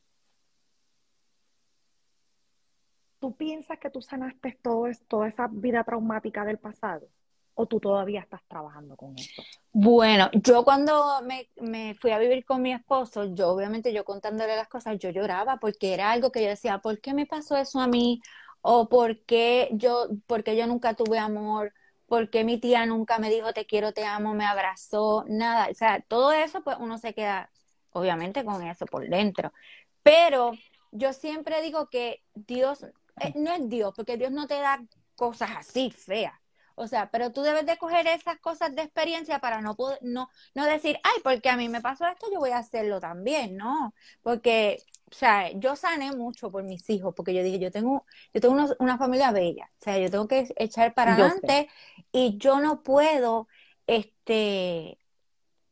¿tú 3.24 3.34
piensas 3.38 3.80
que 3.80 3.90
tú 3.90 4.02
sanaste 4.02 4.60
todo 4.62 4.84
toda 5.08 5.30
esa 5.30 5.48
vida 5.50 5.86
traumática 5.86 6.44
del 6.44 6.58
pasado? 6.58 7.08
¿O 7.54 7.66
tú 7.66 7.80
todavía 7.80 8.20
estás 8.20 8.42
trabajando 8.50 8.98
con 8.98 9.18
eso? 9.18 9.42
Bueno, 9.72 10.30
yo 10.34 10.66
cuando 10.66 11.22
me, 11.22 11.48
me 11.56 11.96
fui 11.96 12.12
a 12.12 12.20
vivir 12.20 12.44
con 12.44 12.62
mi 12.62 12.74
esposo, 12.74 13.34
yo 13.34 13.48
obviamente 13.48 13.94
yo 13.94 14.04
contándole 14.04 14.58
las 14.58 14.68
cosas, 14.68 15.00
yo 15.00 15.10
lloraba 15.10 15.56
porque 15.56 15.94
era 15.94 16.12
algo 16.12 16.34
que 16.34 16.44
yo 16.44 16.50
decía, 16.50 16.80
¿por 16.80 17.00
qué 17.00 17.14
me 17.14 17.26
pasó 17.26 17.56
eso 17.56 17.80
a 17.80 17.88
mí? 17.88 18.20
¿O 18.60 18.90
por 18.90 19.24
qué 19.24 19.70
yo, 19.72 20.10
por 20.28 20.44
qué 20.44 20.58
yo 20.58 20.68
nunca 20.68 20.94
tuve 20.94 21.18
amor? 21.18 21.74
¿Por 22.08 22.30
qué 22.30 22.44
mi 22.44 22.60
tía 22.60 22.86
nunca 22.86 23.20
me 23.20 23.30
dijo 23.30 23.54
te 23.54 23.66
quiero, 23.66 23.94
te 23.94 24.04
amo, 24.04 24.34
me 24.34 24.44
abrazó? 24.44 25.24
Nada, 25.30 25.70
o 25.72 25.74
sea, 25.76 26.02
todo 26.10 26.34
eso 26.34 26.62
pues 26.62 26.76
uno 26.78 26.98
se 26.98 27.14
queda 27.14 27.50
obviamente 27.92 28.44
con 28.44 28.62
eso 28.68 28.86
por 28.86 29.08
dentro. 29.08 29.54
Pero 30.02 30.52
yo 30.92 31.14
siempre 31.14 31.62
digo 31.62 31.90
que 31.90 32.22
Dios, 32.36 32.86
eh, 33.20 33.34
no 33.36 33.52
es 33.54 33.70
Dios, 33.70 33.94
porque 33.96 34.18
Dios 34.18 34.32
no 34.32 34.48
te 34.48 34.56
da 34.56 34.84
cosas 35.16 35.52
así 35.58 35.92
feas. 35.92 36.34
O 36.76 36.88
sea, 36.88 37.12
pero 37.12 37.32
tú 37.32 37.44
debes 37.44 37.66
de 37.68 37.78
coger 37.78 38.08
esas 38.08 38.40
cosas 38.40 38.74
de 38.76 38.82
experiencia 38.82 39.38
para 39.40 39.62
no, 39.62 39.76
poder- 39.76 40.00
no, 40.02 40.30
no 40.56 40.66
decir, 40.66 40.98
ay, 41.04 41.22
porque 41.24 41.50
a 41.50 41.58
mí 41.58 41.70
me 41.70 41.82
pasó 41.82 42.08
esto, 42.08 42.26
yo 42.34 42.40
voy 42.40 42.50
a 42.52 42.58
hacerlo 42.58 43.00
también, 43.00 43.56
¿no? 43.58 43.94
Porque, 44.24 44.80
o 45.12 45.14
sea, 45.16 45.52
yo 45.52 45.76
sané 45.76 46.12
mucho 46.14 46.52
por 46.52 46.64
mis 46.64 46.90
hijos, 46.90 47.14
porque 47.16 47.34
yo 47.36 47.44
dije, 47.44 47.60
yo 47.60 47.70
tengo, 47.72 48.06
yo 48.34 48.42
tengo 48.42 48.56
unos- 48.56 48.76
una 48.80 48.98
familia 48.98 49.32
bella, 49.32 49.70
o 49.80 49.84
sea, 49.84 50.00
yo 50.00 50.10
tengo 50.10 50.28
que 50.28 50.48
echar 50.58 50.94
para 50.96 51.14
Yo 51.18 51.30
sé. 51.30 51.56
adelante 51.56 51.70
y 52.12 52.38
yo 52.40 52.60
no 52.60 52.82
puedo, 52.84 53.48
este, 53.88 54.98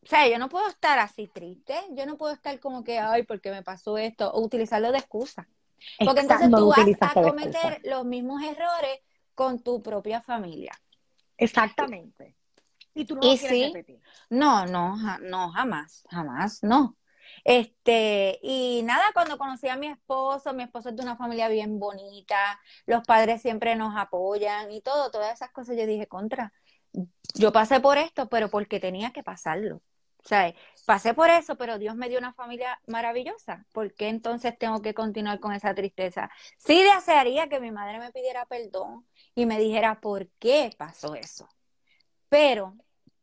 o 0.04 0.08
sea, 0.08 0.28
yo 0.30 0.40
no 0.40 0.50
puedo 0.50 0.68
estar 0.70 1.00
así 1.00 1.28
triste, 1.28 1.76
yo 1.92 2.06
no 2.06 2.18
puedo 2.18 2.34
estar 2.34 2.60
como 2.60 2.84
que, 2.84 3.00
ay, 3.00 3.24
porque 3.24 3.52
me 3.52 3.64
pasó 3.64 3.98
esto, 3.98 4.32
o 4.34 4.42
utilizarlo 4.44 4.92
de 4.92 5.00
excusa. 5.00 5.48
Porque 6.04 6.22
Exacto, 6.22 6.22
entonces 6.22 6.50
tú 6.56 6.68
vas 6.68 6.98
a 7.02 7.16
cometer 7.20 7.82
los 7.84 8.06
mismos 8.06 8.42
errores 8.44 9.00
con 9.36 9.62
tu 9.64 9.82
propia 9.82 10.22
familia. 10.22 10.72
Exactamente. 11.38 12.36
Y 12.94 13.06
tú 13.06 13.16
no 13.16 13.22
Y 13.22 13.34
lo 13.34 13.38
quieres 13.38 13.58
sí, 13.58 13.64
repetir. 13.74 14.02
no, 14.30 14.66
no, 14.66 14.98
no, 15.20 15.52
jamás, 15.52 16.04
jamás, 16.10 16.64
no. 16.64 16.98
Este, 17.44 18.40
y 18.44 18.82
nada, 18.84 19.04
cuando 19.14 19.38
conocí 19.38 19.68
a 19.68 19.78
mi 19.78 19.88
esposo, 19.88 20.54
mi 20.54 20.64
esposo 20.64 20.90
es 20.90 20.96
de 20.96 21.02
una 21.04 21.16
familia 21.16 21.48
bien 21.48 21.80
bonita, 21.80 22.60
los 22.86 23.04
padres 23.06 23.42
siempre 23.42 23.76
nos 23.76 23.96
apoyan 23.98 24.72
y 24.72 24.82
todo, 24.82 25.10
todas 25.12 25.34
esas 25.34 25.52
cosas, 25.52 25.78
yo 25.78 25.86
dije, 25.88 26.08
contra, 26.08 26.54
yo 27.36 27.52
pasé 27.52 27.80
por 27.80 27.98
esto, 27.98 28.30
pero 28.30 28.50
porque 28.50 28.80
tenía 28.80 29.12
que 29.12 29.24
pasarlo. 29.24 29.82
O 30.24 30.28
sea, 30.28 30.54
pasé 30.86 31.14
por 31.14 31.30
eso, 31.30 31.56
pero 31.56 31.78
Dios 31.80 31.96
me 31.96 32.08
dio 32.10 32.20
una 32.20 32.34
familia 32.34 32.80
maravillosa. 32.88 33.66
¿Por 33.72 33.94
qué 33.94 34.10
entonces 34.10 34.58
tengo 34.58 34.82
que 34.82 34.94
continuar 34.94 35.40
con 35.40 35.52
esa 35.54 35.74
tristeza? 35.74 36.30
Sí 36.58 36.82
desearía 36.84 37.50
que 37.50 37.60
mi 37.60 37.72
madre 37.72 38.00
me 38.00 38.12
pidiera 38.12 38.46
perdón 38.46 39.06
y 39.36 39.46
me 39.46 39.58
dijera 39.60 40.00
por 40.00 40.28
qué 40.40 40.72
pasó 40.78 41.16
eso. 41.16 41.50
Pero 42.30 42.76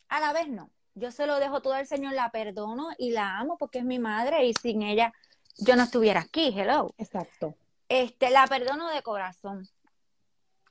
a 0.08 0.20
la 0.20 0.32
vez 0.32 0.48
no. 0.48 0.70
Yo 0.94 1.12
se 1.12 1.26
lo 1.26 1.38
dejo 1.38 1.62
todo 1.62 1.74
al 1.74 1.86
Señor, 1.86 2.14
la 2.14 2.30
perdono 2.30 2.88
y 2.98 3.10
la 3.10 3.38
amo 3.38 3.56
porque 3.56 3.78
es 3.78 3.84
mi 3.84 4.00
madre 4.00 4.44
y 4.46 4.52
sin 4.54 4.82
ella 4.82 5.12
yo 5.58 5.76
no 5.76 5.84
estuviera 5.84 6.20
aquí. 6.20 6.52
Hello. 6.56 6.92
Exacto. 6.98 7.54
Este, 7.88 8.30
la 8.30 8.46
perdono 8.48 8.88
de 8.90 9.02
corazón. 9.02 9.66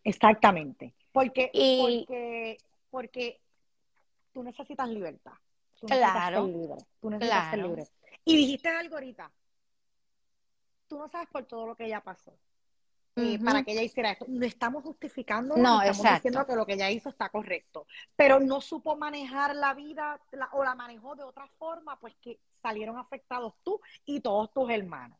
Exactamente. 0.03 0.93
Porque, 1.11 1.49
Y- 1.53 2.05
porque, 2.05 2.57
porque 2.91 3.41
tú 4.33 4.43
necesitas 4.43 4.87
libertad. 4.89 5.33
Tú 5.79 5.87
necesitas 5.87 6.11
Claro, 6.13 6.45
ser 6.45 6.55
libre. 6.55 6.75
Tú 6.99 7.09
necesitas 7.09 7.43
ser 7.49 7.59
claro. 7.59 7.67
libre. 7.69 7.87
Y 8.25 8.35
dijiste 8.37 8.69
algo 8.69 8.95
ahorita. 8.95 9.31
Tú 10.87 10.97
no 10.97 11.07
sabes 11.09 11.27
por 11.29 11.45
todo 11.45 11.67
lo 11.67 11.75
que 11.75 11.85
ella 11.85 12.01
pasó. 12.01 12.33
Ujú. 13.15 13.43
para 13.43 13.63
que 13.63 13.71
ella 13.71 13.81
hiciera 13.81 14.11
esto. 14.11 14.25
No 14.27 14.45
estamos 14.45 14.83
justificando, 14.83 15.57
No, 15.57 15.81
estamos 15.81 15.97
exacto. 15.97 16.15
diciendo 16.17 16.45
que 16.45 16.55
lo 16.55 16.65
que 16.67 16.73
ella 16.73 16.91
hizo 16.91 17.09
está 17.09 17.29
correcto. 17.29 17.87
Pero 18.15 18.39
no 18.39 18.61
supo 18.61 18.95
manejar 18.95 19.55
la 19.55 19.73
vida 19.73 20.21
la- 20.33 20.49
o 20.53 20.63
la 20.63 20.75
manejó 20.75 21.15
de 21.15 21.23
otra 21.23 21.47
forma, 21.57 21.99
pues 21.99 22.13
que 22.21 22.39
salieron 22.61 22.95
afectados 22.99 23.55
tú 23.63 23.81
y 24.05 24.19
todos 24.19 24.53
tus 24.53 24.69
hermanos. 24.69 25.17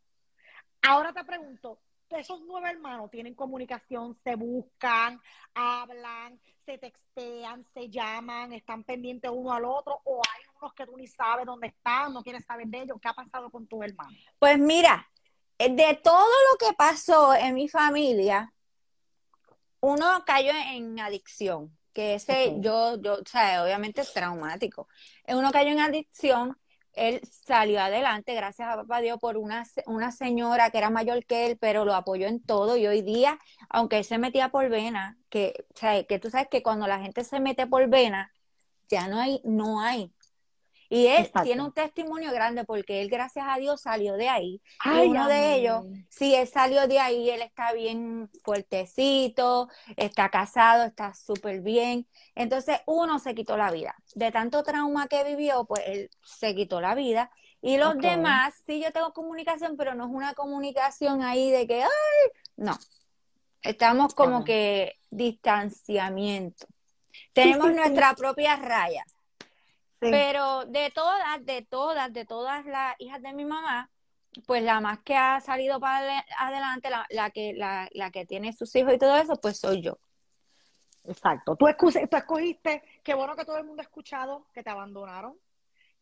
Ahora 0.83 1.11
te 1.11 1.23
pregunto, 1.23 1.79
esos 2.11 2.39
nueve 2.41 2.69
hermanos 2.69 3.09
tienen 3.09 3.33
comunicación, 3.33 4.15
se 4.23 4.35
buscan, 4.35 5.19
hablan, 5.55 6.39
se 6.67 6.77
textean, 6.77 7.65
se 7.73 7.89
llaman, 7.89 8.53
están 8.53 8.83
pendientes 8.83 9.31
uno 9.33 9.51
al 9.53 9.65
otro, 9.65 10.01
o 10.03 10.21
hay 10.35 10.43
unos 10.61 10.73
que 10.73 10.85
tú 10.85 10.97
ni 10.97 11.07
sabes 11.07 11.45
dónde 11.45 11.67
están, 11.67 12.13
no 12.13 12.23
quieres 12.23 12.45
saber 12.45 12.67
de 12.67 12.81
ellos. 12.81 12.97
¿Qué 13.01 13.07
ha 13.07 13.13
pasado 13.13 13.49
con 13.49 13.67
tus 13.67 13.83
hermanos? 13.83 14.17
Pues 14.39 14.57
mira, 14.59 15.07
eh, 15.57 15.73
de 15.73 15.99
todo 16.03 16.27
lo 16.51 16.57
que 16.57 16.73
pasó 16.73 17.33
en 17.33 17.55
mi 17.55 17.67
familia, 17.67 18.53
uno 19.79 20.23
cayó 20.25 20.51
en 20.51 20.99
adicción, 20.99 21.77
que 21.93 22.15
ese 22.15 22.55
yo, 22.59 23.01
yo, 23.01 23.15
o 23.15 23.25
sea, 23.25 23.63
obviamente 23.63 24.01
es 24.01 24.13
traumático. 24.13 24.87
Eh, 25.25 25.35
Uno 25.35 25.51
cayó 25.51 25.69
en 25.69 25.79
adicción, 25.79 26.57
él 26.93 27.21
salió 27.23 27.79
adelante, 27.79 28.33
gracias 28.33 28.67
a 28.69 28.75
papá 28.75 29.01
Dios, 29.01 29.19
por 29.19 29.37
una, 29.37 29.63
una 29.85 30.11
señora 30.11 30.71
que 30.71 30.79
era 30.79 30.89
mayor 30.89 31.25
que 31.25 31.45
él, 31.45 31.57
pero 31.59 31.85
lo 31.85 31.93
apoyó 31.93 32.27
en 32.27 32.41
todo 32.41 32.75
y 32.75 32.87
hoy 32.87 33.01
día, 33.01 33.39
aunque 33.69 33.97
él 33.97 34.03
se 34.03 34.17
metía 34.17 34.49
por 34.49 34.67
vena, 34.69 35.17
que, 35.29 35.65
o 35.73 35.77
sea, 35.77 36.03
que 36.03 36.19
tú 36.19 36.29
sabes 36.29 36.47
que 36.49 36.63
cuando 36.63 36.87
la 36.87 36.99
gente 36.99 37.23
se 37.23 37.39
mete 37.39 37.67
por 37.67 37.87
vena, 37.87 38.31
ya 38.89 39.07
no 39.07 39.19
hay, 39.19 39.41
no 39.43 39.81
hay. 39.81 40.11
Y 40.89 41.07
él 41.07 41.25
Exacto. 41.25 41.43
tiene 41.43 41.63
un 41.63 41.73
testimonio 41.73 42.31
grande 42.31 42.63
porque 42.63 43.01
él, 43.01 43.09
gracias 43.09 43.45
a 43.47 43.57
Dios, 43.57 43.81
salió 43.81 44.13
de 44.13 44.29
ahí. 44.29 44.61
Y 44.85 44.89
Ay, 44.89 45.07
uno 45.09 45.27
de 45.27 45.55
ellos, 45.55 45.83
si 46.09 46.33
él 46.33 46.47
salió 46.47 46.87
de 46.87 46.99
ahí, 46.99 47.29
él 47.29 47.41
está 47.41 47.73
bien 47.73 48.29
fuertecito, 48.43 49.69
está 49.97 50.29
casado, 50.29 50.85
está 50.85 51.13
súper 51.13 51.61
bien. 51.61 52.07
Entonces 52.35 52.79
uno 52.85 53.19
se 53.19 53.35
quitó 53.35 53.57
la 53.57 53.71
vida. 53.71 53.95
De 54.15 54.31
tanto 54.31 54.63
trauma 54.63 55.07
que 55.07 55.23
vivió, 55.23 55.65
pues 55.65 55.83
él 55.85 56.09
se 56.23 56.55
quitó 56.55 56.79
la 56.79 56.95
vida. 56.95 57.31
Y 57.61 57.77
los 57.77 57.97
demás, 57.97 58.53
sí 58.65 58.81
yo 58.81 58.91
tengo 58.91 59.13
comunicación, 59.13 59.75
pero 59.77 59.95
no 59.95 60.05
es 60.05 60.11
una 60.11 60.33
comunicación 60.35 61.21
ahí 61.21 61.51
de 61.51 61.67
que, 61.67 61.83
ay, 61.83 62.31
no. 62.55 62.77
Estamos 63.61 64.13
como 64.13 64.45
que 64.45 64.99
distanciamiento. 65.09 66.67
Tenemos 67.33 67.67
sí, 67.67 67.73
sí. 67.73 67.79
nuestra 67.79 68.13
propia 68.13 68.55
raya. 68.55 69.03
Sí. 69.99 70.09
Pero 70.11 70.65
de 70.65 70.91
todas, 70.91 71.45
de 71.45 71.61
todas, 71.63 72.13
de 72.13 72.25
todas 72.25 72.65
las 72.65 72.95
hijas 72.99 73.21
de 73.21 73.33
mi 73.33 73.45
mamá, 73.45 73.89
pues 74.45 74.61
la 74.61 74.79
más 74.79 74.99
que 74.99 75.15
ha 75.15 75.39
salido 75.41 75.79
para 75.79 76.23
adelante, 76.37 76.89
la, 76.89 77.05
la 77.09 77.29
que, 77.31 77.53
la, 77.53 77.89
la 77.93 78.11
que 78.11 78.25
tiene 78.25 78.53
sus 78.53 78.75
hijos 78.75 78.93
y 78.93 78.97
todo 78.99 79.17
eso, 79.17 79.35
pues 79.41 79.59
soy 79.59 79.81
yo. 79.81 79.97
Exacto. 81.05 81.55
Tú, 81.55 81.65
escu- 81.65 82.09
tú 82.09 82.17
escogiste, 82.17 82.83
qué 83.03 83.13
bueno 83.15 83.35
que 83.35 83.45
todo 83.45 83.57
el 83.57 83.63
mundo 83.63 83.81
ha 83.81 83.85
escuchado 83.85 84.45
que 84.53 84.61
te 84.61 84.69
abandonaron, 84.69 85.35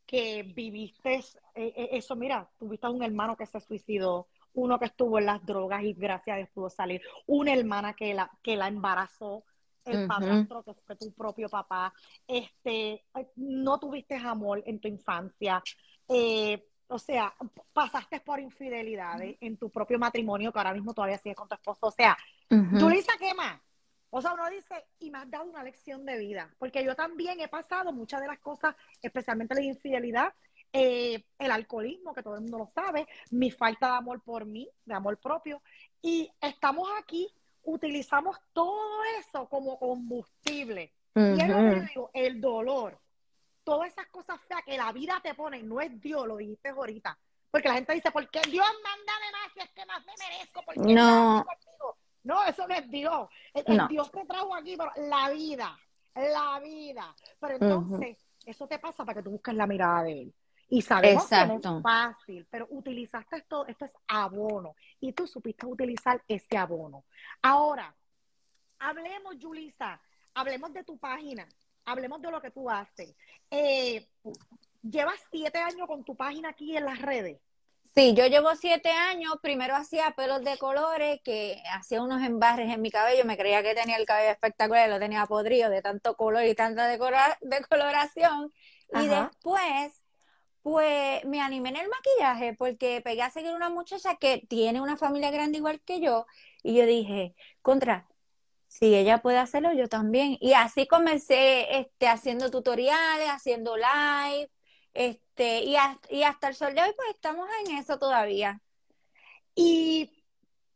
que 0.05 0.43
viviste 0.43 1.15
eh, 1.15 1.23
eh, 1.55 1.89
eso. 1.93 2.15
Mira, 2.15 2.49
tuviste 2.59 2.87
un 2.87 3.03
hermano 3.03 3.37
que 3.37 3.45
se 3.45 3.59
suicidó, 3.59 4.27
uno 4.55 4.77
que 4.77 4.85
estuvo 4.85 5.19
en 5.19 5.27
las 5.27 5.45
drogas 5.45 5.83
y 5.83 5.93
gracias 5.93 6.33
a 6.33 6.37
Dios 6.37 6.49
pudo 6.53 6.69
salir, 6.69 7.01
una 7.27 7.53
hermana 7.53 7.93
que 7.93 8.13
la, 8.13 8.29
que 8.41 8.55
la 8.55 8.67
embarazó, 8.67 9.43
el 9.85 9.99
Ujú. 9.99 10.07
padrastro 10.07 10.63
que 10.63 10.73
fue 10.73 10.95
tu 10.95 11.11
propio 11.13 11.49
papá, 11.49 11.93
este, 12.27 13.05
no 13.35 13.79
tuviste 13.79 14.15
amor 14.15 14.63
en 14.65 14.79
tu 14.79 14.87
infancia, 14.87 15.61
eh, 16.07 16.67
o 16.87 16.99
sea, 16.99 17.33
pasaste 17.73 18.19
por 18.19 18.39
infidelidades 18.39 19.37
en 19.41 19.57
tu 19.57 19.69
propio 19.69 19.97
matrimonio 19.97 20.51
que 20.51 20.59
ahora 20.59 20.73
mismo 20.73 20.93
todavía 20.93 21.17
sigues 21.17 21.35
con 21.35 21.47
tu 21.47 21.55
esposo, 21.55 21.87
o 21.87 21.91
sea, 21.91 22.17
Ujú. 22.49 22.77
Yulisa, 22.79 23.13
¿qué 23.19 23.33
más? 23.33 23.59
O 24.11 24.21
sea, 24.21 24.33
uno 24.33 24.49
dice, 24.49 24.85
y 24.99 25.11
me 25.11 25.17
has 25.17 25.29
dado 25.29 25.45
una 25.45 25.63
lección 25.63 26.05
de 26.05 26.17
vida, 26.17 26.53
porque 26.57 26.83
yo 26.83 26.95
también 26.95 27.39
he 27.41 27.47
pasado 27.47 27.91
muchas 27.91 28.21
de 28.21 28.27
las 28.27 28.39
cosas, 28.39 28.75
especialmente 29.01 29.55
la 29.55 29.63
infidelidad, 29.63 30.33
eh, 30.71 31.25
el 31.39 31.51
alcoholismo, 31.51 32.13
que 32.13 32.23
todo 32.23 32.35
el 32.35 32.41
mundo 32.41 32.59
lo 32.59 32.67
sabe, 32.67 33.07
mi 33.31 33.51
falta 33.51 33.87
de 33.87 33.97
amor 33.97 34.21
por 34.21 34.45
mí, 34.45 34.69
de 34.85 34.93
amor 34.93 35.17
propio, 35.17 35.61
y 36.01 36.31
estamos 36.39 36.87
aquí, 36.99 37.33
utilizamos 37.65 38.37
todo 38.53 39.03
eso 39.19 39.47
como 39.49 39.77
combustible. 39.77 40.93
Y 41.15 41.41
es 41.41 41.47
lo 41.47 41.57
que 41.57 41.87
digo, 41.89 42.09
el 42.13 42.41
dolor, 42.41 42.99
todas 43.63 43.89
esas 43.89 44.07
cosas 44.07 44.39
feas 44.47 44.63
que 44.65 44.77
la 44.77 44.91
vida 44.91 45.19
te 45.23 45.33
pone, 45.33 45.63
no 45.63 45.79
es 45.79 45.99
Dios, 46.01 46.27
lo 46.27 46.37
dijiste 46.37 46.69
ahorita. 46.69 47.17
Porque 47.51 47.69
la 47.69 47.75
gente 47.75 47.93
dice, 47.93 48.11
¿por 48.11 48.29
qué 48.29 48.41
Dios 48.49 48.67
mándame 48.83 49.31
más 49.31 49.53
si 49.53 49.59
es 49.61 49.71
que 49.71 49.85
más 49.85 50.05
me 50.05 50.13
merezco? 50.19 50.61
¿Por 50.61 50.73
qué 50.73 50.93
No. 50.93 51.45
No, 52.23 52.43
eso 52.43 52.67
no 52.67 52.73
es 52.73 52.89
Dios. 52.89 53.29
Es 53.53 53.67
No. 53.67 53.87
Dios 53.87 54.11
te 54.11 54.25
trajo 54.25 54.55
aquí, 54.55 54.75
pero 54.75 54.91
la 55.07 55.29
vida, 55.29 55.77
la 56.15 56.59
vida. 56.59 57.15
Pero 57.39 57.53
entonces, 57.53 58.17
eso 58.45 58.67
te 58.67 58.79
pasa 58.79 59.05
para 59.05 59.19
que 59.19 59.23
tú 59.23 59.31
busques 59.31 59.53
la 59.53 59.67
mirada 59.67 60.03
de 60.03 60.21
Él. 60.23 60.33
Y 60.67 60.81
sabemos 60.81 61.27
que 61.27 61.45
no 61.45 61.77
es 61.77 61.83
fácil, 61.83 62.47
pero 62.49 62.67
utilizaste 62.71 63.37
esto, 63.37 63.67
esto 63.67 63.85
es 63.85 63.93
abono. 64.07 64.75
Y 64.99 65.13
tú 65.13 65.27
supiste 65.27 65.65
utilizar 65.65 66.21
ese 66.27 66.57
abono. 66.57 67.05
Ahora, 67.41 67.95
hablemos, 68.79 69.35
Julisa, 69.41 70.01
hablemos 70.33 70.73
de 70.73 70.83
tu 70.83 70.97
página, 70.97 71.47
hablemos 71.85 72.21
de 72.21 72.31
lo 72.31 72.41
que 72.41 72.51
tú 72.51 72.69
haces. 72.69 73.15
Eh, 73.51 74.07
llevas 74.81 75.19
siete 75.31 75.59
años 75.59 75.87
con 75.87 76.03
tu 76.03 76.15
página 76.15 76.49
aquí 76.49 76.75
en 76.75 76.85
las 76.85 76.99
redes. 76.99 77.39
Sí, 77.93 78.13
yo 78.13 78.25
llevo 78.25 78.53
siete 78.55 78.89
años, 78.91 79.35
primero 79.41 79.73
hacía 79.75 80.11
pelos 80.17 80.43
de 80.43 80.57
colores, 80.57 81.21
que 81.23 81.61
hacía 81.71 82.01
unos 82.01 82.21
embarres 82.23 82.69
en 82.73 82.81
mi 82.81 82.91
cabello, 82.91 83.23
me 83.23 83.37
creía 83.37 83.63
que 83.63 83.73
tenía 83.73 83.95
el 83.95 84.05
cabello 84.05 84.31
espectacular, 84.31 84.89
lo 84.89 84.99
tenía 84.99 85.25
podrido 85.27 85.69
de 85.69 85.81
tanto 85.81 86.17
color 86.17 86.43
y 86.43 86.55
tanta 86.55 86.89
decora- 86.93 87.37
decoloración. 87.41 88.51
Y 88.91 89.07
Ajá. 89.07 89.29
después, 89.31 90.03
pues 90.65 91.23
me 91.25 91.41
animé 91.41 91.69
en 91.69 91.75
el 91.77 91.89
maquillaje 91.89 92.55
porque 92.55 92.99
pegué 93.03 93.21
a 93.21 93.29
seguir 93.29 93.53
una 93.53 93.69
muchacha 93.69 94.15
que 94.17 94.39
tiene 94.49 94.81
una 94.81 94.97
familia 94.97 95.29
grande 95.31 95.59
igual 95.59 95.79
que 95.81 95.99
yo 96.01 96.25
y 96.63 96.75
yo 96.75 96.85
dije, 96.87 97.35
contra, 97.61 98.07
si 98.67 98.95
ella 98.95 99.21
puede 99.21 99.37
hacerlo, 99.39 99.73
yo 99.73 99.89
también. 99.89 100.37
Y 100.41 100.53
así 100.53 100.87
comencé 100.87 101.79
este, 101.79 102.07
haciendo 102.09 102.51
tutoriales, 102.51 103.29
haciendo 103.29 103.75
live, 103.77 104.51
este, 104.93 105.61
y, 105.63 105.75
has- 105.77 105.99
y 106.09 106.23
hasta 106.23 106.49
el 106.49 106.55
sol 106.55 106.75
de 106.75 106.81
hoy 106.83 106.93
pues 106.95 107.09
estamos 107.11 107.47
en 107.67 107.77
eso 107.77 107.99
todavía. 107.99 108.61
Y 109.55 110.11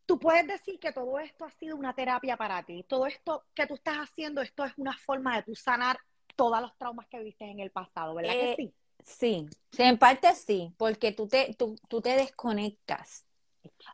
tú 0.05 0.19
puedes 0.19 0.47
decir 0.47 0.79
que 0.79 0.91
todo 0.93 1.19
esto 1.19 1.45
ha 1.45 1.51
sido 1.51 1.75
una 1.77 1.93
terapia 1.95 2.37
para 2.37 2.63
ti. 2.65 2.83
Todo 2.87 3.07
esto 3.07 3.45
que 3.55 3.67
tú 3.67 3.75
estás 3.75 3.97
haciendo, 3.97 4.41
esto 4.41 4.65
es 4.65 4.73
una 4.77 4.97
forma 4.97 5.35
de 5.37 5.43
tú 5.43 5.55
sanar 5.55 5.99
todos 6.35 6.61
los 6.61 6.77
traumas 6.77 7.07
que 7.07 7.19
viste 7.21 7.45
en 7.45 7.59
el 7.59 7.71
pasado, 7.71 8.15
¿verdad 8.15 8.37
que 8.37 8.45
Eh? 8.45 8.55
Sí, 8.55 8.73
sí, 9.17 9.47
en 9.77 9.97
parte 9.97 10.33
sí, 10.35 10.73
porque 10.77 11.11
tú 11.11 11.27
te, 11.27 11.53
tú, 11.57 11.75
tú 11.89 12.01
te 12.01 12.15
desconectas. 12.15 13.25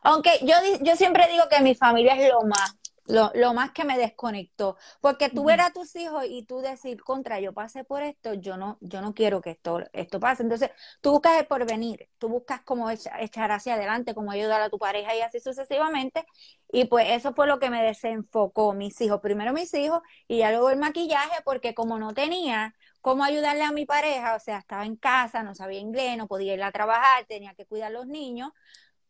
Aunque 0.02 0.30
yo, 0.42 0.54
yo 0.82 0.96
siempre 0.96 1.28
digo 1.28 1.44
que 1.50 1.62
mi 1.62 1.74
familia 1.74 2.14
es 2.16 2.30
lo 2.32 2.42
más, 2.42 2.74
lo, 3.06 3.32
lo 3.34 3.54
más 3.54 3.72
que 3.72 3.84
me 3.84 3.98
desconectó, 3.98 4.76
porque 5.00 5.30
tú 5.30 5.44
ver 5.44 5.60
a 5.60 5.72
tus 5.72 5.96
hijos 5.96 6.24
y 6.28 6.44
tú 6.46 6.60
decir, 6.60 7.02
contra, 7.02 7.40
yo 7.40 7.54
pasé 7.54 7.84
por 7.84 8.02
esto, 8.02 8.34
yo 8.34 8.56
no, 8.58 8.78
yo 8.80 9.02
no 9.02 9.14
quiero 9.14 9.40
que 9.42 9.50
esto, 9.52 9.80
esto 9.92 10.20
pase. 10.20 10.42
Entonces, 10.44 10.70
tú 11.02 11.12
buscas 11.12 11.38
el 11.40 11.46
porvenir, 11.46 12.08
tú 12.18 12.28
buscas 12.28 12.62
cómo 12.62 12.90
echa- 12.90 13.20
echar 13.22 13.52
hacia 13.52 13.74
adelante, 13.74 14.14
cómo 14.14 14.30
ayudar 14.32 14.60
a 14.62 14.70
tu 14.70 14.78
pareja 14.78 15.14
y 15.16 15.22
así 15.22 15.40
sucesivamente. 15.40 16.24
Y 16.72 16.86
pues 16.86 17.06
eso 17.10 17.32
fue 17.34 17.46
lo 17.46 17.58
que 17.58 17.70
me 17.70 17.82
desenfocó, 17.82 18.72
mis 18.74 19.00
hijos. 19.00 19.20
Primero 19.20 19.52
mis 19.52 19.72
hijos 19.74 20.00
y 20.28 20.38
ya 20.38 20.50
luego 20.50 20.70
el 20.70 20.78
maquillaje, 20.78 21.42
porque 21.44 21.74
como 21.74 21.98
no 21.98 22.12
tenía 22.14 22.74
cómo 23.06 23.22
ayudarle 23.22 23.62
a 23.62 23.70
mi 23.70 23.86
pareja, 23.86 24.34
o 24.34 24.40
sea, 24.40 24.58
estaba 24.58 24.84
en 24.84 24.96
casa, 24.96 25.44
no 25.44 25.54
sabía 25.54 25.78
inglés, 25.78 26.16
no 26.16 26.26
podía 26.26 26.54
ir 26.54 26.62
a 26.64 26.72
trabajar, 26.72 27.24
tenía 27.26 27.54
que 27.54 27.64
cuidar 27.64 27.86
a 27.86 27.90
los 27.90 28.08
niños, 28.08 28.50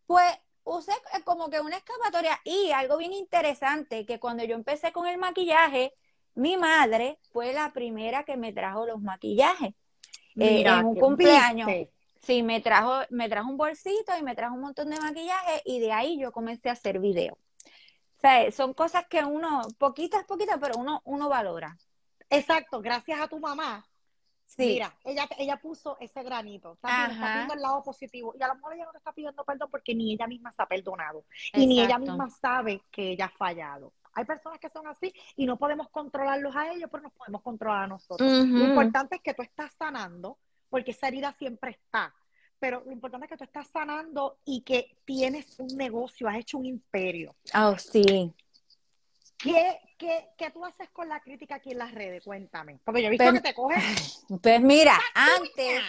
pues 0.05 0.23
usé 0.65 0.93
como 1.25 1.49
que 1.49 1.61
una 1.61 1.79
escapatoria 1.79 2.39
y 2.45 2.73
algo 2.73 2.99
bien 2.99 3.15
interesante, 3.15 4.05
que 4.05 4.21
cuando 4.21 4.45
yo 4.45 4.55
empecé 4.55 4.93
con 4.93 5.07
el 5.07 5.17
maquillaje, 5.17 5.95
mi 6.35 6.59
madre 6.59 7.19
fue 7.33 7.55
la 7.55 7.73
primera 7.73 8.25
que 8.25 8.37
me 8.37 8.53
trajo 8.53 8.85
los 8.85 9.01
maquillajes. 9.01 9.71
Eh, 10.39 10.61
en 10.67 10.85
un 10.85 10.97
cumpleaños. 10.97 11.67
¿viste? 11.67 11.91
Sí, 12.21 12.43
me 12.43 12.61
trajo, 12.61 13.01
me 13.09 13.31
trajo 13.31 13.49
un 13.49 13.57
bolsito 13.57 14.13
y 14.21 14.23
me 14.23 14.35
trajo 14.35 14.57
un 14.57 14.61
montón 14.61 14.91
de 14.91 15.01
maquillaje 15.01 15.63
y 15.65 15.81
de 15.81 15.93
ahí 15.93 16.21
yo 16.21 16.33
comencé 16.33 16.69
a 16.69 16.73
hacer 16.73 16.99
videos. 16.99 17.39
O 18.19 18.21
sea, 18.21 18.53
son 18.53 18.75
cosas 18.75 19.07
que 19.07 19.25
uno, 19.25 19.63
poquitas, 19.79 20.27
poquitas, 20.27 20.59
pero 20.61 20.77
uno, 20.77 21.01
uno 21.07 21.31
valora. 21.31 21.79
Exacto, 22.31 22.81
gracias 22.81 23.21
a 23.21 23.29
tu 23.29 23.39
mamá. 23.39 23.87
Sí. 24.47 24.67
Mira, 24.67 24.95
ella, 25.05 25.29
ella 25.39 25.57
puso 25.57 25.97
ese 26.01 26.23
granito, 26.23 26.75
está, 26.75 27.09
viendo 27.09 27.55
el 27.55 27.61
lado 27.61 27.83
positivo. 27.83 28.33
Y 28.39 28.43
a 28.43 28.49
lo 28.49 28.55
mejor 28.55 28.75
ella 28.75 28.85
no 28.85 28.93
te 28.93 28.99
está 28.99 29.13
pidiendo 29.13 29.45
perdón 29.45 29.69
porque 29.71 29.95
ni 29.95 30.13
ella 30.13 30.27
misma 30.27 30.53
se 30.53 30.63
ha 30.63 30.67
perdonado. 30.67 31.25
Y 31.53 31.67
ni 31.67 31.81
ella 31.81 31.99
misma 31.99 32.31
sabe 32.31 32.83
que 32.91 33.11
ella 33.11 33.27
ha 33.27 33.37
fallado. 33.37 33.93
Hay 34.13 34.25
personas 34.25 34.59
que 34.59 34.71
son 34.71 34.87
así 34.87 35.13
y 35.37 35.47
no 35.47 35.59
podemos 35.59 35.91
controlarlos 35.91 36.55
a 36.57 36.73
ellos, 36.73 36.89
pero 36.91 37.03
nos 37.03 37.13
podemos 37.13 37.43
controlar 37.43 37.85
a 37.85 37.87
nosotros. 37.89 38.47
Lo 38.47 38.65
importante 38.65 39.17
es 39.17 39.23
que 39.23 39.35
tú 39.35 39.43
estás 39.43 39.75
sanando, 39.75 40.39
porque 40.71 40.93
esa 40.93 41.09
herida 41.09 41.35
siempre 41.39 41.73
está. 41.73 42.15
Pero 42.59 42.83
lo 42.87 42.93
importante 42.93 43.27
es 43.27 43.31
que 43.31 43.37
tú 43.37 43.45
estás 43.45 43.69
sanando 43.69 44.39
y 44.45 44.63
que 44.63 44.97
tienes 45.05 45.59
un 45.59 45.77
negocio, 45.77 46.29
has 46.29 46.37
hecho 46.37 46.57
un 46.57 46.65
imperio. 46.65 47.35
Oh, 47.55 47.77
sí. 47.77 48.33
¿Qué, 49.37 49.79
qué, 49.97 50.29
qué 50.37 50.51
tú 50.51 50.65
haces 50.65 50.89
con 50.91 51.09
la 51.09 51.21
crítica 51.21 51.57
aquí 51.57 51.73
en 51.73 51.79
las 51.79 51.93
redes? 51.93 52.25
Cuéntame. 52.25 52.79
Porque 52.85 53.03
yo 53.03 53.09
he 53.09 53.11
visto 53.11 53.25
Pero- 53.25 53.35
que 53.35 53.41
te 53.41 53.55
coges 53.55 54.25
Pues 54.43 54.61
mira, 54.61 54.99
antes, 55.15 55.83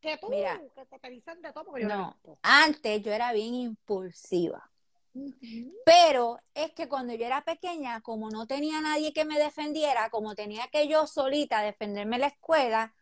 que 0.00 0.18
tú, 0.18 0.28
Mira. 0.28 0.60
que 0.76 0.84
te, 0.86 0.98
te 0.98 1.10
dicen 1.10 1.40
de 1.42 1.52
todo, 1.52 1.76
yo 1.78 1.88
no, 1.88 2.16
antes 2.42 3.02
yo 3.02 3.12
era 3.12 3.32
bien 3.32 3.54
impulsiva. 3.54 4.70
Pero 5.84 6.40
es 6.54 6.72
que 6.72 6.88
cuando 6.88 7.14
yo 7.14 7.24
era 7.24 7.42
pequeña, 7.44 8.00
como 8.00 8.30
no 8.30 8.46
tenía 8.46 8.80
nadie 8.80 9.12
que 9.12 9.24
me 9.24 9.38
defendiera, 9.38 10.10
como 10.10 10.34
tenía 10.34 10.66
que 10.68 10.88
yo 10.88 11.06
solita 11.06 11.60
defenderme 11.62 12.16
en 12.16 12.22
la 12.22 12.26
escuela, 12.28 12.94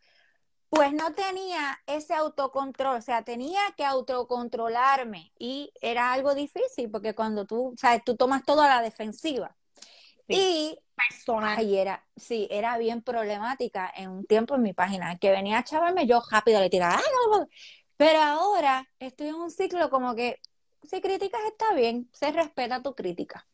pues 0.69 0.93
no 0.93 1.11
tenía 1.13 1.79
ese 1.87 2.13
autocontrol, 2.13 2.97
o 2.97 3.01
sea, 3.01 3.23
tenía 3.23 3.59
que 3.77 3.83
autocontrolarme 3.85 5.31
y 5.37 5.71
era 5.81 6.13
algo 6.13 6.33
difícil 6.35 6.89
porque 6.89 7.13
cuando 7.15 7.45
tú, 7.45 7.73
sabes, 7.77 8.03
tú 8.03 8.15
tomas 8.15 8.43
todo 8.43 8.61
a 8.61 8.67
la 8.67 8.81
defensiva. 8.81 9.55
Y 10.27 10.77
Personal. 10.95 11.55
Ay, 11.57 11.77
era, 11.77 12.05
sí, 12.15 12.47
era 12.51 12.77
bien 12.77 13.01
problemática 13.01 13.91
en 13.95 14.09
un 14.11 14.25
tiempo 14.25 14.55
en 14.55 14.61
mi 14.61 14.73
página, 14.73 15.17
que 15.17 15.31
venía 15.31 15.57
a 15.59 15.63
chavarme, 15.63 16.05
yo 16.05 16.21
rápido 16.29 16.59
le 16.61 16.69
tiraba, 16.69 16.95
"Ay, 16.97 17.03
no, 17.31 17.39
no". 17.39 17.47
pero 17.97 18.19
ahora 18.21 18.87
estoy 18.99 19.27
en 19.29 19.35
un 19.35 19.51
ciclo 19.51 19.89
como 19.89 20.15
que 20.15 20.39
si 20.83 21.01
criticas 21.01 21.41
está 21.47 21.73
bien, 21.73 22.09
se 22.13 22.31
respeta 22.31 22.81
tu 22.83 22.93
crítica. 22.95 23.47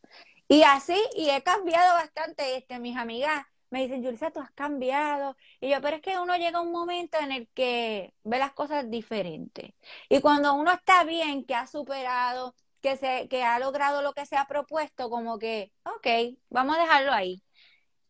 Y 0.47 0.63
así, 0.63 0.95
y 1.15 1.29
he 1.29 1.41
cambiado 1.43 1.93
bastante, 1.95 2.57
este, 2.57 2.79
mis 2.79 2.97
amigas 2.97 3.45
me 3.69 3.81
dicen, 3.83 4.03
Julissa, 4.03 4.31
tú 4.31 4.39
has 4.39 4.51
cambiado. 4.51 5.35
Y 5.61 5.69
yo, 5.69 5.81
pero 5.81 5.97
es 5.97 6.01
que 6.01 6.17
uno 6.19 6.35
llega 6.37 6.57
a 6.59 6.61
un 6.61 6.71
momento 6.71 7.19
en 7.19 7.31
el 7.31 7.47
que 7.49 8.13
ve 8.23 8.39
las 8.39 8.53
cosas 8.53 8.89
diferentes. 8.89 9.73
Y 10.09 10.21
cuando 10.21 10.55
uno 10.55 10.71
está 10.71 11.03
bien, 11.03 11.45
que 11.45 11.53
ha 11.55 11.67
superado, 11.67 12.55
que, 12.81 12.97
se, 12.97 13.27
que 13.29 13.43
ha 13.43 13.59
logrado 13.59 14.01
lo 14.01 14.13
que 14.13 14.25
se 14.25 14.37
ha 14.37 14.45
propuesto, 14.45 15.09
como 15.09 15.39
que, 15.39 15.71
ok, 15.83 16.37
vamos 16.49 16.77
a 16.77 16.81
dejarlo 16.81 17.11
ahí. 17.13 17.43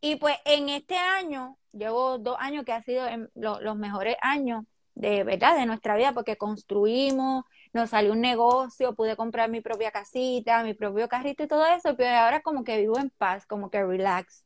Y 0.01 0.15
pues 0.17 0.37
en 0.45 0.69
este 0.69 0.97
año, 0.97 1.57
llevo 1.71 2.17
dos 2.19 2.37
años 2.39 2.65
que 2.65 2.73
ha 2.73 2.81
sido 2.81 3.07
en 3.07 3.29
lo- 3.35 3.59
los 3.61 3.75
mejores 3.77 4.15
años 4.21 4.63
de 4.95 5.23
verdad 5.23 5.57
de 5.57 5.65
nuestra 5.65 5.95
vida, 5.95 6.13
porque 6.13 6.37
construimos, 6.37 7.45
nos 7.73 7.91
salió 7.91 8.11
un 8.13 8.21
negocio, 8.21 8.95
pude 8.95 9.15
comprar 9.15 9.49
mi 9.49 9.61
propia 9.61 9.91
casita, 9.91 10.63
mi 10.63 10.73
propio 10.73 11.07
carrito 11.07 11.43
y 11.43 11.47
todo 11.47 11.65
eso, 11.67 11.95
pero 11.95 12.17
ahora 12.17 12.41
como 12.41 12.63
que 12.63 12.77
vivo 12.79 12.97
en 12.99 13.09
paz, 13.11 13.45
como 13.45 13.69
que 13.69 13.83
relax. 13.83 14.45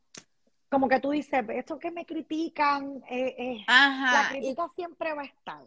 Como 0.70 0.90
que 0.90 1.00
tú 1.00 1.12
dices, 1.12 1.46
esto 1.50 1.80
que 1.80 1.92
me 1.92 2.06
critican, 2.06 3.02
eh, 3.10 3.36
eh, 3.38 3.66
la 4.10 4.26
y 4.26 4.28
crítica 4.28 4.68
siempre 4.76 5.14
va 5.14 5.22
a 5.24 5.26
estar. 5.26 5.64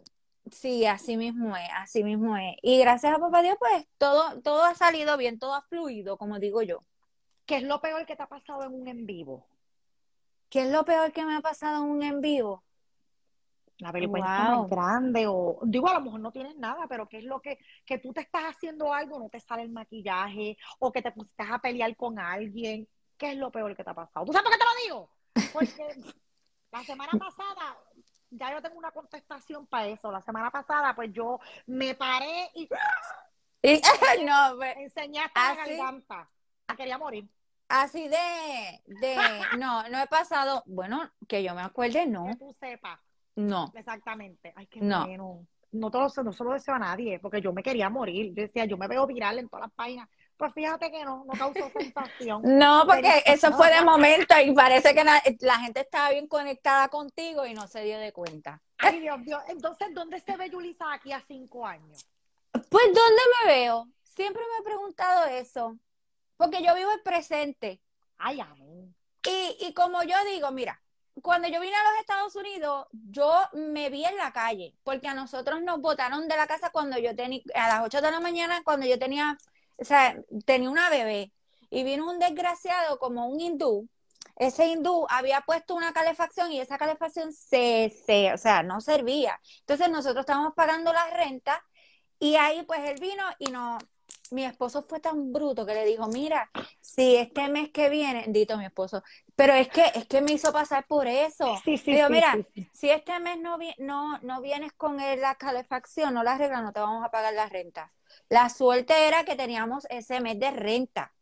Sí, 0.51 0.85
así 0.85 1.17
mismo 1.17 1.55
es, 1.55 1.69
así 1.75 2.03
mismo 2.03 2.35
es. 2.37 2.55
Y 2.61 2.79
gracias 2.79 3.13
a 3.15 3.19
papá 3.19 3.41
Dios, 3.41 3.55
pues 3.59 3.85
todo, 3.97 4.41
todo 4.41 4.63
ha 4.63 4.75
salido 4.75 5.17
bien, 5.17 5.39
todo 5.39 5.53
ha 5.55 5.61
fluido, 5.63 6.17
como 6.17 6.39
digo 6.39 6.61
yo. 6.61 6.83
¿Qué 7.45 7.57
es 7.57 7.63
lo 7.63 7.79
peor 7.81 8.05
que 8.05 8.15
te 8.15 8.23
ha 8.23 8.27
pasado 8.27 8.63
en 8.63 8.73
un 8.73 8.87
en 8.87 9.05
vivo? 9.05 9.47
¿Qué 10.49 10.63
es 10.63 10.71
lo 10.71 10.85
peor 10.85 11.11
que 11.11 11.25
me 11.25 11.35
ha 11.35 11.41
pasado 11.41 11.83
en 11.83 11.91
un 11.91 12.03
en 12.03 12.21
vivo? 12.21 12.63
La 13.79 13.91
vergüenza 13.91 14.43
Wow. 14.43 14.61
más 14.61 14.69
grande 14.69 15.27
o 15.27 15.59
digo, 15.63 15.87
a 15.87 15.93
lo 15.93 16.01
mejor 16.01 16.19
no 16.19 16.31
tienes 16.31 16.55
nada, 16.57 16.87
pero 16.87 17.07
¿qué 17.07 17.19
es 17.19 17.23
lo 17.25 17.39
que, 17.41 17.59
que 17.85 17.99
tú 17.99 18.11
te 18.11 18.21
estás 18.21 18.43
haciendo 18.45 18.91
algo, 18.91 19.19
no 19.19 19.29
te 19.29 19.39
sale 19.39 19.61
el 19.63 19.69
maquillaje 19.69 20.57
o 20.79 20.91
que 20.91 21.01
te 21.01 21.11
pusiste 21.11 21.43
a 21.43 21.59
pelear 21.59 21.95
con 21.95 22.17
alguien? 22.19 22.87
¿Qué 23.17 23.31
es 23.31 23.37
lo 23.37 23.51
peor 23.51 23.75
que 23.75 23.83
te 23.83 23.89
ha 23.89 23.93
pasado? 23.93 24.25
¿Tú 24.25 24.33
sabes 24.33 24.43
por 24.49 24.51
qué 24.53 24.59
te 24.59 24.65
lo 24.65 24.83
digo? 24.83 25.09
Porque 25.51 25.83
la 26.71 26.83
semana 26.83 27.13
pasada, 27.13 27.77
ya 28.29 28.51
yo 28.51 28.61
tengo 28.61 28.77
una 28.77 28.91
contestación 28.91 29.67
para 29.67 29.87
eso. 29.87 30.11
La 30.11 30.21
semana 30.21 30.51
pasada, 30.51 30.95
pues 30.95 31.11
yo 31.13 31.39
me 31.65 31.95
paré 31.95 32.49
y 32.55 32.67
Y- 33.61 33.81
no, 34.25 34.55
pues, 34.57 34.77
enseñaste 34.77 35.31
¿Ah, 35.35 35.55
la 35.57 35.65
garganta. 35.65 36.29
Me 36.69 36.75
quería 36.75 36.97
morir. 36.97 37.27
Así 37.69 38.07
de, 38.07 38.81
de, 38.85 39.17
no, 39.57 39.87
no 39.89 39.99
he 40.01 40.07
pasado, 40.07 40.63
bueno, 40.67 41.11
que 41.27 41.43
yo 41.43 41.53
me 41.53 41.61
acuerde, 41.61 42.05
no, 42.07 42.27
Que 42.27 42.35
tú 42.37 42.55
sepas 42.59 42.97
no. 43.35 43.71
exactamente. 43.75 44.53
Ay, 44.55 44.67
qué 44.67 44.79
No. 44.79 45.05
bueno. 45.05 45.47
no, 45.71 45.91
todo, 45.91 46.07
no 46.23 46.31
se 46.31 46.43
lo 46.45 46.53
deseo 46.53 46.75
a 46.75 46.79
nadie, 46.79 47.19
porque 47.19 47.41
yo 47.41 47.51
me 47.51 47.61
quería 47.61 47.89
morir. 47.89 48.33
Yo 48.33 48.43
decía, 48.43 48.63
yo 48.65 48.77
me 48.77 48.87
veo 48.87 49.05
viral 49.05 49.39
en 49.39 49.49
todas 49.49 49.65
las 49.67 49.73
páginas. 49.73 50.07
Pues 50.37 50.53
fíjate 50.53 50.91
que 50.91 51.03
no, 51.03 51.25
no 51.25 51.33
causó 51.33 51.69
sensación. 51.71 52.41
No, 52.57 52.85
porque 52.85 53.23
eso 53.25 53.51
fue 53.53 53.73
de 53.73 53.83
momento 53.83 54.35
y 54.43 54.53
parece 54.53 54.93
que 54.93 55.03
la, 55.03 55.21
la, 55.39 55.59
gente 55.59 55.81
estaba 55.81 56.11
bien 56.11 56.27
conectada 56.27 56.87
contigo 56.89 57.45
y 57.45 57.53
no 57.53 57.67
se 57.67 57.83
dio 57.83 57.97
de 57.97 58.13
cuenta. 58.13 58.61
Ay, 58.77 58.99
Dios 58.99 59.19
mío. 59.19 59.39
Entonces, 59.47 59.87
¿dónde 59.93 60.19
se 60.19 60.37
ve 60.37 60.49
Yulisa 60.49 60.93
aquí 60.93 61.11
a 61.11 61.21
cinco 61.27 61.65
años? 61.65 62.05
Pues, 62.51 62.85
¿dónde 62.85 63.21
me 63.43 63.51
veo? 63.51 63.87
Siempre 64.03 64.43
me 64.43 64.61
he 64.61 64.63
preguntado 64.63 65.25
eso. 65.25 65.77
Porque 66.37 66.63
yo 66.63 66.75
vivo 66.75 66.91
el 66.91 67.01
presente. 67.01 67.81
Ay, 68.17 68.39
amén. 68.39 68.95
Y, 69.27 69.57
y 69.65 69.73
como 69.73 70.03
yo 70.03 70.15
digo, 70.31 70.51
mira, 70.51 70.79
cuando 71.21 71.47
yo 71.47 71.59
vine 71.59 71.75
a 71.75 71.91
los 71.91 71.99
Estados 71.99 72.35
Unidos, 72.35 72.87
yo 72.91 73.33
me 73.53 73.89
vi 73.89 74.05
en 74.05 74.17
la 74.17 74.31
calle, 74.31 74.75
porque 74.83 75.07
a 75.07 75.13
nosotros 75.13 75.61
nos 75.61 75.81
botaron 75.81 76.27
de 76.27 76.37
la 76.37 76.47
casa 76.47 76.69
cuando 76.69 76.97
yo 76.97 77.15
tenía, 77.15 77.41
a 77.55 77.67
las 77.67 77.85
8 77.85 78.01
de 78.01 78.11
la 78.11 78.19
mañana, 78.19 78.61
cuando 78.63 78.85
yo 78.85 78.99
tenía, 78.99 79.37
o 79.77 79.85
sea, 79.85 80.17
tenía 80.45 80.69
una 80.69 80.89
bebé. 80.89 81.33
Y 81.69 81.83
vino 81.83 82.09
un 82.09 82.19
desgraciado 82.19 82.97
como 82.97 83.27
un 83.27 83.39
hindú. 83.39 83.89
Ese 84.37 84.67
hindú 84.67 85.05
había 85.09 85.41
puesto 85.41 85.75
una 85.75 85.93
calefacción 85.93 86.51
y 86.51 86.59
esa 86.59 86.77
calefacción 86.77 87.33
se, 87.33 87.93
se, 88.05 88.33
o 88.33 88.37
sea, 88.37 88.63
no 88.63 88.81
servía. 88.81 89.39
Entonces 89.61 89.89
nosotros 89.89 90.21
estábamos 90.21 90.53
pagando 90.55 90.93
la 90.93 91.09
renta 91.09 91.63
y 92.19 92.35
ahí 92.35 92.63
pues 92.63 92.79
él 92.89 92.97
vino 93.01 93.23
y 93.39 93.51
no, 93.51 93.77
mi 94.31 94.45
esposo 94.45 94.83
fue 94.83 94.99
tan 94.99 95.31
bruto 95.31 95.65
que 95.65 95.73
le 95.73 95.85
dijo, 95.85 96.07
mira, 96.07 96.49
si 96.79 97.15
este 97.15 97.47
mes 97.49 97.69
que 97.71 97.89
viene, 97.89 98.25
dito 98.27 98.57
mi 98.57 98.65
esposo, 98.65 99.03
pero 99.35 99.53
es 99.53 99.67
que 99.69 99.83
es 99.93 100.07
que 100.07 100.21
me 100.21 100.33
hizo 100.33 100.51
pasar 100.51 100.85
por 100.87 101.07
eso. 101.07 101.57
Sí, 101.63 101.77
sí, 101.77 101.93
digo, 101.93 102.07
sí, 102.07 102.13
mira, 102.13 102.37
si 102.73 102.89
este 102.89 103.19
mes 103.19 103.39
no, 103.39 103.57
no, 103.79 104.19
no 104.19 104.41
vienes 104.41 104.73
con 104.73 104.97
la 104.97 105.35
calefacción, 105.35 106.13
no 106.13 106.23
la 106.23 106.33
arreglas, 106.33 106.63
no 106.63 106.73
te 106.73 106.79
vamos 106.79 107.03
a 107.03 107.11
pagar 107.11 107.33
la 107.33 107.47
renta. 107.47 107.91
La 108.29 108.49
suerte 108.49 109.07
era 109.07 109.23
que 109.23 109.35
teníamos 109.35 109.85
ese 109.89 110.19
mes 110.21 110.39
de 110.39 110.51
renta. 110.51 111.13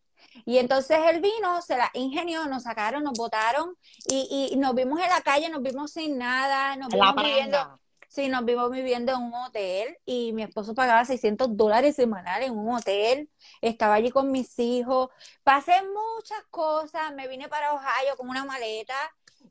Y 0.45 0.57
entonces 0.57 0.99
él 1.09 1.21
vino, 1.21 1.61
se 1.61 1.77
la 1.77 1.89
ingenió, 1.93 2.45
nos 2.47 2.63
sacaron, 2.63 3.03
nos 3.03 3.17
botaron 3.17 3.77
y, 4.07 4.49
y 4.51 4.57
nos 4.57 4.75
vimos 4.75 4.99
en 4.99 5.09
la 5.09 5.21
calle, 5.21 5.49
nos 5.49 5.61
vimos 5.61 5.91
sin 5.91 6.17
nada, 6.17 6.75
nos 6.75 6.89
vimos 6.89 7.15
viviendo, 7.15 7.79
Sí, 8.15 8.29
nos 8.29 8.45
vimos 8.45 8.71
viviendo 8.71 9.11
en 9.11 9.23
un 9.23 9.33
hotel 9.33 9.97
y 10.05 10.31
mi 10.31 10.43
esposo 10.43 10.73
pagaba 10.73 11.03
600 11.03 11.57
dólares 11.57 11.97
semanales 11.97 12.47
en 12.47 12.57
un 12.57 12.73
hotel. 12.73 13.29
Estaba 13.59 13.95
allí 13.95 14.09
con 14.09 14.31
mis 14.31 14.57
hijos. 14.57 15.09
Pasé 15.43 15.73
muchas 15.83 16.41
cosas. 16.49 17.13
Me 17.13 17.27
vine 17.27 17.49
para 17.49 17.73
Ohio 17.73 18.15
con 18.15 18.29
una 18.29 18.45
maleta 18.45 18.95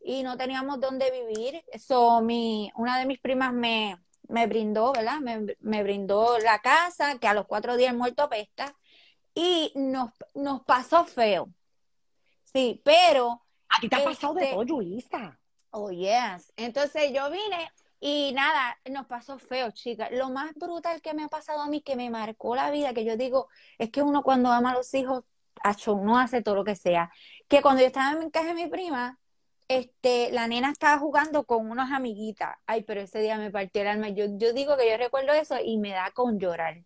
y 0.02 0.22
no 0.22 0.38
teníamos 0.38 0.80
dónde 0.80 1.10
vivir. 1.10 1.62
Eso, 1.72 2.22
mi, 2.22 2.70
una 2.76 2.98
de 2.98 3.04
mis 3.04 3.20
primas 3.20 3.52
me, 3.52 3.98
me 4.28 4.46
brindó, 4.46 4.92
¿verdad? 4.92 5.20
Me, 5.20 5.56
me, 5.60 5.82
brindó 5.82 6.38
la 6.38 6.60
casa, 6.60 7.18
que 7.18 7.26
a 7.26 7.34
los 7.34 7.46
cuatro 7.46 7.76
días 7.76 7.94
muerto 7.94 8.28
pesta. 8.28 8.74
Y 9.34 9.72
nos, 9.74 10.10
nos 10.34 10.62
pasó 10.64 11.04
feo. 11.04 11.48
Sí, 12.44 12.80
pero. 12.84 13.42
A 13.68 13.80
ti 13.80 13.88
te 13.88 13.96
ha 13.96 13.98
este, 13.98 14.10
pasado 14.10 14.34
de 14.34 14.46
todo, 14.46 14.64
Luisa. 14.64 15.38
Oh, 15.70 15.90
yes. 15.90 16.52
Entonces 16.56 17.12
yo 17.12 17.30
vine 17.30 17.70
y 17.98 18.32
nada, 18.32 18.78
nos 18.90 19.06
pasó 19.06 19.38
feo, 19.38 19.70
chicas. 19.70 20.10
Lo 20.12 20.30
más 20.30 20.54
brutal 20.54 21.00
que 21.00 21.14
me 21.14 21.24
ha 21.24 21.28
pasado 21.28 21.62
a 21.62 21.68
mí, 21.68 21.80
que 21.80 21.96
me 21.96 22.10
marcó 22.10 22.54
la 22.54 22.70
vida, 22.70 22.92
que 22.92 23.04
yo 23.04 23.16
digo, 23.16 23.48
es 23.78 23.90
que 23.90 24.02
uno 24.02 24.22
cuando 24.22 24.52
ama 24.52 24.72
a 24.72 24.74
los 24.74 24.92
hijos, 24.94 25.24
no 25.86 26.18
hace 26.18 26.42
todo 26.42 26.54
lo 26.54 26.64
que 26.64 26.76
sea. 26.76 27.10
Que 27.48 27.62
cuando 27.62 27.80
yo 27.80 27.86
estaba 27.86 28.20
en 28.20 28.30
casa 28.30 28.48
de 28.48 28.54
mi 28.54 28.66
prima, 28.66 29.18
este, 29.68 30.30
la 30.32 30.46
nena 30.48 30.70
estaba 30.70 30.98
jugando 30.98 31.44
con 31.44 31.70
unas 31.70 31.92
amiguitas. 31.92 32.56
Ay, 32.66 32.82
pero 32.82 33.00
ese 33.00 33.20
día 33.20 33.38
me 33.38 33.50
partió 33.50 33.82
el 33.82 33.88
alma. 33.88 34.08
Yo, 34.10 34.26
yo 34.36 34.52
digo 34.52 34.76
que 34.76 34.90
yo 34.90 34.96
recuerdo 34.96 35.32
eso 35.32 35.56
y 35.62 35.78
me 35.78 35.90
da 35.90 36.10
con 36.12 36.38
llorar. 36.38 36.82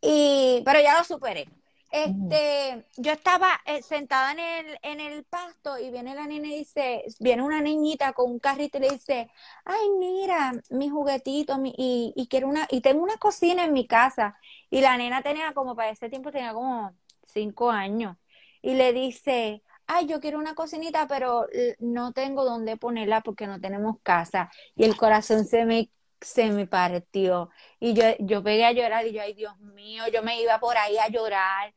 Y, 0.00 0.62
pero 0.64 0.80
ya 0.80 0.98
lo 0.98 1.04
superé. 1.04 1.48
Este, 1.90 2.84
yo 2.98 3.12
estaba 3.12 3.48
eh, 3.64 3.80
sentada 3.82 4.32
en 4.32 4.38
el, 4.40 4.78
en 4.82 5.00
el 5.00 5.24
pasto 5.24 5.78
y 5.78 5.90
viene 5.90 6.14
la 6.14 6.26
nena 6.26 6.48
y 6.48 6.58
dice, 6.58 7.04
viene 7.18 7.42
una 7.42 7.62
niñita 7.62 8.12
con 8.12 8.30
un 8.30 8.38
carrito 8.38 8.76
y 8.76 8.82
le 8.82 8.90
dice, 8.90 9.30
ay, 9.64 9.88
mira, 9.98 10.52
mi 10.68 10.90
juguetito, 10.90 11.56
mi, 11.56 11.72
y, 11.78 12.12
y 12.14 12.28
quiero 12.28 12.48
una, 12.48 12.66
y 12.70 12.82
tengo 12.82 13.02
una 13.02 13.16
cocina 13.16 13.64
en 13.64 13.72
mi 13.72 13.86
casa. 13.86 14.38
Y 14.70 14.82
la 14.82 14.96
nena 14.98 15.22
tenía 15.22 15.54
como, 15.54 15.74
para 15.74 15.90
ese 15.90 16.10
tiempo 16.10 16.30
tenía 16.30 16.52
como 16.52 16.94
cinco 17.24 17.70
años. 17.70 18.16
Y 18.60 18.74
le 18.74 18.92
dice, 18.92 19.62
ay, 19.88 20.06
yo 20.06 20.20
quiero 20.20 20.38
una 20.38 20.54
cocinita, 20.54 21.08
pero 21.08 21.46
no 21.80 22.12
tengo 22.12 22.44
dónde 22.44 22.76
ponerla 22.76 23.22
porque 23.22 23.46
no 23.48 23.60
tenemos 23.60 23.96
casa. 24.02 24.50
Y 24.76 24.84
el 24.84 24.96
corazón 24.96 25.44
se 25.46 25.64
me 25.64 25.90
se 26.20 26.50
me 26.50 26.66
partió. 26.66 27.50
Y 27.80 27.94
yo, 27.94 28.04
yo 28.20 28.42
pegué 28.42 28.64
a 28.64 28.72
llorar 28.72 29.06
y 29.06 29.12
yo, 29.12 29.22
ay 29.22 29.34
Dios 29.34 29.58
mío, 29.60 30.04
yo 30.12 30.22
me 30.22 30.40
iba 30.42 30.58
por 30.60 30.76
ahí 30.76 30.98
a 30.98 31.08
llorar. 31.08 31.74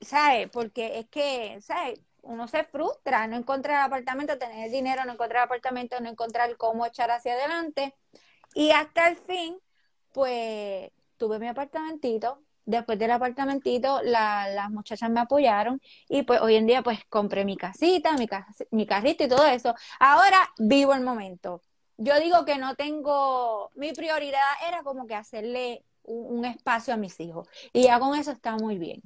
¿sabes? 0.00 0.48
Porque 0.50 0.98
es 1.00 1.08
que, 1.08 1.60
¿sabes? 1.62 2.00
Uno 2.22 2.48
se 2.48 2.64
frustra, 2.64 3.26
no 3.26 3.36
encontrar 3.36 3.82
apartamento, 3.82 4.38
tener 4.38 4.70
dinero, 4.70 5.04
no 5.04 5.12
encontrar 5.12 5.44
apartamento, 5.44 5.98
no 6.00 6.10
encontrar 6.10 6.56
cómo 6.56 6.86
echar 6.86 7.10
hacia 7.10 7.32
adelante. 7.34 7.94
Y 8.54 8.70
hasta 8.72 9.08
el 9.08 9.16
fin, 9.16 9.58
pues 10.12 10.90
tuve 11.16 11.38
mi 11.38 11.48
apartamentito. 11.48 12.42
Después 12.70 13.00
del 13.00 13.10
apartamentito, 13.10 14.00
las 14.02 14.70
muchachas 14.70 15.10
me 15.10 15.18
apoyaron 15.18 15.80
y 16.08 16.22
pues 16.22 16.40
hoy 16.40 16.54
en 16.54 16.68
día 16.68 16.82
pues 16.82 17.04
compré 17.08 17.44
mi 17.44 17.56
casita, 17.56 18.12
mi, 18.12 18.28
mi 18.70 18.86
carrito 18.86 19.24
y 19.24 19.28
todo 19.28 19.44
eso. 19.44 19.74
Ahora 19.98 20.38
vivo 20.56 20.94
el 20.94 21.00
momento. 21.00 21.62
Yo 21.96 22.18
digo 22.20 22.44
que 22.44 22.58
no 22.58 22.76
tengo, 22.76 23.72
mi 23.74 23.92
prioridad 23.92 24.40
era 24.68 24.84
como 24.84 25.08
que 25.08 25.16
hacerle 25.16 25.84
un, 26.04 26.38
un 26.38 26.44
espacio 26.44 26.94
a 26.94 26.96
mis 26.96 27.18
hijos 27.18 27.48
y 27.72 27.82
ya 27.82 27.98
con 27.98 28.16
eso 28.16 28.30
está 28.30 28.54
muy 28.54 28.78
bien. 28.78 29.02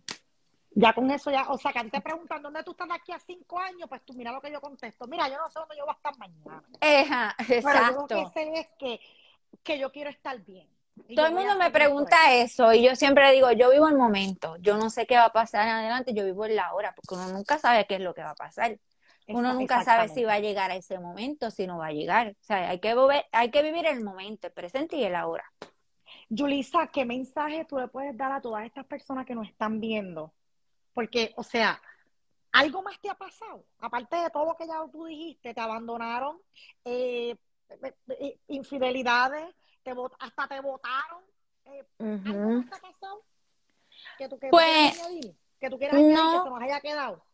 Ya 0.72 0.92
con 0.92 1.10
eso 1.10 1.30
ya, 1.30 1.48
o 1.48 1.56
sea, 1.56 1.72
que 1.72 1.88
te 1.88 2.02
preguntan 2.02 2.42
dónde 2.42 2.62
tú 2.64 2.72
estás 2.72 2.88
de 2.88 2.94
aquí 2.94 3.12
a 3.12 3.18
cinco 3.18 3.58
años, 3.58 3.88
pues 3.88 4.02
tú 4.04 4.12
mira 4.12 4.30
lo 4.30 4.42
que 4.42 4.52
yo 4.52 4.60
contesto. 4.60 5.06
Mira, 5.06 5.26
yo 5.28 5.38
no 5.38 5.48
sé 5.48 5.58
dónde 5.58 5.76
yo 5.78 5.86
voy 5.86 5.94
a 5.94 5.96
estar 5.96 6.18
mañana. 6.18 6.62
Eja, 6.82 7.34
exacto. 7.38 8.06
Pero 8.08 8.08
yo 8.08 8.24
lo 8.24 8.26
que 8.26 8.32
sé 8.34 8.60
es 8.60 8.66
que, 8.78 9.00
que 9.62 9.78
yo 9.78 9.90
quiero 9.90 10.10
estar 10.10 10.38
bien. 10.44 10.68
Todo 11.14 11.26
el 11.26 11.34
mundo 11.34 11.56
me 11.56 11.70
pregunta 11.70 12.32
eso 12.34 12.72
y 12.72 12.82
yo 12.82 12.94
siempre 12.94 13.30
digo, 13.32 13.50
yo 13.52 13.70
vivo 13.70 13.88
el 13.88 13.96
momento, 13.96 14.56
yo 14.58 14.76
no 14.76 14.90
sé 14.90 15.06
qué 15.06 15.16
va 15.16 15.26
a 15.26 15.32
pasar 15.32 15.66
en 15.66 15.74
adelante, 15.74 16.14
yo 16.14 16.24
vivo 16.24 16.46
en 16.46 16.56
la 16.56 16.72
hora, 16.72 16.94
porque 16.94 17.14
uno 17.14 17.32
nunca 17.32 17.58
sabe 17.58 17.86
qué 17.86 17.96
es 17.96 18.00
lo 18.00 18.14
que 18.14 18.22
va 18.22 18.30
a 18.30 18.34
pasar. 18.36 18.78
Uno 19.26 19.54
nunca 19.54 19.82
sabe 19.84 20.08
si 20.08 20.24
va 20.24 20.34
a 20.34 20.38
llegar 20.38 20.70
a 20.70 20.76
ese 20.76 20.98
momento, 20.98 21.50
si 21.50 21.66
no 21.66 21.78
va 21.78 21.86
a 21.86 21.92
llegar. 21.92 22.36
O 22.40 22.44
sea, 22.44 22.68
hay 22.68 22.78
que, 22.78 22.94
hay 23.32 23.50
que 23.50 23.62
vivir 23.62 23.86
el 23.86 24.04
momento, 24.04 24.48
el 24.48 24.52
presente 24.52 24.96
y 24.96 25.04
el 25.04 25.14
ahora. 25.14 25.50
Yulisa, 26.28 26.88
¿qué 26.88 27.04
mensaje 27.04 27.64
tú 27.64 27.78
le 27.78 27.88
puedes 27.88 28.16
dar 28.16 28.32
a 28.32 28.40
todas 28.40 28.64
estas 28.66 28.84
personas 28.86 29.24
que 29.24 29.34
nos 29.34 29.48
están 29.48 29.80
viendo? 29.80 30.34
Porque, 30.92 31.32
o 31.36 31.42
sea, 31.42 31.80
¿algo 32.52 32.82
más 32.82 33.00
te 33.00 33.08
ha 33.08 33.14
pasado? 33.14 33.64
Aparte 33.78 34.16
de 34.16 34.30
todo 34.30 34.44
lo 34.44 34.56
que 34.56 34.66
ya 34.66 34.74
tú 34.92 35.06
dijiste, 35.06 35.54
te 35.54 35.60
abandonaron, 35.60 36.38
eh, 36.84 37.36
infidelidades, 38.48 39.54
te 39.82 39.94
hasta 40.18 40.48
te 40.48 40.60
votaron. 40.60 41.22
¿Algo 41.98 42.50
más 42.50 42.70
te 42.70 42.76
ha 42.76 42.80
pasado? 42.80 43.24
Que 44.18 44.28
tú, 44.28 44.38
pues, 44.50 45.00
añadir, 45.00 45.36
que 45.60 45.70
tú 45.70 45.78
quieras 45.78 45.96
añadir, 45.96 46.16
que 46.16 46.42
se 46.42 46.50
nos 46.50 46.62
haya 46.62 46.80
quedado. 46.80 47.24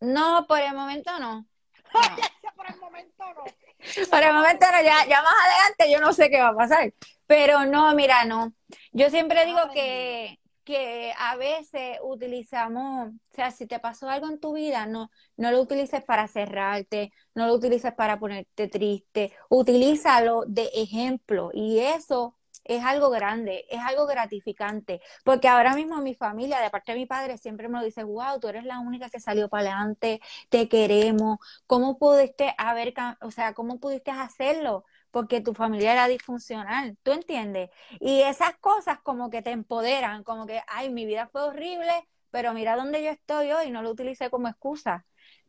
No, 0.00 0.46
por 0.46 0.60
el 0.60 0.74
momento 0.74 1.18
no. 1.18 1.46
no. 1.94 2.54
por 2.56 2.70
el 2.70 2.76
momento 2.78 3.24
no. 3.34 3.44
Por 4.10 4.22
el 4.22 4.32
momento 4.32 4.66
no, 4.70 4.82
ya, 4.82 5.06
ya 5.06 5.22
más 5.22 5.34
adelante 5.46 5.90
yo 5.90 6.00
no 6.00 6.12
sé 6.12 6.30
qué 6.30 6.40
va 6.40 6.48
a 6.48 6.54
pasar. 6.54 6.92
Pero 7.26 7.64
no, 7.64 7.94
mira, 7.94 8.24
no. 8.24 8.52
Yo 8.92 9.10
siempre 9.10 9.44
digo 9.46 9.70
que, 9.72 10.38
que 10.64 11.12
a 11.18 11.36
veces 11.36 11.98
utilizamos, 12.02 13.08
o 13.08 13.34
sea, 13.34 13.50
si 13.50 13.66
te 13.66 13.78
pasó 13.80 14.08
algo 14.08 14.28
en 14.28 14.40
tu 14.40 14.54
vida, 14.54 14.86
no, 14.86 15.10
no 15.36 15.50
lo 15.50 15.60
utilices 15.60 16.02
para 16.04 16.28
cerrarte, 16.28 17.12
no 17.34 17.46
lo 17.46 17.54
utilices 17.54 17.92
para 17.94 18.18
ponerte 18.18 18.68
triste, 18.68 19.32
utilízalo 19.48 20.44
de 20.46 20.70
ejemplo 20.74 21.50
y 21.54 21.78
eso 21.80 22.36
es 22.64 22.84
algo 22.84 23.10
grande, 23.10 23.64
es 23.70 23.80
algo 23.80 24.06
gratificante, 24.06 25.00
porque 25.24 25.48
ahora 25.48 25.74
mismo 25.74 26.00
mi 26.02 26.14
familia, 26.14 26.60
de 26.60 26.70
parte 26.70 26.92
de 26.92 26.98
mi 26.98 27.06
padre, 27.06 27.38
siempre 27.38 27.68
me 27.68 27.78
lo 27.78 27.84
dice, 27.84 28.04
wow, 28.04 28.38
tú 28.40 28.48
eres 28.48 28.64
la 28.64 28.78
única 28.80 29.08
que 29.10 29.18
salió 29.20 29.48
para 29.48 29.62
adelante, 29.72 30.20
te 30.50 30.68
queremos, 30.68 31.38
¿cómo 31.66 31.98
pudiste 31.98 32.54
haber, 32.58 32.94
o 33.22 33.30
sea, 33.30 33.54
cómo 33.54 33.78
pudiste 33.78 34.10
hacerlo? 34.10 34.84
Porque 35.10 35.40
tu 35.40 35.54
familia 35.54 35.92
era 35.92 36.08
disfuncional, 36.08 36.96
¿tú 37.02 37.12
entiendes? 37.12 37.70
Y 38.00 38.22
esas 38.22 38.56
cosas 38.58 38.98
como 39.00 39.30
que 39.30 39.42
te 39.42 39.50
empoderan, 39.50 40.24
como 40.24 40.46
que, 40.46 40.62
ay, 40.68 40.90
mi 40.90 41.06
vida 41.06 41.28
fue 41.32 41.42
horrible, 41.42 41.92
pero 42.30 42.54
mira 42.54 42.76
dónde 42.76 43.02
yo 43.02 43.10
estoy 43.10 43.52
hoy, 43.52 43.70
no 43.70 43.82
lo 43.82 43.90
utilicé 43.90 44.30
como 44.30 44.48
excusa. 44.48 45.04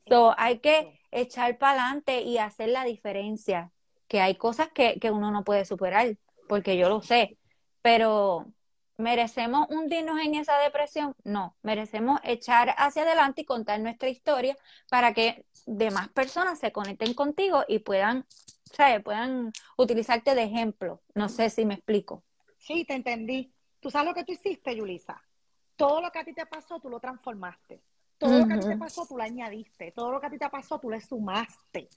So, 0.08 0.34
hay 0.38 0.60
que 0.60 1.00
echar 1.12 1.58
para 1.58 1.84
adelante 1.84 2.22
y 2.22 2.38
hacer 2.38 2.70
la 2.70 2.84
diferencia, 2.84 3.72
que 4.08 4.20
hay 4.20 4.36
cosas 4.36 4.70
que, 4.74 5.00
que 5.00 5.12
uno 5.12 5.32
no 5.32 5.44
puede 5.44 5.64
superar, 5.66 6.18
porque 6.50 6.78
yo 6.78 6.90
lo 6.90 7.02
sé, 7.02 7.38
pero 7.82 8.48
¿Merecemos 9.02 9.68
hundirnos 9.70 10.20
en 10.20 10.36
esa 10.36 10.58
depresión? 10.60 11.16
No, 11.24 11.56
merecemos 11.64 12.20
echar 12.24 12.76
hacia 12.78 13.02
adelante 13.02 13.42
y 13.42 13.46
contar 13.46 13.80
nuestra 13.80 14.10
historia 14.10 14.56
para 14.90 15.14
que 15.14 15.46
demás 15.66 16.10
personas 16.10 16.60
se 16.60 16.72
conecten 16.72 17.16
contigo 17.16 17.64
y 17.68 17.80
puedan, 17.80 18.28
¿sabes? 18.72 19.04
puedan 19.04 19.52
utilizarte 19.76 20.36
de 20.36 20.44
ejemplo. 20.44 21.02
No 21.16 21.30
sé 21.30 21.50
si 21.50 21.66
me 21.66 21.74
explico. 21.74 22.24
Sí, 22.60 22.86
te 22.86 22.94
entendí. 22.94 23.52
¿Tú 23.80 23.90
sabes 23.90 24.10
lo 24.10 24.14
que 24.14 24.24
tú 24.24 24.34
hiciste, 24.34 24.76
Yulisa? 24.76 25.20
Todo 25.76 26.00
lo 26.00 26.12
que 26.12 26.20
a 26.20 26.24
ti 26.24 26.34
te 26.34 26.46
pasó, 26.46 26.80
tú 26.80 26.88
lo 26.88 27.00
transformaste. 27.00 27.82
Todo 28.20 28.38
lo 28.38 28.46
que 28.46 28.54
a 28.54 28.60
ti 28.60 28.68
te 28.68 28.78
pasó, 28.78 29.08
tú 29.08 29.18
lo 29.18 29.24
añadiste. 29.24 29.92
Todo 29.94 30.12
lo 30.12 30.22
que 30.22 30.28
a 30.28 30.30
ti 30.30 30.38
te 30.38 30.50
pasó, 30.50 30.80
tú 30.80 30.92
le 30.92 31.02
sumaste. 31.02 31.90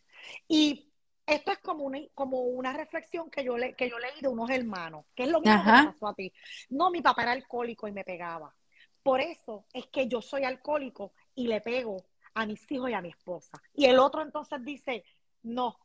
Y 0.49 0.91
esto 1.27 1.53
es 1.53 1.59
como 1.59 1.85
una, 1.85 1.99
como 2.15 2.41
una 2.41 2.73
reflexión 2.73 3.31
que 3.31 3.45
yo, 3.45 3.57
le, 3.57 3.75
que 3.75 3.89
yo 3.89 3.99
leí 3.99 4.21
de 4.21 4.29
unos 4.29 4.51
hermanos, 4.51 5.07
que 5.15 5.25
es 5.25 5.31
lo 5.31 5.41
mismo 5.41 5.65
que 5.65 5.73
me 5.73 5.93
pasó 5.93 6.09
a 6.09 6.15
ti. 6.15 6.33
No, 6.71 6.91
mi 6.91 7.01
papá 7.01 7.23
era 7.23 7.33
alcohólico 7.33 7.89
y 7.89 7.93
me 7.93 8.05
pegaba. 8.05 8.55
Por 9.03 9.21
eso 9.21 9.67
es 9.73 9.87
que 9.87 10.09
yo 10.09 10.21
soy 10.23 10.45
alcohólico 10.45 11.13
y 11.35 11.47
le 11.47 11.61
pego 11.61 12.05
a 12.35 12.47
mis 12.47 12.71
hijos 12.71 12.91
y 12.91 12.95
a 12.95 13.01
mi 13.01 13.11
esposa. 13.11 13.61
Y 13.75 13.87
el 13.87 13.99
otro 13.99 14.23
entonces 14.23 14.63
dice, 14.65 15.05
no, 15.43 15.79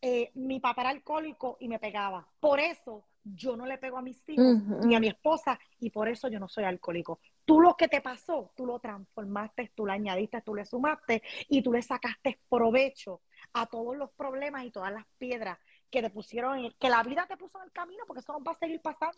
eh, 0.00 0.30
mi 0.34 0.60
papá 0.60 0.82
era 0.82 0.90
alcohólico 0.90 1.56
y 1.60 1.68
me 1.68 1.78
pegaba. 1.78 2.26
Por 2.40 2.58
eso 2.58 3.06
yo 3.22 3.56
no 3.56 3.66
le 3.66 3.78
pego 3.78 3.98
a 3.98 4.02
mis 4.02 4.26
hijos 4.28 4.56
ni 4.84 4.94
a 4.94 5.00
mi 5.00 5.08
esposa 5.08 5.58
y 5.78 5.90
por 5.90 6.08
eso 6.08 6.28
yo 6.28 6.40
no 6.40 6.48
soy 6.48 6.64
alcohólico. 6.64 7.20
Tú 7.44 7.60
lo 7.60 7.76
que 7.76 7.88
te 7.88 8.00
pasó, 8.00 8.52
tú 8.56 8.64
lo 8.66 8.78
transformaste, 8.78 9.72
tú 9.74 9.84
lo 9.84 9.92
añadiste, 9.92 10.40
tú 10.40 10.54
le 10.54 10.64
sumaste 10.64 11.22
y 11.48 11.62
tú 11.62 11.72
le 11.72 11.82
sacaste 11.82 12.40
provecho 12.48 13.20
a 13.52 13.66
todos 13.66 13.96
los 13.96 14.10
problemas 14.12 14.64
y 14.64 14.70
todas 14.70 14.92
las 14.92 15.06
piedras 15.18 15.58
que 15.90 16.02
te 16.02 16.10
pusieron, 16.10 16.72
que 16.78 16.88
la 16.88 17.02
vida 17.02 17.26
te 17.26 17.36
puso 17.36 17.58
en 17.58 17.64
el 17.64 17.72
camino, 17.72 18.04
porque 18.06 18.20
eso 18.20 18.40
va 18.42 18.52
a 18.52 18.58
seguir 18.58 18.80
pasando. 18.80 19.14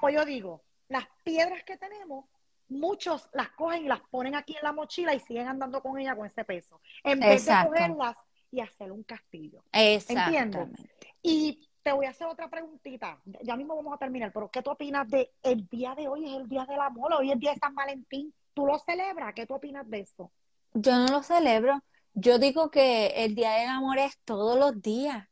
Como 0.00 0.10
yo 0.10 0.24
digo, 0.24 0.62
las 0.88 1.06
piedras 1.22 1.62
que 1.64 1.76
tenemos 1.76 2.26
muchos 2.68 3.28
las 3.32 3.50
cogen 3.50 3.84
y 3.84 3.88
las 3.88 4.00
ponen 4.00 4.34
aquí 4.34 4.56
en 4.56 4.62
la 4.62 4.72
mochila 4.72 5.14
y 5.14 5.20
siguen 5.20 5.48
andando 5.48 5.82
con 5.82 5.98
ella 5.98 6.16
con 6.16 6.26
ese 6.26 6.44
peso, 6.44 6.80
en 7.04 7.20
vez 7.20 7.44
de 7.44 7.54
cogerlas 7.66 8.16
y 8.50 8.60
hacer 8.60 8.90
un 8.92 9.02
castillo. 9.02 9.62
¿Entiendes? 9.72 10.68
Y 11.22 11.68
te 11.82 11.92
voy 11.92 12.06
a 12.06 12.10
hacer 12.10 12.26
otra 12.26 12.48
preguntita. 12.48 13.18
Ya 13.42 13.56
mismo 13.56 13.76
vamos 13.76 13.94
a 13.94 13.98
terminar, 13.98 14.32
pero 14.32 14.50
¿qué 14.50 14.62
tú 14.62 14.70
opinas 14.70 15.08
de 15.08 15.32
el 15.42 15.68
día 15.68 15.94
de 15.94 16.08
hoy? 16.08 16.26
Es 16.26 16.40
el 16.40 16.48
día 16.48 16.64
del 16.64 16.80
amor, 16.80 17.12
hoy 17.12 17.28
es 17.28 17.34
el 17.34 17.40
día 17.40 17.52
de 17.52 17.58
San 17.58 17.74
Valentín. 17.74 18.32
¿Tú 18.54 18.66
lo 18.66 18.78
celebras? 18.78 19.34
¿Qué 19.34 19.46
tú 19.46 19.54
opinas 19.54 19.88
de 19.88 20.00
eso? 20.00 20.30
Yo 20.74 20.92
no 20.92 21.06
lo 21.08 21.22
celebro. 21.22 21.82
Yo 22.14 22.38
digo 22.38 22.70
que 22.70 23.08
el 23.24 23.34
día 23.34 23.52
del 23.52 23.68
amor 23.68 23.98
es 23.98 24.18
todos 24.24 24.58
los 24.58 24.82
días. 24.82 25.28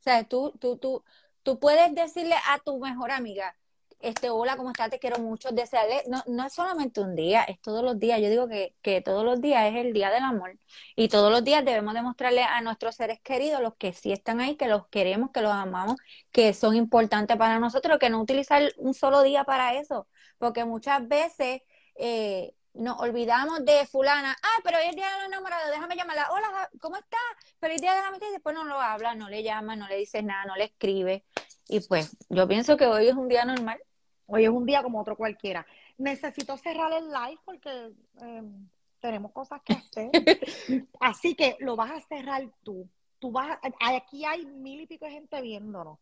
O 0.00 0.02
sea, 0.02 0.24
tú, 0.24 0.52
tú, 0.60 0.76
tú, 0.78 1.04
tú 1.42 1.58
puedes 1.58 1.94
decirle 1.94 2.36
a 2.48 2.58
tu 2.60 2.78
mejor 2.78 3.10
amiga, 3.10 3.56
este, 4.00 4.30
hola, 4.30 4.56
¿cómo 4.56 4.70
estás? 4.70 4.90
Te 4.90 4.98
quiero 4.98 5.18
mucho, 5.18 5.50
desearle, 5.50 6.02
no, 6.06 6.22
no 6.26 6.46
es 6.46 6.52
solamente 6.52 7.00
un 7.00 7.16
día, 7.16 7.42
es 7.44 7.60
todos 7.60 7.82
los 7.82 7.98
días. 7.98 8.20
Yo 8.20 8.28
digo 8.30 8.46
que, 8.48 8.76
que 8.82 9.00
todos 9.00 9.24
los 9.24 9.40
días 9.40 9.66
es 9.72 9.76
el 9.76 9.92
día 9.92 10.10
del 10.10 10.22
amor 10.22 10.56
y 10.94 11.08
todos 11.08 11.32
los 11.32 11.42
días 11.44 11.64
debemos 11.64 11.94
demostrarle 11.94 12.42
a 12.42 12.60
nuestros 12.60 12.94
seres 12.96 13.20
queridos, 13.20 13.60
los 13.60 13.74
que 13.76 13.92
sí 13.92 14.12
están 14.12 14.40
ahí, 14.40 14.56
que 14.56 14.68
los 14.68 14.86
queremos, 14.88 15.30
que 15.32 15.40
los 15.40 15.52
amamos, 15.52 15.96
que 16.30 16.52
son 16.54 16.76
importantes 16.76 17.36
para 17.36 17.58
nosotros, 17.58 17.98
que 17.98 18.10
no 18.10 18.20
utilizar 18.20 18.62
un 18.78 18.94
solo 18.94 19.22
día 19.22 19.44
para 19.44 19.74
eso, 19.74 20.06
porque 20.38 20.64
muchas 20.64 21.06
veces 21.08 21.62
eh, 21.96 22.54
nos 22.78 23.00
olvidamos 23.00 23.64
de 23.64 23.86
fulana, 23.86 24.36
ah, 24.42 24.60
pero 24.62 24.78
hoy 24.78 24.84
es 24.88 24.96
día 24.96 25.06
de 25.06 25.18
los 25.18 25.26
enamorados, 25.26 25.70
déjame 25.70 25.96
llamarla, 25.96 26.28
hola, 26.30 26.70
¿cómo 26.80 26.96
estás? 26.96 27.20
el 27.60 27.80
día 27.80 27.94
de 27.94 28.02
la 28.02 28.10
mitad 28.10 28.28
y 28.28 28.32
después 28.32 28.54
no 28.54 28.64
lo 28.64 28.80
habla, 28.80 29.14
no 29.14 29.28
le 29.28 29.42
llama, 29.42 29.74
no 29.74 29.88
le 29.88 29.96
dice 29.96 30.22
nada, 30.22 30.44
no 30.44 30.54
le 30.54 30.64
escribe. 30.64 31.24
Y 31.68 31.80
pues 31.80 32.16
yo 32.28 32.46
pienso 32.46 32.76
que 32.76 32.86
hoy 32.86 33.08
es 33.08 33.14
un 33.14 33.28
día 33.28 33.44
normal. 33.44 33.80
Hoy 34.26 34.44
es 34.44 34.50
un 34.50 34.66
día 34.66 34.82
como 34.82 35.00
otro 35.00 35.16
cualquiera. 35.16 35.66
Necesito 35.98 36.56
cerrar 36.56 36.92
el 36.92 37.08
live 37.08 37.40
porque 37.44 37.92
em, 38.20 38.68
tenemos 39.00 39.32
cosas 39.32 39.60
que 39.64 39.72
hacer. 39.72 40.10
Así 41.00 41.34
que 41.34 41.56
lo 41.58 41.74
vas 41.74 41.90
a 41.90 42.00
cerrar 42.00 42.44
tú. 42.62 42.88
Tú 43.18 43.32
vas 43.32 43.58
aquí 43.80 44.24
hay 44.24 44.46
mil 44.46 44.82
y 44.82 44.86
pico 44.86 45.06
de 45.06 45.12
gente 45.12 45.40
viéndonos. 45.40 45.98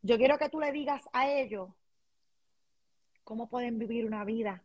Yo 0.00 0.16
quiero 0.16 0.38
que 0.38 0.48
tú 0.48 0.60
le 0.60 0.72
digas 0.72 1.02
a 1.12 1.28
ellos 1.28 1.68
cómo 3.24 3.48
pueden 3.48 3.78
vivir 3.78 4.06
una 4.06 4.24
vida 4.24 4.62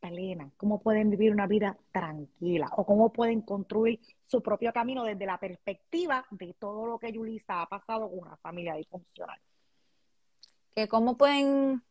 plena, 0.00 0.50
cómo 0.56 0.80
pueden 0.80 1.10
vivir 1.10 1.32
una 1.32 1.46
vida 1.46 1.76
tranquila 1.92 2.70
o 2.76 2.84
cómo 2.84 3.12
pueden 3.12 3.42
construir 3.42 4.00
su 4.26 4.42
propio 4.42 4.72
camino 4.72 5.04
desde 5.04 5.26
la 5.26 5.38
perspectiva 5.38 6.24
de 6.30 6.54
todo 6.54 6.86
lo 6.86 6.98
que 6.98 7.12
Yulisa 7.12 7.62
ha 7.62 7.66
pasado 7.66 8.08
con 8.08 8.20
una 8.20 8.36
familia 8.36 8.74
disfuncional. 8.74 9.40
Que 10.74 10.88
cómo 10.88 11.16
pueden 11.16 11.82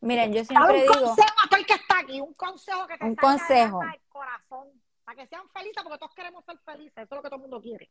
Miren, 0.00 0.32
yo 0.32 0.44
siempre 0.44 0.74
un 0.74 0.80
digo. 0.82 0.92
Un 0.92 1.06
consejo 1.06 1.34
a 1.44 1.48
todo 1.48 1.60
el 1.60 1.66
que 1.66 1.74
está 1.74 1.98
aquí, 2.00 2.20
un 2.20 2.34
consejo 2.34 2.86
que 2.86 2.98
te 2.98 3.04
un 3.04 3.16
consejo. 3.16 3.80
corazón, 4.08 4.68
para 5.04 5.16
que 5.16 5.26
sean 5.26 5.48
felices, 5.50 5.82
porque 5.82 5.98
todos 5.98 6.14
queremos 6.14 6.44
ser 6.44 6.58
felices, 6.58 6.96
eso 6.96 7.14
es 7.14 7.16
lo 7.16 7.22
que 7.22 7.28
todo 7.28 7.36
el 7.36 7.42
mundo 7.42 7.60
quiere. 7.60 7.90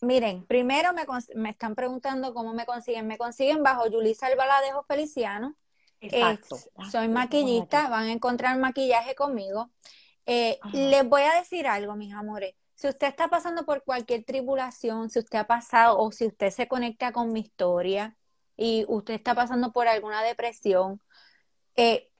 Miren, 0.00 0.46
primero 0.46 0.92
me, 0.92 1.04
me 1.34 1.50
están 1.50 1.74
preguntando 1.74 2.32
cómo 2.32 2.54
me 2.54 2.66
consiguen. 2.66 3.06
Me 3.06 3.18
consiguen 3.18 3.62
bajo 3.62 3.88
Yulisa 3.88 4.26
Albaladejo 4.26 4.84
Feliciano. 4.84 5.56
Exacto. 6.00 6.56
soy 6.90 7.08
maquillista, 7.08 7.88
van 7.88 8.04
a 8.04 8.12
encontrar 8.12 8.56
maquillaje 8.58 9.14
conmigo. 9.14 9.70
Eh, 10.26 10.58
les 10.72 11.08
voy 11.08 11.22
a 11.22 11.34
decir 11.34 11.66
algo, 11.66 11.96
mis 11.96 12.12
amores. 12.12 12.54
Si 12.74 12.86
usted 12.86 13.08
está 13.08 13.28
pasando 13.28 13.64
por 13.64 13.82
cualquier 13.82 14.24
tribulación, 14.24 15.10
si 15.10 15.18
usted 15.18 15.38
ha 15.38 15.46
pasado 15.46 15.98
o 15.98 16.12
si 16.12 16.26
usted 16.26 16.50
se 16.50 16.68
conecta 16.68 17.12
con 17.12 17.32
mi 17.32 17.40
historia 17.40 18.16
y 18.56 18.84
usted 18.88 19.14
está 19.14 19.34
pasando 19.34 19.72
por 19.72 19.88
alguna 19.88 20.22
depresión, 20.22 21.00
eh, 21.74 22.10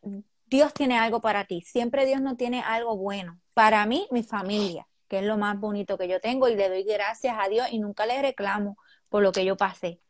Dios 0.46 0.72
tiene 0.72 0.98
algo 0.98 1.20
para 1.20 1.44
ti. 1.44 1.60
Siempre 1.60 2.06
Dios 2.06 2.20
no 2.20 2.36
tiene 2.36 2.62
algo 2.62 2.96
bueno. 2.96 3.38
Para 3.54 3.84
mí, 3.86 4.08
mi 4.10 4.22
familia, 4.22 4.88
que 5.06 5.18
es 5.18 5.24
lo 5.24 5.36
más 5.36 5.60
bonito 5.60 5.98
que 5.98 6.08
yo 6.08 6.20
tengo 6.20 6.48
y 6.48 6.56
le 6.56 6.68
doy 6.68 6.84
gracias 6.84 7.36
a 7.38 7.48
Dios 7.48 7.68
y 7.70 7.78
nunca 7.78 8.06
le 8.06 8.20
reclamo 8.20 8.78
por 9.10 9.22
lo 9.22 9.32
que 9.32 9.44
yo 9.44 9.56
pasé. 9.56 10.00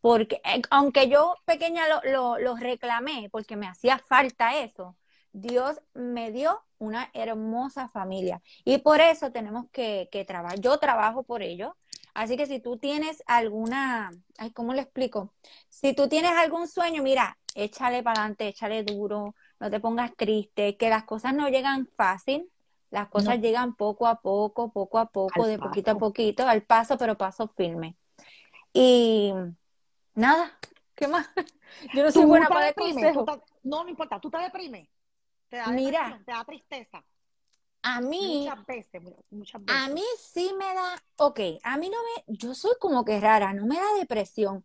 Porque 0.00 0.40
eh, 0.44 0.62
aunque 0.70 1.08
yo 1.08 1.36
pequeña 1.44 1.84
lo, 2.04 2.38
lo, 2.38 2.56
reclamé 2.56 3.28
porque 3.30 3.56
me 3.56 3.66
hacía 3.66 3.98
falta 3.98 4.58
eso, 4.58 4.96
Dios 5.32 5.80
me 5.94 6.30
dio 6.32 6.62
una 6.78 7.10
hermosa 7.14 7.88
familia. 7.88 8.42
Y 8.64 8.78
por 8.78 9.00
eso 9.00 9.32
tenemos 9.32 9.66
que, 9.70 10.08
que 10.10 10.24
trabajar. 10.24 10.60
Yo 10.60 10.78
trabajo 10.78 11.22
por 11.24 11.42
ello. 11.42 11.76
Así 12.14 12.36
que 12.38 12.46
si 12.46 12.60
tú 12.60 12.78
tienes 12.78 13.22
alguna, 13.26 14.10
ay, 14.38 14.50
¿cómo 14.52 14.72
le 14.72 14.80
explico? 14.82 15.34
Si 15.68 15.94
tú 15.94 16.08
tienes 16.08 16.32
algún 16.32 16.66
sueño, 16.66 17.02
mira, 17.02 17.36
échale 17.54 18.02
para 18.02 18.20
adelante, 18.20 18.48
échale 18.48 18.84
duro, 18.84 19.34
no 19.60 19.70
te 19.70 19.80
pongas 19.80 20.14
triste, 20.16 20.76
que 20.76 20.88
las 20.88 21.04
cosas 21.04 21.34
no 21.34 21.48
llegan 21.48 21.88
fácil, 21.96 22.50
las 22.90 23.08
cosas 23.08 23.40
llegan 23.40 23.74
poco 23.74 24.06
a 24.06 24.20
poco, 24.20 24.72
poco 24.72 24.98
a 24.98 25.06
poco, 25.06 25.46
de 25.46 25.58
poquito 25.58 25.90
a 25.90 25.98
poquito, 25.98 26.46
al 26.46 26.62
paso, 26.62 26.96
pero 26.96 27.18
paso 27.18 27.48
firme. 27.48 27.96
Y 28.72 29.32
nada, 30.16 30.58
¿qué 30.96 31.06
más? 31.06 31.28
Yo 31.94 32.02
no 32.02 32.10
soy 32.10 32.24
buena 32.24 32.48
para 32.48 32.68
el 32.70 32.74
consejo. 32.74 33.24
no, 33.62 33.84
no 33.84 33.88
importa, 33.88 34.20
tú 34.20 34.30
te 34.30 34.38
deprimes. 34.38 34.88
Te 35.48 35.58
da 35.58 35.68
Mira, 35.68 36.20
te 36.24 36.32
da 36.32 36.44
tristeza. 36.44 37.04
A 37.82 38.00
mí, 38.00 38.48
muchas 38.48 38.66
veces, 38.66 39.02
muchas 39.30 39.64
veces. 39.64 39.82
A 39.82 39.88
mí 39.88 40.02
sí 40.18 40.52
me 40.58 40.74
da, 40.74 41.00
ok, 41.18 41.38
a 41.62 41.76
mí 41.76 41.88
no 41.88 41.98
me, 42.02 42.36
yo 42.36 42.52
soy 42.52 42.72
como 42.80 43.04
que 43.04 43.20
rara, 43.20 43.52
no 43.52 43.64
me 43.64 43.76
da 43.76 43.94
depresión, 43.96 44.64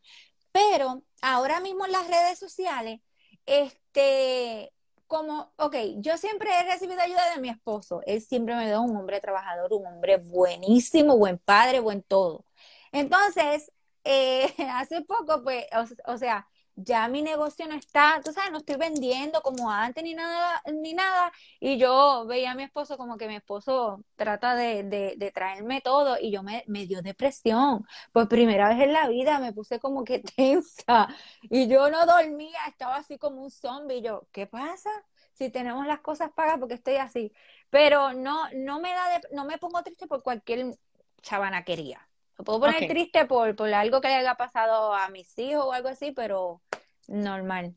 pero 0.51 1.03
ahora 1.21 1.59
mismo 1.59 1.85
en 1.85 1.91
las 1.91 2.07
redes 2.07 2.39
sociales, 2.39 2.99
este, 3.45 4.73
como, 5.05 5.53
ok, 5.57 5.75
yo 5.97 6.17
siempre 6.17 6.49
he 6.51 6.63
recibido 6.63 7.01
ayuda 7.01 7.35
de 7.35 7.41
mi 7.41 7.49
esposo. 7.49 8.01
Él 8.05 8.21
siempre 8.21 8.55
me 8.55 8.69
da 8.69 8.79
un 8.79 8.95
hombre 8.95 9.19
trabajador, 9.19 9.73
un 9.73 9.85
hombre 9.85 10.17
buenísimo, 10.17 11.17
buen 11.17 11.37
padre, 11.37 11.79
buen 11.79 12.01
todo. 12.01 12.45
Entonces, 12.91 13.71
eh, 14.03 14.53
hace 14.73 15.01
poco, 15.01 15.43
pues, 15.43 15.65
o, 16.05 16.17
sea, 16.17 16.47
ya 16.75 17.07
mi 17.07 17.21
negocio 17.21 17.67
no 17.67 17.75
está, 17.75 18.21
tú 18.23 18.31
sabes, 18.31 18.51
no 18.51 18.59
estoy 18.59 18.77
vendiendo 18.77 19.41
como 19.41 19.69
antes 19.71 20.03
ni 20.03 20.13
nada, 20.13 20.61
ni 20.73 20.93
nada. 20.93 21.31
Y 21.59 21.77
yo 21.77 22.25
veía 22.27 22.51
a 22.51 22.55
mi 22.55 22.63
esposo 22.63 22.97
como 22.97 23.17
que 23.17 23.27
mi 23.27 23.35
esposo 23.35 24.03
trata 24.15 24.55
de, 24.55 24.83
de, 25.17 25.31
traerme 25.31 25.81
todo 25.81 26.17
y 26.19 26.31
yo 26.31 26.43
me, 26.43 26.63
me, 26.67 26.85
dio 26.87 27.01
depresión. 27.01 27.85
Pues 28.11 28.27
primera 28.27 28.69
vez 28.69 28.79
en 28.81 28.93
la 28.93 29.07
vida 29.07 29.39
me 29.39 29.53
puse 29.53 29.79
como 29.79 30.03
que 30.03 30.19
tensa 30.35 31.07
y 31.43 31.67
yo 31.67 31.89
no 31.89 32.05
dormía, 32.05 32.59
estaba 32.67 32.97
así 32.97 33.17
como 33.17 33.43
un 33.43 33.51
zombie. 33.51 34.01
Yo, 34.01 34.27
¿qué 34.31 34.47
pasa? 34.47 34.89
Si 35.33 35.49
tenemos 35.49 35.85
las 35.87 36.01
cosas 36.01 36.31
pagas 36.33 36.59
porque 36.59 36.75
estoy 36.75 36.95
así. 36.97 37.31
Pero 37.69 38.13
no, 38.13 38.49
no 38.53 38.79
me 38.79 38.89
da, 38.91 39.21
no 39.31 39.45
me 39.45 39.57
pongo 39.57 39.83
triste 39.83 40.07
por 40.07 40.23
cualquier 40.23 40.77
chabanaquería. 41.21 42.07
Me 42.41 42.45
puedo 42.45 42.61
poner 42.61 42.87
triste 42.87 43.25
por, 43.25 43.55
por 43.55 43.71
algo 43.71 44.01
que 44.01 44.07
le 44.07 44.15
haya 44.15 44.33
pasado 44.33 44.95
a 44.95 45.09
mis 45.09 45.37
hijos 45.37 45.63
o 45.63 45.73
algo 45.73 45.89
así, 45.89 46.11
pero 46.11 46.59
normal. 47.07 47.75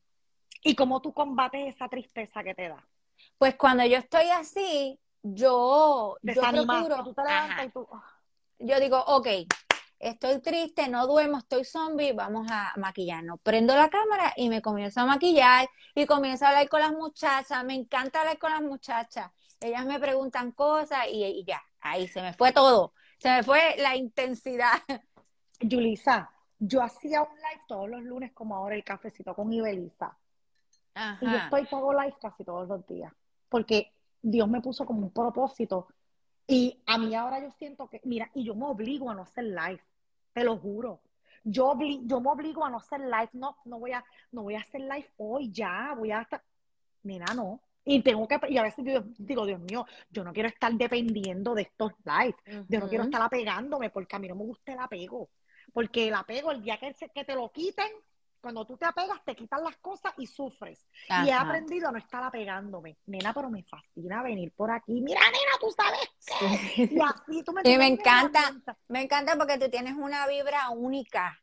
¿Y 0.62 0.74
cómo 0.74 1.02
tú 1.02 1.12
combates 1.12 1.74
esa 1.74 1.86
tristeza 1.90 2.42
que 2.42 2.54
te 2.54 2.70
da? 2.70 2.82
Pues 3.36 3.56
cuando 3.56 3.84
yo 3.84 3.98
estoy 3.98 4.30
así, 4.30 4.98
yo, 5.22 6.16
yo 6.22 6.40
procuro, 6.40 7.04
yo 8.58 8.80
digo, 8.80 9.04
ok, 9.06 9.26
estoy 9.98 10.40
triste, 10.40 10.88
no 10.88 11.06
duermo, 11.06 11.36
estoy 11.36 11.66
zombie, 11.66 12.14
vamos 12.14 12.46
a 12.50 12.72
maquillarnos. 12.78 13.40
Prendo 13.42 13.76
la 13.76 13.90
cámara 13.90 14.32
y 14.34 14.48
me 14.48 14.62
comienzo 14.62 15.02
a 15.02 15.04
maquillar 15.04 15.68
y 15.94 16.06
comienzo 16.06 16.46
a 16.46 16.48
hablar 16.48 16.70
con 16.70 16.80
las 16.80 16.92
muchachas. 16.92 17.62
Me 17.64 17.74
encanta 17.74 18.20
hablar 18.20 18.38
con 18.38 18.50
las 18.50 18.62
muchachas. 18.62 19.30
Ellas 19.60 19.84
me 19.84 20.00
preguntan 20.00 20.52
cosas 20.52 21.04
y, 21.12 21.22
y 21.22 21.44
ya, 21.44 21.62
ahí 21.82 22.08
se 22.08 22.22
me 22.22 22.32
fue 22.32 22.50
todo. 22.52 22.94
Se 23.24 23.30
me 23.30 23.42
fue 23.42 23.74
la 23.78 23.96
intensidad. 23.96 24.82
Yulisa, 25.60 26.30
yo 26.58 26.82
hacía 26.82 27.22
un 27.22 27.34
live 27.36 27.62
todos 27.66 27.88
los 27.88 28.02
lunes 28.02 28.32
como 28.32 28.54
ahora 28.54 28.74
el 28.74 28.84
cafecito 28.84 29.34
con 29.34 29.50
Ibeliza. 29.50 30.14
Y 31.22 31.30
yo 31.30 31.38
estoy 31.38 31.66
hago 31.72 31.94
live 31.94 32.14
casi 32.20 32.44
todos 32.44 32.68
los 32.68 32.86
días, 32.86 33.10
porque 33.48 33.90
Dios 34.20 34.46
me 34.46 34.60
puso 34.60 34.84
como 34.84 35.06
un 35.06 35.10
propósito 35.10 35.88
y 36.46 36.82
a 36.84 36.98
mí 36.98 37.14
ahora 37.14 37.40
yo 37.40 37.50
siento 37.52 37.88
que, 37.88 38.02
mira, 38.04 38.30
y 38.34 38.44
yo 38.44 38.54
me 38.54 38.66
obligo 38.66 39.08
a 39.08 39.14
no 39.14 39.22
hacer 39.22 39.44
live, 39.44 39.80
te 40.34 40.44
lo 40.44 40.58
juro. 40.58 41.00
Yo, 41.44 41.72
obli- 41.72 42.02
yo 42.06 42.20
me 42.20 42.28
obligo 42.28 42.62
a 42.62 42.68
no 42.68 42.76
hacer 42.76 43.00
live, 43.00 43.30
no, 43.32 43.56
no 43.64 43.78
voy 43.78 43.92
a, 43.92 44.04
no 44.32 44.42
voy 44.42 44.56
a 44.56 44.60
hacer 44.60 44.82
live 44.82 45.10
hoy 45.16 45.50
ya, 45.50 45.94
voy 45.96 46.10
a 46.12 46.20
estar, 46.20 46.42
mira, 47.04 47.32
no. 47.32 47.62
Y 47.84 48.02
tengo 48.02 48.26
que, 48.26 48.38
y 48.48 48.56
a 48.58 48.62
veces 48.62 48.84
yo 48.84 49.02
digo, 49.18 49.44
Dios 49.46 49.60
mío, 49.60 49.84
yo 50.10 50.24
no 50.24 50.32
quiero 50.32 50.48
estar 50.48 50.72
dependiendo 50.72 51.54
de 51.54 51.62
estos 51.62 51.92
lives, 52.04 52.36
yo 52.68 52.80
no 52.80 52.88
quiero 52.88 53.04
estar 53.04 53.22
apegándome 53.22 53.90
porque 53.90 54.16
a 54.16 54.18
mí 54.18 54.28
no 54.28 54.34
me 54.36 54.44
gusta 54.44 54.72
el 54.72 54.78
apego, 54.78 55.28
porque 55.72 56.08
el 56.08 56.14
apego, 56.14 56.50
el 56.50 56.62
día 56.62 56.78
que, 56.78 56.94
se- 56.94 57.10
que 57.10 57.24
te 57.24 57.34
lo 57.34 57.50
quiten, 57.52 57.88
cuando 58.40 58.66
tú 58.66 58.76
te 58.76 58.84
apegas, 58.84 59.24
te 59.24 59.34
quitan 59.34 59.64
las 59.64 59.76
cosas 59.78 60.12
y 60.18 60.26
sufres. 60.26 60.86
Y 61.24 61.28
he 61.28 61.32
aprendido 61.32 61.88
a 61.88 61.92
no 61.92 61.98
estar 61.98 62.22
apegándome. 62.22 62.98
Nena, 63.06 63.32
pero 63.32 63.48
me 63.48 63.62
fascina 63.62 64.22
venir 64.22 64.52
por 64.52 64.70
aquí. 64.70 65.00
Mira, 65.00 65.20
nena, 65.20 65.52
tú 65.58 65.70
sabes 65.70 66.10
qué. 66.26 66.94
Y 66.94 67.00
así 67.00 67.42
tú 67.42 67.52
me 67.54 67.62
Y 67.64 67.78
me 67.78 67.86
encanta. 67.86 68.52
Me 68.88 69.02
encanta 69.02 69.34
porque 69.36 69.56
tú 69.58 69.70
tienes 69.70 69.94
una 69.94 70.26
vibra 70.26 70.68
única. 70.70 71.40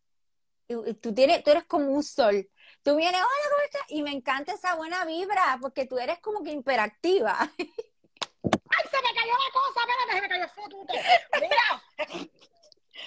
Y- 0.67 0.91
y 0.91 0.93
Tú, 0.93 1.11
tienes, 1.11 1.43
tú 1.43 1.49
eres 1.49 1.63
como 1.65 1.87
un 1.87 2.03
sol. 2.03 2.47
Tú 2.84 2.95
vienes, 2.95 3.22
hola, 3.22 3.49
¿cómo 3.49 3.63
estás? 3.65 3.82
Y 3.89 4.03
me 4.03 4.11
encanta 4.11 4.53
esa 4.53 4.76
buena 4.76 5.05
vibra 5.05 5.57
porque 5.61 5.86
tú 5.86 5.97
eres 5.99 6.19
como 6.19 6.43
que 6.43 6.51
hiperactiva. 6.51 7.38
¡Ay, 7.59 8.86
se 8.89 8.97
me 8.97 9.13
cayó 9.13 9.34
la 9.34 9.51
cosa! 9.53 9.82
Espérate, 9.82 10.13
se 10.13 10.22
me 10.22 10.28
cayó 10.30 10.43
el 10.43 10.49
fotuto. 10.49 10.93
Mira. 11.39 12.28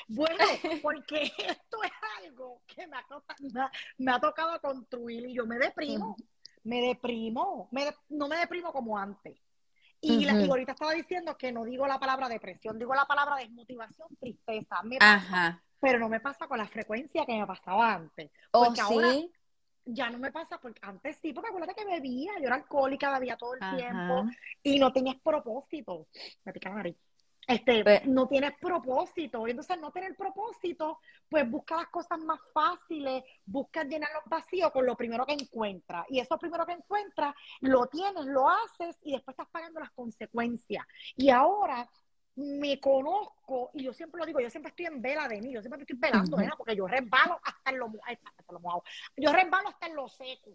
Bueno, 0.09 0.37
porque 0.83 1.23
esto 1.39 1.83
es 1.83 1.91
algo 2.23 2.61
que 2.67 2.87
me 2.87 2.97
ha, 2.97 3.07
toca- 3.07 3.37
me 3.99 4.13
ha- 4.13 4.21
tocado 4.21 4.61
construir 4.61 5.25
y 5.27 5.35
yo 5.35 5.47
me 5.47 5.57
deprimo. 5.57 6.17
Me 6.65 6.81
deprimo. 6.81 7.69
Me 7.71 7.87
de- 7.87 7.97
no 8.09 8.27
me 8.29 8.37
deprimo 8.37 8.73
como 8.73 8.99
antes. 8.99 9.39
Y, 10.01 10.25
la- 10.25 10.39
y 10.41 10.49
ahorita 10.51 10.73
estaba 10.73 10.93
diciendo 10.93 11.37
que 11.39 11.53
no 11.53 11.65
digo 11.65 11.87
la 11.87 11.99
palabra 11.99 12.29
depresión, 12.29 12.79
digo 12.79 12.95
la 12.95 13.07
palabra 13.07 13.37
desmotivación, 13.37 14.09
tristeza. 14.21 14.83
Me 14.83 14.99
pasa, 14.99 15.15
Ajá. 15.15 15.63
pero 15.81 15.99
no 15.99 16.09
me 16.09 16.21
pasa 16.21 16.47
con 16.49 16.59
la 16.59 16.67
frecuencia 16.67 17.25
que 17.25 17.39
me 17.39 17.47
pasaba 17.47 17.95
antes. 17.95 18.31
¿O 18.51 18.65
Porque 18.65 18.81
ahora 18.81 19.11
sí? 19.13 19.33
Ya 19.85 20.11
no 20.11 20.19
me 20.19 20.33
pasa, 20.33 20.59
porque 20.59 20.81
antes 20.83 21.19
sí, 21.21 21.33
porque 21.33 21.49
acuérdate 21.49 21.75
que 21.75 21.85
bebía, 21.85 22.33
yo 22.39 22.47
era 22.47 22.57
alcohólica, 22.57 23.19
bebía 23.19 23.37
todo 23.37 23.55
el 23.55 23.61
tiempo 23.61 24.25
y 24.63 24.79
no 24.79 24.93
tenías 24.93 25.17
propósito. 25.23 26.07
Me 26.45 26.53
pica 26.53 26.71
la 26.71 26.77
nariz. 26.77 26.97
Este, 27.47 27.85
Pe- 27.85 28.03
no 28.07 28.27
tienes 28.27 28.53
propósito. 28.59 29.47
Y 29.47 29.51
entonces, 29.51 29.79
no 29.79 29.91
tener 29.91 30.17
propósito, 30.17 30.99
pues 31.29 31.49
busca 31.51 31.77
las 31.77 31.89
cosas 31.89 32.19
más 32.21 32.41
fáciles, 32.53 33.23
busca 33.45 33.85
llenar 33.85 34.11
los 34.15 34.25
vacíos 34.27 34.71
con 34.73 34.87
lo 34.87 34.97
primero 34.97 35.27
que 35.27 35.35
encuentras. 35.35 36.07
Y 36.09 36.21
eso 36.21 36.39
primero 36.39 36.65
que 36.65 36.73
encuentras, 36.73 37.35
lo 37.61 37.87
tienes, 37.87 38.25
lo 38.25 38.49
haces 38.49 38.99
y 39.03 39.13
después 39.13 39.35
estás 39.35 39.51
pagando 39.51 39.81
las 39.81 39.91
consecuencias. 39.91 40.87
Y 41.17 41.31
ahora 41.31 41.89
me 42.37 42.81
conozco, 42.81 43.71
y 43.75 43.85
yo 43.85 43.93
siempre 43.93 44.19
lo 44.19 44.27
digo, 44.27 44.41
yo 44.41 44.51
siempre 44.51 44.71
estoy 44.71 44.87
en 44.87 45.01
vela 45.01 45.29
de 45.29 45.41
mí, 45.41 45.53
yo 45.53 45.61
siempre 45.61 45.81
estoy 45.83 45.97
velando, 45.97 46.37
Ujú. 46.37 46.41
nena, 46.41 46.57
porque 46.57 46.75
yo 46.75 46.87
resbalo 46.87 47.39
hasta 47.45 47.71
en 47.71 47.79
lo, 47.79 47.87
hasta 47.87 48.31
en 48.31 48.55
lo 48.55 48.61
mojado. 48.61 48.83
Yo 49.17 49.33
resbalo 49.33 49.69
hasta 49.69 49.87
en 49.87 49.95
lo 49.97 50.09
seco. 50.09 50.51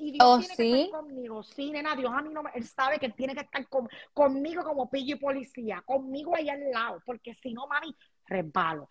Y 0.00 0.12
Dios 0.12 0.28
¿Oh, 0.28 0.38
tiene 0.38 0.56
que 0.56 0.82
estar 0.84 1.00
conmigo. 1.02 1.42
Sí, 1.42 1.72
nena, 1.72 1.96
Dios 1.96 2.12
a 2.14 2.22
mí 2.22 2.28
no 2.32 2.44
me, 2.44 2.50
Él 2.54 2.64
sabe 2.64 3.00
que 3.00 3.08
tiene 3.08 3.34
que 3.34 3.40
estar 3.40 3.68
con- 3.68 3.88
conmigo 4.14 4.62
como 4.62 4.88
pillo 4.88 5.16
y 5.16 5.18
policía, 5.18 5.82
conmigo 5.84 6.36
ahí 6.36 6.48
al 6.48 6.70
lado, 6.70 7.02
porque 7.04 7.34
si 7.34 7.52
no, 7.52 7.66
mami, 7.66 7.94
resbalo. 8.26 8.88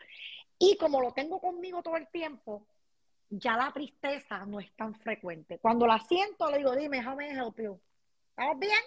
Y 0.60 0.76
como 0.76 1.02
lo 1.02 1.14
tengo 1.14 1.40
conmigo 1.40 1.82
todo 1.82 1.96
el 1.96 2.10
tiempo, 2.10 2.68
ya 3.30 3.56
la 3.56 3.72
tristeza 3.72 4.46
no 4.46 4.60
es 4.60 4.70
tan 4.76 4.96
frecuente. 4.96 5.60
Cuando 5.60 5.88
la 5.88 6.00
siento, 6.00 6.50
le 6.52 6.58
digo, 6.58 6.76
dime, 6.76 6.98
I 6.98 7.36
help 7.36 7.58
you? 7.60 7.80
¿Estamos 8.32 8.60
bien? 8.60 8.80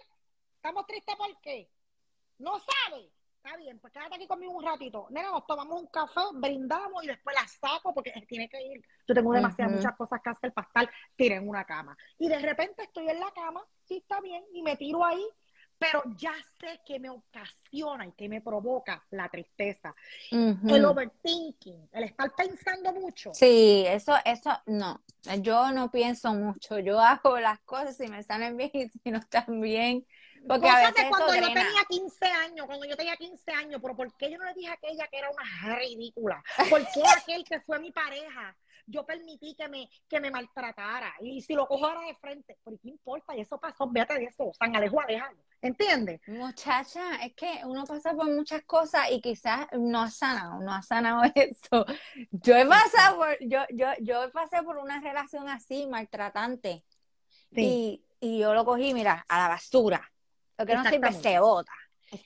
¿Estamos 0.56 0.86
tristes 0.86 1.16
por 1.16 1.40
qué? 1.40 1.70
¿No 2.38 2.58
sabes? 2.58 3.10
Está 3.42 3.56
bien, 3.56 3.78
pues 3.78 3.90
quédate 3.90 4.16
aquí 4.16 4.26
conmigo 4.26 4.52
un 4.52 4.62
ratito. 4.62 5.06
Nena, 5.08 5.30
nos 5.30 5.46
tomamos 5.46 5.80
un 5.80 5.86
café, 5.86 6.20
brindamos 6.34 7.02
y 7.02 7.06
después 7.06 7.34
la 7.34 7.48
saco 7.48 7.94
porque 7.94 8.12
tiene 8.28 8.50
que 8.50 8.60
ir. 8.60 8.84
Yo 9.08 9.14
tengo 9.14 9.32
demasiadas, 9.32 9.76
muchas 9.76 9.96
cosas 9.96 10.20
que 10.22 10.28
hacer 10.28 10.52
para 10.52 10.66
estar 10.66 10.90
tirada 11.16 11.40
en 11.40 11.48
una 11.48 11.64
cama. 11.64 11.96
Y 12.18 12.28
de 12.28 12.38
repente 12.38 12.82
estoy 12.82 13.08
en 13.08 13.18
la 13.18 13.30
cama, 13.30 13.64
sí 13.86 13.96
está 13.96 14.20
bien, 14.20 14.44
y 14.52 14.62
me 14.62 14.76
tiro 14.76 15.02
ahí, 15.02 15.24
pero 15.78 16.02
ya 16.18 16.34
sé 16.60 16.82
que 16.84 17.00
me 17.00 17.08
ocasiona 17.08 18.06
y 18.06 18.12
que 18.12 18.28
me 18.28 18.42
provoca 18.42 19.02
la 19.08 19.30
tristeza. 19.30 19.94
El 20.30 20.84
overthinking, 20.84 21.88
el 21.92 22.04
estar 22.04 22.34
pensando 22.36 22.92
mucho. 22.92 23.32
Sí, 23.32 23.84
eso, 23.86 24.16
eso, 24.22 24.50
no. 24.66 25.00
Yo 25.38 25.72
no 25.72 25.90
pienso 25.90 26.34
mucho. 26.34 26.78
Yo 26.78 27.00
hago 27.00 27.40
las 27.40 27.58
cosas 27.60 27.96
si 27.96 28.06
me 28.08 28.22
salen 28.22 28.58
bien 28.58 28.70
y 28.74 28.90
si 28.90 29.10
no 29.10 29.18
están 29.18 29.62
bien. 29.62 30.06
Porque 30.46 30.68
a 30.68 30.78
veces 30.78 30.94
de 31.04 31.08
cuando 31.10 31.34
yo 31.34 31.40
drena. 31.40 31.62
tenía 31.62 31.84
15 31.88 32.26
años, 32.26 32.66
cuando 32.66 32.86
yo 32.86 32.96
tenía 32.96 33.16
15 33.16 33.52
años, 33.52 33.80
pero 33.82 33.96
¿por 33.96 34.16
qué 34.16 34.30
yo 34.30 34.38
no 34.38 34.44
le 34.46 34.54
dije 34.54 34.68
a 34.68 34.72
aquella 34.74 35.06
que 35.08 35.18
era 35.18 35.30
una 35.30 35.76
ridícula? 35.76 36.42
¿Por 36.68 36.80
qué 36.92 37.02
aquel 37.16 37.44
que 37.44 37.60
fue 37.60 37.78
mi 37.78 37.92
pareja? 37.92 38.56
Yo 38.86 39.04
permití 39.06 39.54
que 39.54 39.68
me, 39.68 39.88
que 40.08 40.18
me 40.18 40.30
maltratara. 40.30 41.14
Y 41.20 41.40
si 41.42 41.54
lo 41.54 41.66
cojo 41.68 41.86
ahora 41.86 42.00
de 42.06 42.14
frente, 42.16 42.58
¿por 42.64 42.78
qué 42.80 42.88
importa? 42.88 43.36
Y 43.36 43.40
eso 43.40 43.58
pasó, 43.60 43.86
véate 43.88 44.14
de 44.14 44.24
eso, 44.24 44.50
San 44.58 44.74
Alejo, 44.74 45.00
aléjalo. 45.00 45.38
¿Entiendes? 45.62 46.20
Muchacha, 46.26 47.16
es 47.22 47.34
que 47.34 47.60
uno 47.64 47.84
pasa 47.84 48.14
por 48.14 48.26
muchas 48.30 48.62
cosas 48.64 49.10
y 49.12 49.20
quizás 49.20 49.66
no 49.78 50.00
ha 50.00 50.10
sanado, 50.10 50.60
no 50.60 50.72
ha 50.72 50.82
sanado 50.82 51.22
eso. 51.34 51.84
Yo 52.30 52.56
he 52.56 52.66
pasado 52.66 53.18
por, 53.18 53.36
yo, 53.46 53.60
yo, 53.70 53.88
yo 54.00 54.32
pasé 54.32 54.62
por 54.62 54.78
una 54.78 55.00
relación 55.00 55.48
así, 55.48 55.86
maltratante, 55.86 56.84
Sí. 57.52 58.02
y, 58.20 58.36
y 58.36 58.38
yo 58.40 58.54
lo 58.54 58.64
cogí, 58.64 58.94
mira, 58.94 59.24
a 59.28 59.38
la 59.38 59.48
basura. 59.48 60.10
Lo 60.60 60.66
que 60.66 60.74
no 60.74 60.84
sirve 60.84 61.12
se 61.12 61.40
bota. 61.40 61.72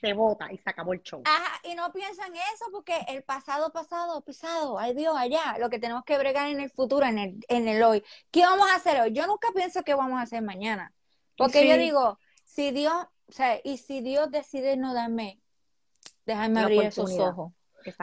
Se 0.01 0.13
bota 0.13 0.51
y 0.51 0.57
se 0.57 0.69
acabó 0.69 0.93
el 0.93 1.01
show. 1.03 1.21
Ajá, 1.25 1.61
y 1.63 1.75
no 1.75 1.91
pienso 1.93 2.21
en 2.25 2.35
eso 2.35 2.65
porque 2.71 3.05
el 3.07 3.23
pasado, 3.23 3.71
pasado, 3.71 4.19
pisado, 4.25 4.79
ay 4.79 4.93
Dios, 4.95 5.15
allá, 5.15 5.57
lo 5.59 5.69
que 5.69 5.79
tenemos 5.79 6.03
que 6.03 6.17
bregar 6.17 6.49
en 6.49 6.59
el 6.59 6.71
futuro, 6.71 7.05
en 7.05 7.19
el, 7.19 7.39
en 7.47 7.67
el 7.67 7.81
hoy. 7.83 8.03
¿Qué 8.31 8.41
vamos 8.41 8.67
a 8.69 8.75
hacer 8.75 8.99
hoy? 8.99 9.13
Yo 9.13 9.27
nunca 9.27 9.49
pienso 9.53 9.83
qué 9.83 9.93
vamos 9.93 10.19
a 10.19 10.23
hacer 10.23 10.41
mañana. 10.41 10.91
Porque 11.37 11.67
yo 11.67 11.77
digo, 11.77 12.19
si 12.43 12.71
Dios, 12.71 12.93
o 13.27 13.31
sea, 13.31 13.59
y 13.63 13.77
si 13.77 14.01
Dios 14.01 14.31
decide 14.31 14.75
no 14.75 14.93
darme, 14.93 15.39
déjame 16.25 16.55
La 16.55 16.61
abrir 16.61 16.83
esos 16.83 17.11
ojos. 17.19 17.53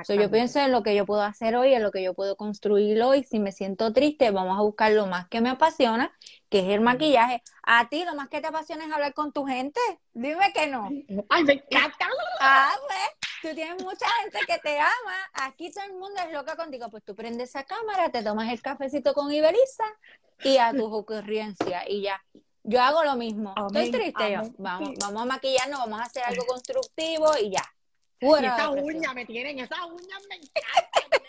So, 0.04 0.14
yo 0.14 0.30
pienso 0.30 0.60
en 0.60 0.72
lo 0.72 0.82
que 0.82 0.94
yo 0.94 1.06
puedo 1.06 1.22
hacer 1.22 1.56
hoy, 1.56 1.74
en 1.74 1.82
lo 1.82 1.90
que 1.90 2.02
yo 2.02 2.14
puedo 2.14 2.36
construir 2.36 3.02
hoy. 3.02 3.24
Si 3.24 3.38
me 3.38 3.52
siento 3.52 3.92
triste, 3.92 4.30
vamos 4.30 4.58
a 4.58 4.62
buscar 4.62 4.92
lo 4.92 5.06
más 5.06 5.28
que 5.28 5.40
me 5.40 5.50
apasiona, 5.50 6.12
que 6.48 6.60
es 6.60 6.68
el 6.68 6.80
maquillaje. 6.80 7.42
A 7.62 7.88
ti, 7.88 8.04
lo 8.04 8.14
más 8.14 8.28
que 8.28 8.40
te 8.40 8.48
apasiona 8.48 8.84
es 8.84 8.92
hablar 8.92 9.14
con 9.14 9.32
tu 9.32 9.44
gente. 9.44 9.80
Dime 10.12 10.52
que 10.52 10.66
no. 10.66 10.88
Ay, 11.28 11.44
me 11.44 11.52
encanta. 11.54 12.08
Ah, 12.40 12.74
pues, 12.86 13.32
tú 13.42 13.54
tienes 13.54 13.82
mucha 13.82 14.06
gente 14.22 14.38
que 14.46 14.58
te 14.58 14.78
ama. 14.78 15.30
Aquí 15.34 15.72
todo 15.72 15.84
el 15.84 15.94
mundo 15.94 16.20
es 16.26 16.32
loca 16.32 16.56
contigo. 16.56 16.88
Pues 16.90 17.04
tú 17.04 17.14
prendes 17.14 17.50
esa 17.50 17.64
cámara, 17.64 18.10
te 18.10 18.22
tomas 18.22 18.52
el 18.52 18.60
cafecito 18.62 19.14
con 19.14 19.32
Iberiza 19.32 19.84
y 20.44 20.58
a 20.58 20.72
tu 20.72 20.92
ocurrencia 20.92 21.88
y 21.88 22.02
ya. 22.02 22.22
Yo 22.64 22.80
hago 22.80 23.02
lo 23.02 23.16
mismo. 23.16 23.50
Estoy 23.50 23.88
Amén, 23.88 23.92
triste 23.92 24.32
yo. 24.32 24.42
Vamos, 24.58 24.90
vamos 25.00 25.22
a 25.22 25.24
maquillarnos, 25.24 25.80
vamos 25.80 26.00
a 26.00 26.04
hacer 26.04 26.22
algo 26.22 26.46
constructivo 26.46 27.26
y 27.40 27.50
ya. 27.50 27.64
Y 28.22 28.26
Fuera 28.26 28.54
esas 28.56 28.70
de 28.70 28.80
presión. 28.82 28.96
uñas 28.96 29.14
me 29.14 29.26
tienen, 29.26 29.58
esas 29.58 29.80
uñas 29.86 30.22
me 30.28 30.36
encantan. 30.36 31.20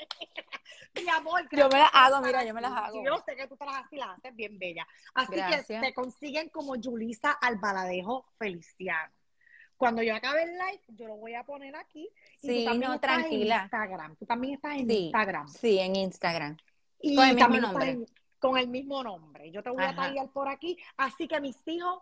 Mi 1.04 1.10
amor, 1.10 1.42
Yo 1.52 1.68
me 1.70 1.80
las 1.80 1.90
hago, 1.92 2.22
mira, 2.22 2.46
yo 2.46 2.54
me 2.54 2.62
las 2.62 2.72
hago. 2.72 3.04
Yo 3.04 3.18
sé 3.26 3.36
que 3.36 3.48
tú 3.48 3.58
te 3.58 3.66
las 3.66 3.76
haces 3.78 3.94
y 3.94 3.98
las 3.98 4.10
haces 4.18 4.36
bien 4.36 4.60
bellas. 4.60 4.86
Así 5.16 5.36
Gracias. 5.36 5.66
que 5.66 5.80
te 5.88 5.94
consiguen 5.94 6.50
como 6.50 6.76
Yulisa 6.76 7.32
Albaladejo 7.32 8.26
Feliciano. 8.38 9.12
Cuando 9.76 10.04
yo 10.04 10.16
acabe 10.16 10.44
el 10.44 10.52
live, 10.54 10.82
yo 10.90 11.08
lo 11.08 11.16
voy 11.18 11.34
a 11.34 11.44
poner 11.44 11.76
aquí. 11.76 12.08
Y 12.44 12.48
Sí, 12.48 12.60
tú 12.60 12.66
también 12.70 12.90
no, 12.90 12.94
estás 12.96 13.18
tranquila. 13.18 13.56
en 13.56 13.62
Instagram. 13.64 14.16
Tú 14.18 14.26
también 14.28 14.54
estás 14.54 14.74
en 14.78 14.88
Sí, 14.88 14.98
Instagram. 15.06 15.48
sí, 15.50 15.80
en 15.80 15.96
Instagram. 15.96 16.58
Y 17.02 17.16
Con 17.16 17.28
el 17.28 17.36
mismo 17.36 17.60
nombre. 17.60 17.90
en- 17.90 18.06
con 18.40 18.58
el 18.58 18.68
mismo 18.68 19.04
nombre. 19.04 19.52
Yo 19.52 19.64
te 19.64 19.70
voy 19.72 19.84
a 19.84 19.96
taguear 19.96 20.30
por 20.32 20.48
aquí. 20.48 20.78
Así 20.98 21.28
que 21.28 21.40
mis 21.42 21.58
hijos, 21.66 22.00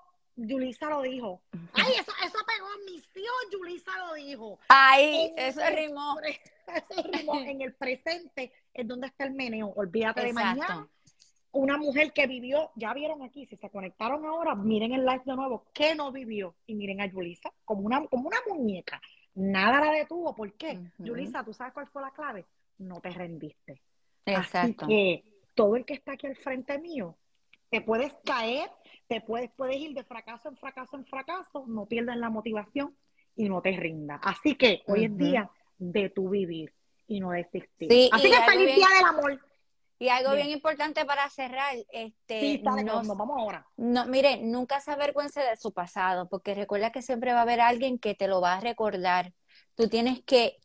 Yulisa 0.48 0.90
lo 0.90 1.02
dijo. 1.02 1.42
Ay, 1.74 1.94
eso, 1.94 2.12
eso 2.26 2.38
pegó. 2.46 2.68
Mis 2.86 3.04
hijos, 3.16 3.48
Yulisa 3.52 3.92
lo 3.98 4.14
dijo. 4.16 4.60
Ay, 4.68 5.34
En 5.38 5.46
eso 5.50 5.62
rimó. 5.76 6.18
eso 6.68 7.04
rimó. 7.12 7.40
en 7.42 7.62
el 7.62 7.74
presente 7.74 8.52
es 8.74 8.88
donde 8.88 9.08
está 9.08 9.26
el 9.26 9.34
meneo. 9.34 9.74
Olvídate 9.76 10.26
de 10.26 10.34
mañana. 10.34 10.88
Una 11.54 11.78
mujer 11.78 12.14
que 12.14 12.28
vivió, 12.28 12.72
ya 12.76 12.94
vieron 12.94 13.22
aquí, 13.24 13.46
si 13.46 13.58
se 13.58 13.70
conectaron 13.70 14.26
ahora, 14.26 14.56
miren 14.56 14.94
el 14.94 15.06
live 15.06 15.24
de 15.26 15.36
nuevo, 15.36 15.66
que 15.74 15.96
no 15.96 16.12
vivió. 16.12 16.56
Y 16.66 16.76
miren 16.76 17.02
a 17.02 17.08
Yulisa 17.08 17.52
como 17.66 17.82
una, 17.82 18.06
como 18.08 18.30
una 18.30 18.38
muñeca. 18.48 19.02
Nada 19.36 19.86
la 19.86 19.92
detuvo. 19.92 20.34
¿Por 20.34 20.54
qué? 20.54 20.80
Yulisa, 20.98 21.44
¿tú 21.44 21.54
sabes 21.54 21.74
cuál 21.74 21.88
fue 21.88 22.02
la 22.02 22.12
clave? 22.12 22.46
No 22.78 23.02
te 23.02 23.10
rendiste. 23.10 23.82
Exacto. 24.26 24.86
Así 24.86 24.94
que 24.94 25.24
todo 25.54 25.76
el 25.76 25.86
que 25.86 25.94
está 25.94 26.14
aquí 26.14 26.28
al 26.28 26.36
frente 26.38 26.78
mío, 26.80 27.18
te 27.72 27.82
puedes 27.82 28.14
caer, 28.26 28.70
te 29.08 29.22
puedes, 29.22 29.50
puedes 29.56 29.78
ir 29.78 29.94
de 29.94 30.04
fracaso 30.04 30.50
en 30.50 30.58
fracaso 30.58 30.98
en 30.98 31.06
fracaso, 31.06 31.64
no 31.68 31.86
pierdas 31.86 32.18
la 32.18 32.30
motivación 32.30 32.96
y 33.36 33.48
no 33.48 33.62
te 33.62 33.72
rindas. 33.72 34.20
Así 34.24 34.56
que 34.56 34.84
hoy 34.88 35.06
es 35.06 35.12
Ujú. 35.12 35.20
día 35.20 35.50
de 35.78 36.10
tu 36.10 36.30
vivir 36.30 36.74
y 37.08 37.22
no 37.22 37.32
desistir. 37.32 37.90
Sí, 37.90 38.10
Así 38.12 38.30
que 38.30 38.42
feliz 38.42 38.66
bien- 38.66 38.76
día 38.76 38.88
del 38.98 39.06
amor. 39.06 39.42
Y 40.00 40.10
algo 40.10 40.32
Bien. 40.32 40.48
bien 40.48 40.58
importante 40.58 41.06
para 41.06 41.30
cerrar, 41.30 41.76
este, 41.92 42.40
Sí, 42.40 42.62
dale, 42.64 42.84
no, 42.84 43.04
nos 43.04 43.16
vamos 43.16 43.40
ahora. 43.40 43.66
no, 43.78 44.06
mire, 44.08 44.38
nunca 44.42 44.82
se 44.82 44.92
avergüence 44.92 45.40
de 45.40 45.56
su 45.58 45.72
pasado, 45.74 46.28
porque 46.28 46.56
recuerda 46.56 46.92
que 46.92 47.04
siempre 47.04 47.34
va 47.34 47.40
a 47.40 47.44
haber 47.44 47.62
alguien 47.62 48.00
que 48.00 48.16
te 48.16 48.28
lo 48.28 48.42
va 48.42 48.56
a 48.56 48.60
recordar. 48.62 49.32
Tú 49.76 49.88
tienes 49.90 50.22
que 50.24 50.58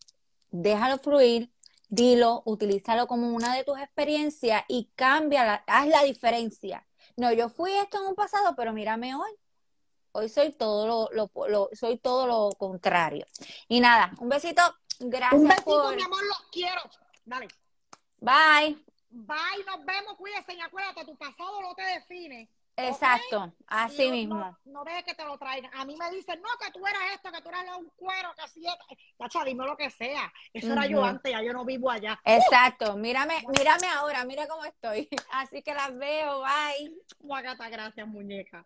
déjalo 0.51 0.97
fluir, 0.99 1.51
dilo, 1.89 2.43
utilízalo 2.47 3.07
como 3.07 3.29
una 3.35 3.55
de 3.55 3.63
tus 3.63 3.79
experiencias 3.79 4.65
y 4.69 4.91
cámbiala, 4.97 5.63
haz 5.67 5.87
la 5.87 6.03
diferencia. 6.03 6.87
No, 7.17 7.33
yo 7.33 7.49
fui 7.49 7.73
esto 7.73 7.99
en 8.01 8.09
un 8.09 8.15
pasado, 8.15 8.55
pero 8.57 8.73
mírame 8.73 9.15
hoy. 9.15 9.31
Hoy 10.13 10.29
soy 10.29 10.53
todo 10.53 10.87
lo, 10.87 11.09
lo- 11.13 11.47
lo- 11.49 11.71
soy 11.73 11.99
todo 11.99 12.27
lo 12.27 12.51
contrario. 12.59 13.27
Y 13.69 13.81
nada, 13.81 14.13
un 14.19 14.29
besito, 14.29 14.63
gracias 15.01 15.41
Un 15.41 15.49
besito, 15.49 15.65
por. 15.65 15.97
mi 15.97 16.03
amor, 16.03 16.25
los 16.27 16.43
quiero. 16.51 16.81
Dale. 17.25 17.49
Bye. 18.21 18.83
Bye, 19.11 19.65
nos 19.67 19.85
vemos, 19.85 20.15
cuídate 20.17 20.55
y 20.55 20.61
acuérdate, 20.61 21.05
tu 21.05 21.17
pasado 21.17 21.61
no 21.63 21.75
te 21.75 21.83
define. 21.83 22.51
Exacto, 22.77 23.53
así 23.67 24.07
no- 24.07 24.13
mismo. 24.13 24.35
No, 24.37 24.59
no 24.67 24.85
dejes 24.85 25.05
que 25.05 25.15
te 25.15 25.25
lo 25.25 25.39
traigan. 25.39 25.71
A 25.75 25.85
mí 25.85 25.97
me 25.97 26.11
dicen, 26.11 26.41
no, 26.43 26.49
que 26.61 26.71
tú 26.73 26.87
eras 26.87 27.01
esto, 27.15 27.33
que 27.33 27.41
tú 27.41 27.49
eras 27.49 27.65
un 27.79 27.91
cuero, 27.97 28.35
que 28.37 28.43
así 28.43 28.67
es. 28.67 28.99
Tacha, 29.17 29.45
dime 29.45 29.65
lo 29.65 29.77
que 29.77 29.91
sea. 29.91 30.31
Eso 30.53 30.73
era 30.73 30.87
yo 30.87 31.03
antes, 31.05 31.33
ya 31.33 31.43
yo 31.43 31.53
no 31.53 31.65
vivo 31.65 31.91
allá. 31.91 32.21
Exacto, 32.25 32.97
mírame, 32.97 33.43
mírame 33.57 33.87
ahora, 33.89 34.25
mira 34.25 34.47
cómo 34.47 34.65
estoy. 34.65 35.09
Así 35.33 35.63
que 35.63 35.73
las 35.75 35.97
veo, 35.97 36.43
bye. 36.43 36.93
Guacata, 37.21 37.69
gracias, 37.71 38.07
muñeca. 38.07 38.65